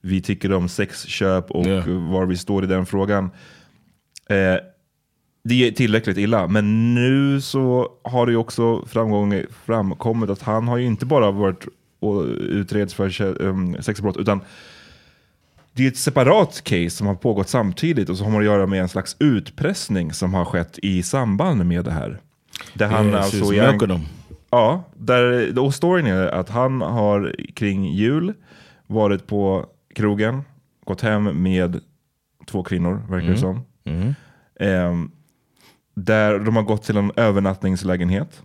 vi 0.00 0.20
tycker 0.20 0.52
om 0.52 0.68
sexköp 0.68 1.50
och 1.50 1.66
var 2.10 2.26
vi 2.26 2.36
står 2.36 2.64
i 2.64 2.66
den 2.66 2.86
frågan. 2.86 3.30
Eh, 4.28 4.56
det 5.44 5.68
är 5.68 5.70
tillräckligt 5.70 6.18
illa, 6.18 6.46
men 6.46 6.94
nu 6.94 7.40
så 7.40 7.88
har 8.02 8.26
det 8.26 8.32
ju 8.32 8.38
också 8.38 8.86
framgång, 8.86 9.42
framkommit 9.64 10.30
att 10.30 10.42
han 10.42 10.68
har 10.68 10.76
ju 10.76 10.86
inte 10.86 11.06
bara 11.06 11.30
varit 11.30 11.66
och 12.00 12.24
utreds 12.38 12.94
för 12.94 13.42
um, 13.42 13.76
sexbrott, 13.82 14.16
utan 14.16 14.40
det 15.72 15.84
är 15.84 15.88
ett 15.88 15.96
separat 15.96 16.64
case 16.64 16.90
som 16.90 17.06
har 17.06 17.14
pågått 17.14 17.48
samtidigt 17.48 18.08
och 18.08 18.18
som 18.18 18.32
har 18.32 18.40
att 18.40 18.46
göra 18.46 18.66
med 18.66 18.80
en 18.80 18.88
slags 18.88 19.16
utpressning 19.18 20.12
som 20.12 20.34
har 20.34 20.44
skett 20.44 20.78
i 20.82 21.02
samband 21.02 21.66
med 21.66 21.84
det 21.84 21.90
här. 21.90 22.20
Där 22.74 22.86
han 22.86 23.06
Yeah, 23.06 23.22
alltså 23.22 23.54
är. 23.54 24.00
Ja, 24.50 24.84
där, 24.94 25.58
och 25.58 25.74
storyn 25.74 26.06
är 26.06 26.26
att 26.26 26.48
han 26.48 26.80
har 26.80 27.34
kring 27.54 27.84
jul 27.92 28.34
varit 28.86 29.26
på 29.26 29.66
krogen, 29.94 30.42
gått 30.84 31.00
hem 31.00 31.42
med 31.42 31.80
två 32.46 32.62
kvinnor, 32.62 33.02
verkar 33.08 33.26
det 33.26 33.38
Mm. 33.38 33.38
som. 33.38 33.60
Mhm. 33.86 34.14
Ehm, 34.60 35.10
där 35.94 36.38
de 36.38 36.56
har 36.56 36.62
gått 36.62 36.82
till 36.82 36.96
en 36.96 37.12
övernattningslägenhet. 37.16 38.42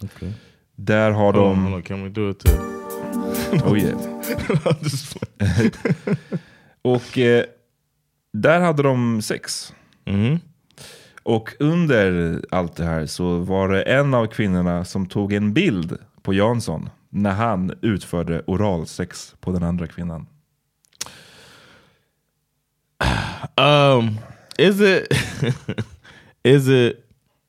Okay. 0.00 0.32
Där 0.76 1.10
har 1.10 1.32
de... 1.32 1.62
hold 1.64 1.74
on, 1.74 1.82
can 1.82 2.02
we 2.04 2.08
do 2.08 2.30
it 2.30 2.38
too? 2.38 2.80
oh 3.64 3.78
yeah. 3.78 3.98
och 6.82 7.18
eh, 7.18 7.44
där 8.32 8.60
hade 8.60 8.82
de 8.82 9.22
sex. 9.22 9.74
Mhm. 10.04 10.38
Och 11.22 11.54
under 11.58 12.40
allt 12.50 12.76
det 12.76 12.84
här 12.84 13.06
så 13.06 13.38
var 13.38 13.68
det 13.68 13.82
en 13.82 14.14
av 14.14 14.26
kvinnorna 14.26 14.84
som 14.84 15.06
tog 15.06 15.32
en 15.32 15.52
bild 15.52 15.98
på 16.22 16.34
Jansson 16.34 16.90
när 17.08 17.30
han 17.30 17.72
utförde 17.82 18.42
oralsex 18.46 19.34
på 19.40 19.52
den 19.52 19.62
andra 19.62 19.86
kvinnan. 19.86 20.26
Um, 23.56 24.18
is 24.60 24.80
it 24.80 25.12
is 26.44 26.68
it 26.68 27.04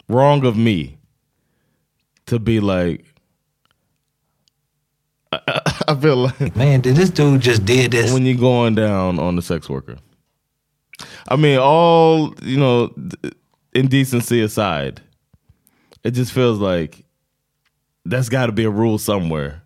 wrong 0.08 0.46
of 0.46 0.56
me 0.58 0.98
to 2.28 2.40
be 2.40 2.60
like? 2.60 3.06
I, 5.32 5.62
I 5.90 5.96
feel 5.96 6.16
like 6.18 6.56
man, 6.56 6.82
did 6.82 6.96
this 6.96 7.10
dude 7.10 7.42
just 7.42 7.66
did 7.66 7.92
this? 7.92 8.14
when 8.14 8.26
you're 8.26 8.38
going 8.38 8.76
down 8.76 9.20
on 9.20 9.36
the 9.36 9.42
sex 9.42 9.70
worker. 9.70 9.98
I 11.28 11.36
mean, 11.36 11.60
all 11.60 12.34
you 12.42 12.58
know, 12.58 12.94
indecency 13.74 14.42
aside, 14.42 15.02
it 16.04 16.12
just 16.12 16.32
feels 16.32 16.60
like 16.60 17.04
that's 18.06 18.30
got 18.30 18.48
to 18.48 18.52
be 18.52 18.64
a 18.64 18.70
rule 18.70 18.98
somewhere. 18.98 19.64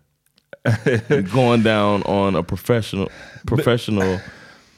going 1.32 1.62
down 1.62 2.02
on 2.02 2.34
a 2.34 2.42
professional 2.42 3.08
professional 3.46 4.20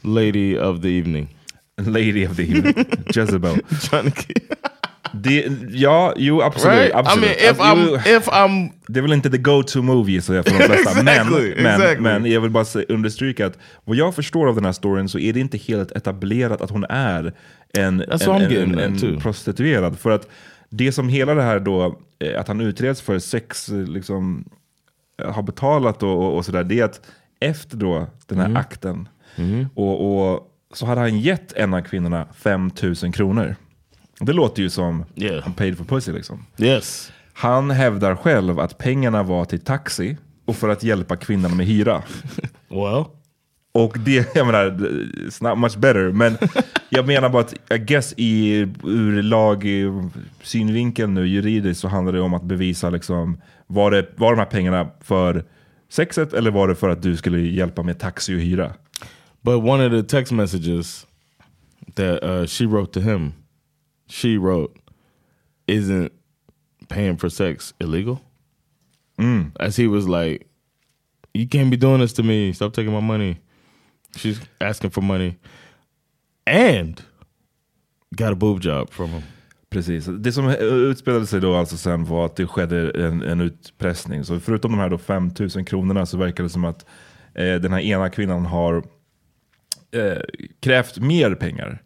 lady 0.05 0.57
of 0.57 0.83
the 0.83 0.89
evening. 0.89 1.31
Lady 1.79 2.27
of 2.27 2.37
the 2.37 2.43
evening. 2.43 2.75
Jezebel. 3.15 3.57
Det, 5.13 5.45
ja, 5.71 6.13
jo 6.17 6.41
absolut. 6.43 6.77
Right? 6.79 6.91
I 6.91 6.93
absolut. 6.95 7.25
mean, 7.29 7.55
if 7.55 7.61
Alltså, 7.61 7.97
I'm- 7.97 8.17
if 8.19 8.29
I'm- 8.29 8.69
Det 8.87 8.99
är 9.01 9.03
väl 9.03 9.13
inte 9.13 9.31
the 9.31 9.39
go-to 9.39 9.83
movie 9.83 10.23
så 10.23 10.35
jag 10.35 10.45
för 10.45 10.59
de 10.59 10.65
flesta. 10.65 10.91
Exactly, 11.01 11.55
men, 11.55 11.63
men, 11.63 11.75
exactly. 11.81 12.01
men 12.03 12.25
jag 12.33 12.41
vill 12.41 12.51
bara 12.51 12.65
understryka 12.89 13.47
att 13.47 13.59
vad 13.85 13.97
jag 13.97 14.15
förstår 14.15 14.49
av 14.49 14.55
den 14.55 14.65
här 14.65 14.73
storyn 14.73 15.09
så 15.09 15.19
är 15.19 15.33
det 15.33 15.41
inte 15.41 15.59
helt 15.59 15.93
etablerat 15.93 16.61
att 16.61 16.71
hon 16.71 16.85
är 16.89 17.33
en, 17.79 18.03
That's 18.03 18.35
en, 18.35 18.79
en, 18.79 18.79
en, 19.05 19.21
prostituerad. 19.21 19.99
För 19.99 20.11
att 20.11 20.29
det 20.71 20.93
som 20.93 21.09
hela 21.09 21.35
det 21.35 21.43
här 21.43 21.61
då, 21.61 21.99
eh, 22.19 22.41
att 22.41 22.49
han 22.49 22.61
utreds 22.61 23.01
för 23.03 23.19
sex, 23.19 23.69
eh, 23.69 23.77
liksom, 23.87 24.45
eh, 25.23 25.33
har 25.33 25.43
betalat 25.43 26.03
och, 26.03 26.11
och, 26.25 26.37
och 26.37 26.45
sådär, 26.45 26.65
det 26.65 26.81
är 26.81 26.85
att 26.85 27.01
efter 27.41 27.77
då 27.77 28.07
den 28.27 28.39
här 28.39 28.45
Mm. 28.47 28.57
akten 28.57 29.09
Mhm. 29.37 29.69
och, 29.75 30.31
och 30.33 30.55
så 30.75 30.87
hade 30.87 31.01
han 31.01 31.19
gett 31.19 31.53
en 31.53 31.75
av 31.75 31.81
kvinnorna 31.81 32.27
5000 32.35 33.13
kronor. 33.13 33.57
Det 34.21 34.33
låter 34.33 34.63
ju 34.63 34.71
som 34.71 35.05
han 35.43 35.55
paid 35.55 35.79
for 35.79 35.85
pussy 35.85 36.13
liksom. 36.13 36.47
Yes. 36.59 37.13
Han 37.33 37.71
hävdar 37.71 38.17
själv 38.17 38.61
att 38.61 38.79
pengarna 38.79 39.23
var 39.23 39.45
till 39.45 39.61
taxi 39.61 40.17
och 40.45 40.57
för 40.57 40.69
att 40.69 40.83
hjälpa 40.83 41.17
kvinnan 41.17 41.57
med 41.57 41.67
hyra. 41.67 42.03
Well. 42.69 43.05
Och 43.73 43.97
det, 43.99 44.35
jag 44.35 44.47
menar, 44.47 44.71
it's 44.71 45.49
not 45.49 45.59
much 45.59 45.79
better. 45.79 46.13
Men 46.13 46.39
jag 46.89 47.07
menar 47.07 47.29
bara 47.29 47.43
att, 47.43 47.55
I 47.73 47.79
guess 47.79 48.15
i, 48.17 48.57
ur 48.85 49.23
lag 49.23 49.65
synvinkeln 50.43 51.15
nu 51.15 51.27
juridiskt 51.27 51.81
så 51.81 51.89
handlar 51.89 52.13
det 52.13 52.21
om 52.21 52.35
att 52.35 52.43
bevisa 52.43 52.91
liksom, 52.91 53.41
var, 53.67 53.91
det, 53.91 54.07
var 54.17 54.33
de 54.33 54.39
här 54.39 54.47
pengarna 54.47 54.89
för 55.01 55.45
sexet 55.91 56.33
eller 56.33 56.51
var 56.51 56.69
det 56.69 56.75
för 56.75 56.89
att 56.89 57.03
du 57.03 57.17
skulle 57.17 57.39
hjälpa 57.39 57.83
med 57.83 57.99
taxi 57.99 58.37
och 58.37 58.41
hyra? 58.41 58.73
But 59.49 59.61
one 59.61 59.81
of 59.81 59.93
the 59.93 60.03
text 60.03 60.31
messages 60.31 61.07
that 61.95 62.23
uh, 62.23 62.45
she 62.45 62.67
wrote 62.67 62.93
to 62.93 63.01
him, 63.01 63.33
she 64.07 64.37
wrote, 64.37 64.77
"Isn't 65.67 66.13
paying 66.91 67.17
for 67.17 67.31
sex 67.31 67.73
illegal?" 67.81 68.21
Mm. 69.19 69.53
As 69.59 69.75
he 69.75 69.87
was 69.87 70.07
like, 70.07 70.47
you 71.33 71.49
can't 71.49 71.71
be 71.71 71.79
doing 71.79 72.01
this 72.01 72.13
to 72.13 72.23
me. 72.23 72.53
Stop 72.53 72.75
taking 72.75 72.93
my 72.93 73.01
money. 73.01 73.39
She's 74.17 74.39
asking 74.61 74.91
for 74.91 75.01
money. 75.01 75.39
And 76.47 77.03
got 78.15 78.35
a 78.35 78.37
boob 78.37 78.61
job 78.61 78.91
from 78.91 79.09
him. 79.09 79.23
Precis. 79.71 80.05
Det 80.07 80.33
som 80.33 80.49
utspelade 80.49 81.27
sig 81.27 81.41
då 81.41 81.55
alltså 81.55 81.77
sen 81.77 82.05
var 82.05 82.27
att 82.27 82.37
det 82.37 82.47
skedde 82.47 82.91
en, 82.91 83.23
en 83.23 83.41
utpressning. 83.41 84.25
Så 84.25 84.41
förutom 84.41 84.71
de 84.71 84.81
här 84.81 84.91
då 84.91 84.99
5000 84.99 85.65
kronorna 85.65 86.07
så 86.07 86.17
verkar 86.19 86.45
det 86.45 86.51
som 86.51 86.65
att 86.65 86.87
eh, 87.35 87.55
den 87.55 87.73
här 87.73 87.81
ena 87.81 88.11
kvinnan 88.11 88.47
har 88.47 88.85
eh, 89.93 90.23
krävt 90.61 90.99
mer 90.99 91.35
pengar. 91.35 91.83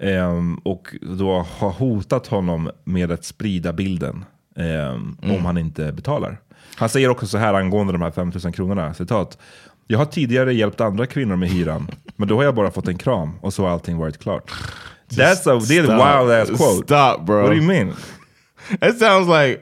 Ehm, 0.00 0.54
och 0.54 0.94
då 1.18 1.46
har 1.58 1.70
hotat 1.70 2.26
honom 2.26 2.70
med 2.84 3.12
att 3.12 3.24
sprida 3.24 3.72
bilden 3.72 4.24
ehm, 4.56 5.16
Mm. 5.22 5.36
om 5.36 5.44
han 5.44 5.58
inte 5.58 5.92
betalar. 5.92 6.40
Han 6.76 6.88
säger 6.88 7.08
också 7.08 7.26
så 7.26 7.38
här 7.38 7.54
angående 7.54 7.92
de 7.92 8.02
här 8.02 8.10
5000 8.10 8.52
kronorna, 8.52 8.94
citat. 8.94 9.38
Jag 9.86 9.98
har 9.98 10.06
tidigare 10.06 10.54
hjälpt 10.54 10.80
andra 10.80 11.06
kvinnor 11.06 11.36
med 11.36 11.48
hyran, 11.48 11.88
men 12.16 12.28
då 12.28 12.36
har 12.36 12.44
jag 12.44 12.54
bara 12.54 12.70
fått 12.70 12.88
en 12.88 12.98
kram 12.98 13.38
och 13.40 13.54
så 13.54 13.62
har 13.62 13.70
allting 13.70 13.96
varit 13.96 14.18
klart. 14.18 14.50
That's 15.10 15.56
a, 15.56 15.60
det 15.68 15.76
är 15.78 15.80
en 15.80 15.86
wild 16.26 16.40
ass 16.40 16.48
quote. 16.48 16.84
Stop, 16.86 17.24
bro. 17.26 17.40
What 17.40 17.50
do 17.50 17.56
you 17.56 17.66
mean? 17.66 17.92
It 18.82 18.98
sounds 18.98 19.28
like 19.28 19.60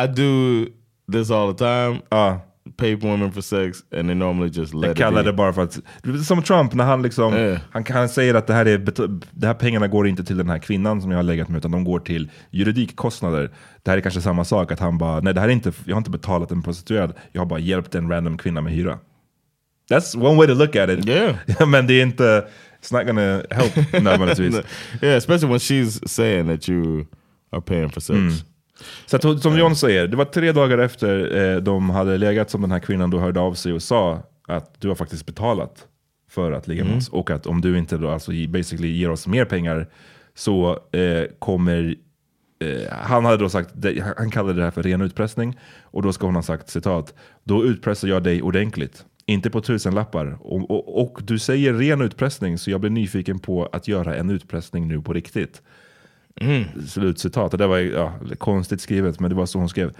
I 0.00 0.06
do 0.06 0.66
this 1.12 1.30
all 1.30 1.54
the 1.54 1.58
time. 1.58 2.00
Uh, 2.12 2.36
pay 2.78 2.94
women 2.94 3.32
for 3.32 3.40
sex 3.40 3.78
and 3.98 4.08
they 4.08 4.14
normally 4.14 4.50
just 4.52 4.74
let 4.74 4.88
Jag 4.88 4.96
kallar 4.96 5.20
it 5.20 5.26
det 5.26 5.32
be. 5.32 5.36
bara 5.36 5.52
för 5.52 5.62
att, 5.62 5.78
som 6.26 6.42
Trump 6.42 6.74
när 6.74 6.84
han 6.84 7.02
liksom, 7.02 7.34
Yeah. 7.34 7.58
han, 7.70 7.84
han 7.90 8.08
säger 8.08 8.34
att 8.34 8.46
det 8.46 8.52
här, 8.54 8.66
är, 8.66 8.78
det 9.40 9.46
här 9.46 9.54
pengarna 9.54 9.88
går 9.88 10.08
inte 10.08 10.24
till 10.24 10.36
den 10.36 10.48
här 10.50 10.58
kvinnan 10.58 11.02
som 11.02 11.10
jag 11.10 11.18
har 11.18 11.22
legat 11.22 11.48
med, 11.48 11.58
utan 11.58 11.70
de 11.70 11.84
går 11.84 12.00
till 12.00 12.30
juridikkostnader. 12.50 13.50
Det 13.82 13.90
här 13.90 13.98
är 13.98 14.02
kanske 14.02 14.20
samma 14.20 14.44
sak, 14.44 14.72
att 14.72 14.80
han 14.80 14.98
bara, 14.98 15.20
nej 15.20 15.34
det 15.34 15.40
här 15.40 15.48
är 15.48 15.52
inte, 15.52 15.72
jag 15.84 15.94
har 15.94 15.98
inte 15.98 16.10
betalat 16.10 16.50
en 16.50 16.62
prostituerad, 16.62 17.12
jag 17.32 17.40
har 17.40 17.46
bara 17.46 17.58
hjälpt 17.60 17.94
en 17.94 18.10
random 18.10 18.38
kvinna 18.38 18.60
med 18.60 18.72
hyra. 18.72 18.98
That's 19.90 20.16
one 20.26 20.36
way 20.36 20.46
to 20.46 20.54
look 20.54 20.76
at 20.76 20.90
it. 20.90 21.06
Yeah. 21.08 21.36
Men 21.68 21.86
det 21.86 21.94
är 21.94 22.02
inte, 22.02 22.46
it's 22.82 22.92
not 22.98 23.06
gonna 23.06 23.42
help 23.50 23.92
nödvändigtvis. 24.02 24.54
yeah, 25.02 25.16
especially 25.16 25.48
when 25.48 25.58
she's 25.58 26.08
saying 26.08 26.46
that 26.48 26.68
you 26.68 27.06
are 27.52 27.60
paying 27.62 27.90
for 27.90 28.00
sex. 28.00 28.16
Mm. 28.18 28.32
Så 29.06 29.16
att, 29.16 29.42
som 29.42 29.58
John 29.58 29.76
säger, 29.76 30.08
det 30.08 30.16
var 30.16 30.24
tre 30.24 30.52
dagar 30.52 30.78
efter 30.78 31.36
eh, 31.36 31.56
de 31.56 31.90
hade 31.90 32.18
legat 32.18 32.50
som 32.50 32.60
den 32.60 32.70
här 32.70 32.78
kvinnan 32.78 33.10
då 33.10 33.18
hörde 33.18 33.40
av 33.40 33.54
sig 33.54 33.72
och 33.72 33.82
sa 33.82 34.22
att 34.48 34.80
du 34.80 34.88
har 34.88 34.94
faktiskt 34.94 35.26
betalat 35.26 35.86
för 36.30 36.52
att 36.52 36.68
ligga 36.68 36.82
med 36.84 36.88
Mm. 36.90 36.98
oss. 36.98 37.08
Och 37.08 37.30
att 37.30 37.46
om 37.46 37.60
du 37.60 37.78
inte 37.78 37.96
då 37.96 38.10
alltså 38.10 38.30
basically 38.48 38.88
ger 38.88 39.10
oss 39.10 39.26
mer 39.26 39.44
pengar 39.44 39.88
så 40.34 40.70
eh, 40.92 41.24
kommer 41.38 41.94
eh, 42.60 42.92
han 42.92 43.24
hade 43.24 43.36
då 43.36 43.48
sagt, 43.48 43.70
han 44.16 44.30
kallade 44.30 44.58
det 44.58 44.64
här 44.64 44.70
för 44.70 44.82
ren 44.82 45.00
utpressning. 45.00 45.58
Och 45.82 46.02
då 46.02 46.12
ska 46.12 46.26
hon 46.26 46.34
ha 46.34 46.42
sagt 46.42 46.68
citat, 46.68 47.14
då 47.44 47.64
utpressar 47.64 48.08
jag 48.08 48.22
dig 48.22 48.42
ordentligt. 48.42 49.04
Inte 49.26 49.50
på 49.50 49.60
tusenlappar. 49.60 50.38
Och, 50.40 50.70
och, 50.70 51.02
och 51.02 51.20
du 51.22 51.38
säger 51.38 51.74
ren 51.74 52.00
utpressning 52.00 52.58
så 52.58 52.70
jag 52.70 52.80
blir 52.80 52.90
nyfiken 52.90 53.38
på 53.38 53.66
att 53.72 53.88
göra 53.88 54.16
en 54.16 54.30
utpressning 54.30 54.88
nu 54.88 55.00
på 55.02 55.12
riktigt. 55.12 55.62
Slutcitat. 56.88 57.58
Det 57.58 57.66
var 57.66 57.78
ja, 57.78 58.12
konstigt 58.38 58.80
skrivet, 58.80 59.20
men 59.20 59.30
det 59.30 59.36
var 59.36 59.46
så 59.46 59.58
hon 59.58 59.68
skrev. 59.68 59.92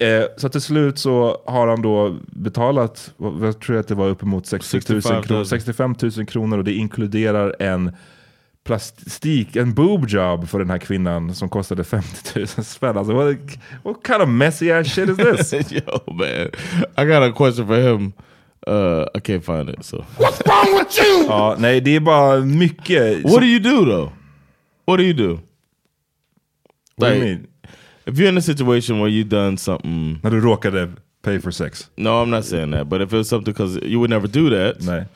Eh, 0.00 0.24
så 0.36 0.48
till 0.48 0.60
slut 0.60 0.98
så 0.98 1.42
har 1.46 1.66
han 1.68 1.82
då 1.82 2.16
betalat, 2.26 3.12
vad- 3.16 3.46
jag 3.48 3.60
tror 3.60 3.76
att 3.76 3.88
det 3.88 3.94
var 3.94 4.08
uppemot 4.08 4.46
60 4.46 4.76
000 4.76 4.82
65 4.82 5.14
000. 5.16 5.24
kronor, 5.24 5.44
65 5.44 5.94
000 6.16 6.26
kronor 6.26 6.58
och 6.58 6.64
det 6.64 6.72
inkluderar 6.74 7.56
en 7.58 7.92
plastik, 8.64 9.56
en 9.56 9.74
boob 9.74 10.08
job 10.08 10.48
för 10.48 10.58
den 10.58 10.70
här 10.70 10.78
kvinnan 10.78 11.34
som 11.34 11.48
kostade 11.48 11.84
50 11.84 12.38
000 12.38 12.46
spänn. 12.46 12.98
Alltså, 12.98 13.12
what, 13.14 13.36
what 13.82 13.96
kind 14.06 14.22
of 14.22 14.28
messy 14.28 14.70
ass 14.70 14.94
shit 14.94 15.08
is 15.08 15.16
this? 15.16 15.52
Yo, 15.72 16.12
man. 16.14 16.50
I 16.98 17.04
got 17.10 17.22
a 17.22 17.32
question 17.36 17.66
for 17.66 17.76
him. 17.76 18.12
Uh, 18.68 19.06
I 19.14 19.20
can't 19.20 19.40
find 19.44 19.70
it. 19.70 19.84
So 19.84 19.96
What's 20.18 20.42
wrong 20.46 20.78
with 20.78 20.98
you? 21.02 21.24
ja, 21.28 21.56
nej, 21.58 21.80
det 21.80 21.96
är 21.96 22.00
bara 22.00 22.40
mycket. 22.40 23.24
What 23.24 23.40
do 23.40 23.46
you 23.46 23.58
do 23.60 23.84
though? 23.84 24.12
What 24.86 24.98
do 24.98 25.02
you 25.02 25.12
do? 25.12 25.38
What 27.00 27.08
do 27.10 27.18
you 27.18 27.24
mean? 27.24 27.48
If 28.06 28.18
you're 28.18 28.28
in 28.28 28.36
a 28.36 28.40
situation 28.42 28.98
where 29.00 29.08
you've 29.08 29.28
done 29.28 29.56
something, 29.56 30.18
När 30.22 30.30
du 30.30 30.40
råkade 30.40 30.96
pay 31.22 31.38
for 31.38 31.50
sex? 31.52 31.90
no, 31.96 32.22
I'm 32.22 32.30
not 32.30 32.44
saying 32.44 32.70
that. 32.72 32.88
But 32.88 33.00
if 33.02 33.12
it's 33.12 33.28
something 33.28 33.52
because 33.52 33.78
you 33.82 34.00
would 34.00 34.10
never 34.10 34.26
do 34.28 34.50
that. 34.50 34.78
Nej. 34.80 35.06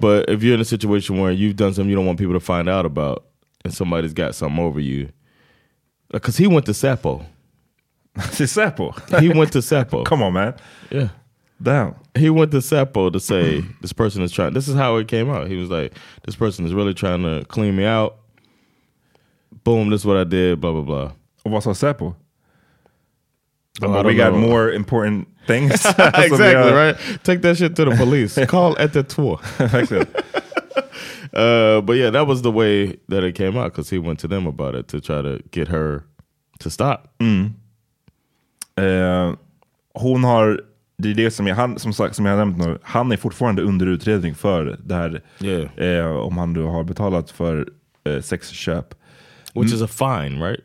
But 0.00 0.28
if 0.28 0.42
you're 0.42 0.54
in 0.54 0.60
a 0.60 0.64
situation 0.64 1.18
where 1.20 1.30
you've 1.30 1.56
done 1.56 1.72
something 1.72 1.88
you 1.88 1.96
don't 1.96 2.06
want 2.06 2.18
people 2.18 2.34
to 2.34 2.40
find 2.40 2.68
out 2.68 2.84
about, 2.84 3.24
and 3.64 3.72
somebody's 3.72 4.12
got 4.12 4.34
something 4.34 4.58
over 4.62 4.80
you, 4.80 5.04
uh, 6.12 6.18
because 6.18 6.36
he 6.36 6.46
went 6.46 6.66
to 6.66 6.72
Sapo. 6.72 7.24
Till 8.32 8.46
Säpo? 8.46 8.92
He 9.20 9.28
went 9.28 9.52
to 9.52 9.58
Sapo. 9.60 10.04
Come 10.06 10.22
on 10.22 10.32
man. 10.32 10.54
Yeah. 10.90 11.08
Damn. 11.62 11.94
He 12.16 12.28
went 12.30 12.50
to 12.50 12.58
Sapo 12.58 13.12
to 13.12 13.20
say 13.20 13.60
this 13.80 13.92
person 13.92 14.22
is 14.22 14.32
trying. 14.32 14.52
This 14.54 14.66
is 14.68 14.74
how 14.74 14.96
it 14.96 15.06
came 15.08 15.30
out. 15.30 15.46
He 15.48 15.56
was 15.56 15.70
like, 15.70 15.94
"This 16.26 16.34
person 16.36 16.66
is 16.66 16.74
really 16.74 16.94
trying 16.94 17.22
to 17.22 17.44
clean 17.46 17.74
me 17.76 17.84
out." 17.84 18.16
Boom! 19.62 19.88
This 19.90 20.00
is 20.02 20.06
what 20.06 20.16
I 20.16 20.24
did. 20.24 20.60
Blah 20.60 20.72
blah 20.72 20.82
blah. 20.82 21.12
Och 21.44 21.50
vad 21.50 21.62
sa 21.62 21.74
Säpo? 21.74 22.14
Oh, 23.82 24.00
I 24.00 24.02
we 24.02 24.14
got 24.14 24.32
know. 24.32 24.40
more 24.50 24.74
important 24.74 25.28
things. 25.46 25.72
exactly 25.98 26.72
right. 26.72 26.96
Take 27.24 27.40
that 27.42 27.58
shit 27.58 27.76
to 27.76 27.84
the 27.84 27.96
police. 27.96 28.46
Call 28.48 28.76
at 28.78 28.92
the 28.92 29.02
tour. 29.02 29.40
Uh, 31.36 31.80
but 31.80 31.96
yeah, 31.96 32.10
that 32.10 32.26
was 32.26 32.42
the 32.42 32.50
way 32.52 32.96
that 33.08 33.24
it 33.24 33.34
came 33.36 33.56
out 33.58 33.72
because 33.72 33.90
he 33.90 33.98
went 33.98 34.20
to 34.20 34.28
them 34.28 34.46
about 34.46 34.74
it 34.76 34.86
to 34.88 35.00
try 35.00 35.20
to 35.22 35.40
get 35.50 35.68
her 35.68 36.02
to 36.60 36.70
stop. 36.70 37.08
Eh, 38.76 39.32
hon 39.94 40.24
har, 40.24 40.60
det 40.98 41.10
är 41.10 41.14
det 41.14 41.30
som 41.30 41.46
jag, 41.46 41.56
han, 41.56 41.78
som 41.78 41.92
sagt, 41.92 42.16
som 42.16 42.26
jag 42.26 42.32
har 42.32 42.38
nämnt 42.44 42.58
nu, 42.58 42.78
han 42.82 43.12
är 43.12 43.16
fortfarande 43.16 43.62
under 43.62 43.86
utredning 43.86 44.34
för 44.34 44.78
det 44.84 44.94
här. 44.94 45.22
Yeah. 45.40 45.78
Eh, 45.98 46.16
om 46.16 46.38
han 46.38 46.52
då 46.54 46.68
har 46.68 46.84
betalat 46.84 47.30
för 47.30 47.68
eh, 48.04 48.20
sexköp. 48.20 48.94
Which 49.54 49.72
Mm. 49.72 49.74
is 49.74 49.82
a 49.82 49.88
fine, 49.88 50.42
right? 50.42 50.60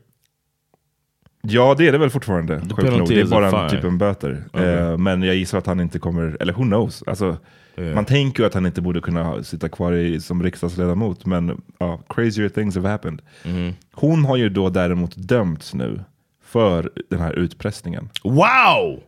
Ja, 1.42 1.76
det 1.78 1.88
är 1.88 1.92
det 1.92 1.98
väl 1.98 2.10
fortfarande. 2.10 2.60
sjukt 2.60 2.98
nog. 2.98 3.08
Det 3.10 3.20
är 3.22 3.26
bara 3.26 3.64
en, 3.64 3.70
typ 3.70 3.84
en 3.84 3.98
böter. 3.98 4.44
Okay. 4.54 4.66
Eh, 4.74 4.98
men 4.98 5.24
jag 5.24 5.36
gissar 5.36 5.58
att 5.58 5.66
han 5.66 5.80
inte 5.80 6.00
kommer, 6.00 6.38
eller 6.40 6.54
who 6.54 6.64
knows? 6.64 7.04
Alltså, 7.08 7.38
Yeah. 7.78 7.96
Man 7.96 8.06
tänker 8.06 8.44
ju 8.44 8.48
att 8.48 8.54
han 8.54 8.66
inte 8.66 8.82
borde 8.82 9.02
kunna 9.02 9.44
sitta 9.44 9.70
kvar 9.70 9.92
i, 9.94 10.20
som 10.22 10.44
riksdagsledamot, 10.44 11.26
men 11.26 11.62
ja, 11.78 12.00
crazier 12.10 12.50
things 12.50 12.76
have 12.76 12.90
happened. 12.90 13.22
Mm-hmm. 13.44 13.74
Hon 13.94 14.26
har 14.26 14.38
ju 14.38 14.50
då 14.50 14.70
däremot 14.70 15.12
dömts 15.16 15.74
nu 15.74 16.00
för 16.46 16.92
den 17.10 17.20
här 17.20 17.34
utpressningen. 17.34 18.10
Wow! 18.24 19.00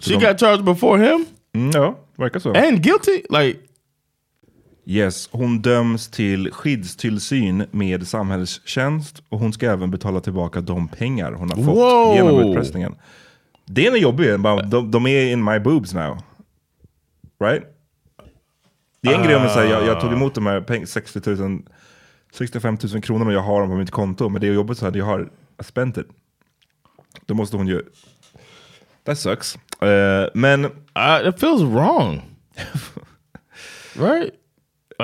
Så 0.00 0.10
She 0.10 0.18
de- 0.18 0.26
got 0.26 0.40
charged 0.40 0.64
before 0.64 1.02
him 1.06 1.26
Mm, 1.54 1.70
ja, 1.74 1.98
verkar 2.16 2.40
så. 2.40 2.48
and 2.54 2.82
guilty. 2.82 3.22
Like 3.30 3.58
Yes, 4.90 5.28
hon 5.32 5.62
döms 5.62 6.08
till 6.08 6.52
skyddstillsyn 6.52 7.66
med 7.70 8.08
samhällstjänst 8.08 9.22
och 9.28 9.38
hon 9.38 9.52
ska 9.52 9.70
även 9.70 9.90
betala 9.90 10.20
tillbaka 10.20 10.60
de 10.60 10.88
pengar 10.88 11.32
hon 11.32 11.50
har 11.50 11.56
fått 11.56 11.76
Wow. 11.76 12.14
genom 12.14 12.48
utpressningen. 12.48 12.94
Det 13.64 13.86
är 13.86 13.92
en 13.92 14.00
jobbig, 14.00 14.40
de, 14.40 14.90
de 14.90 15.06
är 15.06 15.32
in 15.32 15.44
my 15.44 15.58
boobs 15.58 15.94
now. 15.94 16.18
Right? 17.40 17.62
Det 19.00 19.08
är 19.08 19.18
en 19.18 19.24
grej 19.24 19.36
om 19.36 19.42
jag 19.42 19.52
säger, 19.52 19.72
jag, 19.72 19.86
jag 19.86 20.00
tog 20.00 20.12
emot 20.12 20.34
de 20.34 20.46
här 20.46 20.60
peng, 20.60 20.86
60 20.86 21.30
000, 21.30 21.62
65 22.32 22.78
000 22.92 23.02
kronor 23.02 23.26
och 23.26 23.32
jag 23.32 23.40
har 23.40 23.60
dem 23.60 23.70
på 23.70 23.76
mitt 23.76 23.90
konto, 23.90 24.28
men 24.28 24.40
det 24.40 24.48
är 24.48 24.52
jobbigt 24.52 24.78
så 24.78 24.86
att 24.86 24.94
jag 24.94 25.04
har 25.04 25.28
spent 25.62 25.96
it. 25.98 26.06
Då 27.26 27.34
måste 27.34 27.56
hon 27.56 27.66
ju... 27.66 27.82
That 29.04 29.18
sucks. 29.18 29.58
Eh, 29.82 30.28
men... 30.34 30.64
uh, 30.64 31.28
it 31.28 31.40
feels 31.40 31.62
wrong, 31.62 32.22
right? 33.94 34.34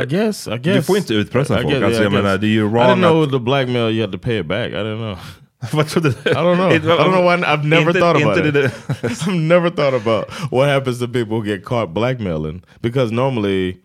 I 0.03 0.07
guess. 0.07 0.49
I 0.49 0.59
guess 0.59 0.87
får 0.87 0.97
inte 0.97 1.15
utpressa 1.15 1.59
I 1.59 1.63
folk. 1.63 1.75
guess- 1.75 1.85
Alltså, 1.85 2.03
yeah, 2.03 2.13
I 2.13 2.17
menar, 2.17 2.39
det 2.39 2.47
är 2.47 2.49
ju 2.49 2.61
I 2.61 2.69
wrong 2.69 2.75
didn't 2.87 2.97
know 3.01 3.27
the 3.31 3.39
blackmail 3.39 3.91
you 3.95 4.01
had 4.01 4.13
to 4.13 4.19
pay 4.19 4.39
it 4.41 4.47
back. 4.47 4.69
I 4.71 4.75
didn't 4.75 4.97
know. 4.99 5.19
Vad 5.73 5.89
trodde 5.89 6.09
du? 6.25 6.31
I 6.31 6.35
don't 6.35 6.57
know. 6.57 6.73
Inte- 6.73 6.87
I 6.87 6.99
don't 6.99 7.13
know 7.13 7.23
why. 7.23 7.45
I've 7.47 7.65
never 7.65 7.89
inte- 7.91 8.01
thought 8.01 8.23
about 8.23 8.47
it. 8.47 8.73
I've 9.03 9.35
never 9.35 9.71
thought 9.71 9.95
about 10.07 10.25
what 10.53 10.69
happens 10.69 10.99
to 10.99 11.07
people 11.07 11.37
who 11.37 11.43
get 11.45 11.65
caught 11.65 11.95
blackmailing 11.95 12.63
because 12.81 13.13
normally 13.15 13.77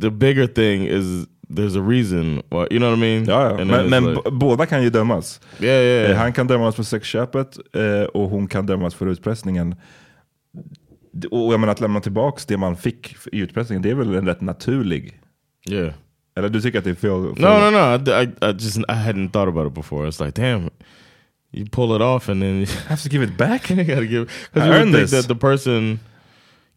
the 0.00 0.10
bigger 0.10 0.46
thing 0.46 0.86
is 0.86 1.26
there's 1.50 1.76
a 1.76 1.82
reason. 1.88 2.42
Or, 2.50 2.68
you 2.70 2.78
know 2.78 2.90
what 2.90 2.98
I 2.98 3.00
mean? 3.00 3.24
Ja, 3.24 3.50
ja. 3.58 3.64
Men, 3.64 3.90
men 3.90 4.04
like- 4.14 4.30
båda 4.30 4.66
kan 4.66 4.82
ju 4.82 4.90
dömas. 4.90 5.40
Yeah, 5.60 5.64
yeah, 5.74 6.04
Eh, 6.04 6.10
yeah. 6.10 6.18
Han 6.22 6.32
kan 6.32 6.46
dömas 6.46 6.74
för 6.76 6.82
sexköpet 6.82 7.56
eh, 7.76 8.02
och 8.04 8.30
hon 8.30 8.46
kan 8.48 8.66
dömas 8.66 8.94
för 8.94 9.06
utpressningen. 9.06 9.74
Och 11.30 11.52
jag 11.52 11.60
menar 11.60 11.72
att 11.72 11.80
lämna 11.80 12.00
tillbaka 12.00 12.42
det 12.48 12.56
man 12.56 12.76
fick 12.76 13.16
i 13.32 13.38
utpressningen, 13.38 13.82
det 13.82 13.90
är 13.90 13.94
väl 13.94 14.14
en 14.14 14.26
rätt 14.26 14.40
naturlig... 14.40 15.20
Yeah. 15.70 15.92
Eller 16.36 16.48
du 16.48 16.60
tycker 16.60 16.78
att 16.78 16.84
det 16.84 16.90
är 16.90 16.94
fel? 16.94 17.34
fel- 17.34 17.42
No, 17.42 17.70
no, 17.70 17.70
no. 17.70 18.10
I, 18.10 18.24
I, 18.24 18.50
I 18.50 18.52
just 18.52 18.78
I 18.78 18.82
hadn't 18.92 19.30
thought 19.30 19.48
about 19.48 19.66
it 19.66 19.74
before. 19.74 20.08
It's 20.08 20.24
like, 20.26 20.42
damn, 20.42 20.70
you 21.52 21.66
pull 21.72 21.96
it 21.96 22.02
off 22.02 22.28
and 22.28 22.42
then 22.42 22.54
you 22.60 22.66
have 22.88 23.02
to 23.02 23.08
give 23.08 23.24
it 23.24 23.36
back. 23.38 23.70
you 23.70 23.84
gotta 23.84 24.04
give 24.06 24.28
I 24.54 24.58
you 24.58 24.72
earned 24.74 24.94
this. 24.94 25.10
that 25.10 25.28
the 25.28 25.34
person 25.34 25.98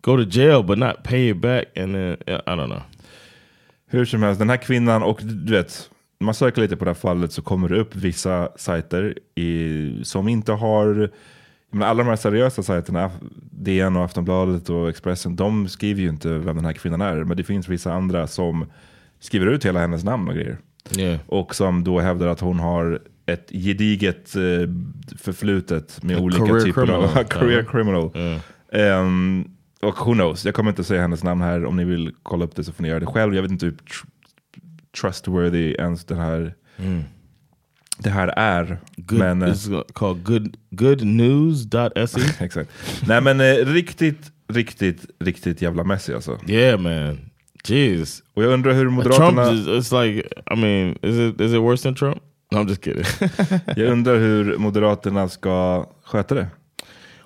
go 0.01 0.15
to 0.17 0.23
jail 0.39 0.63
but 0.63 0.77
not 0.77 1.03
pay 1.03 1.29
it 1.29 1.37
back, 1.41 1.65
and 1.77 1.95
then 1.95 2.17
I 2.27 2.55
don't 2.55 2.67
know. 2.67 2.81
Hur 3.87 4.05
som 4.05 4.23
helst, 4.23 4.39
den 4.39 4.49
här 4.49 4.57
kvinnan 4.57 5.03
och 5.03 5.19
du 5.23 5.51
vet, 5.53 5.89
när 6.19 6.25
man 6.25 6.33
söker 6.35 6.61
lite 6.61 6.77
på 6.77 6.85
det 6.85 6.91
här 6.91 6.95
fallet 6.95 7.31
så 7.31 7.41
kommer 7.41 7.69
det 7.69 7.79
upp 7.79 7.95
vissa 7.95 8.49
sajter 8.55 9.17
i, 9.35 9.99
som 10.03 10.27
inte 10.27 10.51
har 10.51 11.09
Men 11.77 11.87
alla 11.87 12.03
de 12.03 12.09
här 12.09 12.15
seriösa 12.15 12.63
sajterna, 12.63 13.11
DN 13.51 13.95
och 13.97 14.05
Aftonbladet 14.05 14.69
och 14.69 14.89
Expressen, 14.89 15.35
de 15.35 15.67
skriver 15.67 16.01
ju 16.01 16.09
inte 16.09 16.29
vem 16.29 16.55
den 16.55 16.65
här 16.65 16.73
kvinnan 16.73 17.01
är. 17.01 17.23
Men 17.23 17.37
det 17.37 17.43
finns 17.43 17.67
vissa 17.69 17.93
andra 17.93 18.27
som 18.27 18.65
skriver 19.19 19.47
ut 19.47 19.65
hela 19.65 19.79
hennes 19.79 20.03
namn 20.03 20.27
och 20.27 20.35
grejer. 20.35 20.57
Yeah. 20.97 21.19
Och 21.27 21.55
som 21.55 21.83
då 21.83 21.99
hävdar 21.99 22.27
att 22.27 22.39
hon 22.39 22.59
har 22.59 22.99
ett 23.25 23.49
gediget 23.49 24.35
eh, 24.35 24.41
förflutet 25.17 26.03
med 26.03 26.17
A 26.17 26.19
olika 26.19 26.45
typer 26.45 26.71
criminal. 26.71 27.03
av 27.03 27.23
career 27.29 27.63
criminal. 27.63 28.11
Ja. 28.13 28.39
Ehm, 28.79 29.45
och 29.81 30.07
who 30.07 30.13
knows, 30.13 30.45
jag 30.45 30.53
kommer 30.53 30.69
inte 30.71 30.83
säga 30.83 31.01
hennes 31.01 31.23
namn 31.23 31.41
här. 31.41 31.65
Om 31.65 31.75
ni 31.77 31.83
vill 31.83 32.11
kolla 32.23 32.45
upp 32.45 32.55
det 32.55 32.63
så 32.63 32.71
får 32.71 32.83
ni 32.83 32.89
göra 32.89 32.99
det 32.99 33.05
själv. 33.05 33.35
Jag 33.35 33.41
vet 33.41 33.51
inte 33.51 33.65
hur 33.65 33.73
tr 33.73 34.05
trustworthy 35.01 35.73
ens 35.73 36.05
den 36.05 36.17
här, 36.17 36.53
Mm. 36.77 37.03
Det 37.97 38.09
här 38.09 38.27
är. 38.27 38.79
Good, 38.95 39.19
men, 39.19 39.41
eh, 39.41 39.49
it's 39.49 39.93
called 39.93 40.23
good, 40.23 40.57
goodnews.se. 40.71 42.21
Exakt. 42.45 42.69
Nej 43.07 43.21
men 43.21 43.41
eh, 43.41 43.55
riktigt, 43.55 44.31
riktigt, 44.47 45.05
riktigt 45.19 45.61
jävla 45.61 45.83
messy 45.83 46.13
alltså. 46.13 46.39
Yeah 46.47 46.79
man. 46.79 47.19
Jeez. 47.63 48.23
Och 48.33 48.43
jag 48.43 48.53
undrar 48.53 48.73
hur 48.73 48.83
Trump 48.83 48.97
Moderaterna... 48.97 49.51
is, 49.51 49.67
it's 49.67 50.05
like, 50.05 50.29
I 50.51 50.55
mean, 50.55 50.97
is 51.01 51.15
it, 51.15 51.41
is 51.41 51.53
it 51.53 51.61
worse 51.61 51.83
than 51.83 51.95
Trump? 51.95 52.21
No, 52.51 52.59
I'm 52.59 52.67
just 52.67 52.83
kidding. 52.83 53.03
jag 53.75 53.91
undrar 53.91 54.17
hur 54.17 54.57
Moderaterna 54.57 55.29
ska 55.29 55.85
sköta 56.03 56.35
det. 56.35 56.47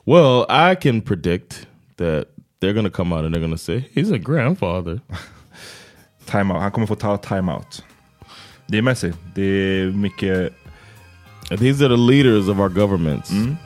Well, 0.05 0.45
I 0.49 0.75
can 0.75 1.01
predict 1.01 1.67
that 1.97 2.25
they're 2.59 2.83
to 2.83 2.89
come 2.89 3.15
out 3.15 3.25
and 3.25 3.35
they're 3.35 3.49
to 3.49 3.57
say 3.57 3.85
he's 3.93 4.11
a 4.11 4.17
grandfather. 4.17 5.01
Time 6.25 6.51
out. 6.51 6.61
Han 6.61 6.71
kommer 6.71 6.87
få 6.87 6.95
ta 6.95 7.17
time-out. 7.17 7.83
Det 8.67 8.77
är 8.77 8.81
Messi. 8.81 9.13
Det 9.35 9.43
är 9.43 9.91
mycket... 9.91 10.53
These 11.57 11.85
are 11.85 11.89
the 11.89 11.97
leaders 11.97 12.47
of 12.49 12.59
our 12.59 12.69
governments. 12.69 13.31
Mm. 13.31 13.57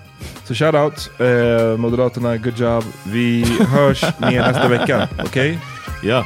Så 0.48 0.54
shout 0.56 0.76
out 0.76 1.10
eh, 1.20 1.78
Moderaterna, 1.78 2.38
good 2.38 2.60
job. 2.60 2.84
Vi 3.04 3.46
hörs 3.70 4.02
med 4.20 4.34
nästa 4.34 4.68
vecka. 4.68 5.08
Okej? 5.26 5.60
Yeah. 6.04 6.26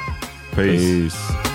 Peace. 0.55 0.78
Peace. 0.78 1.49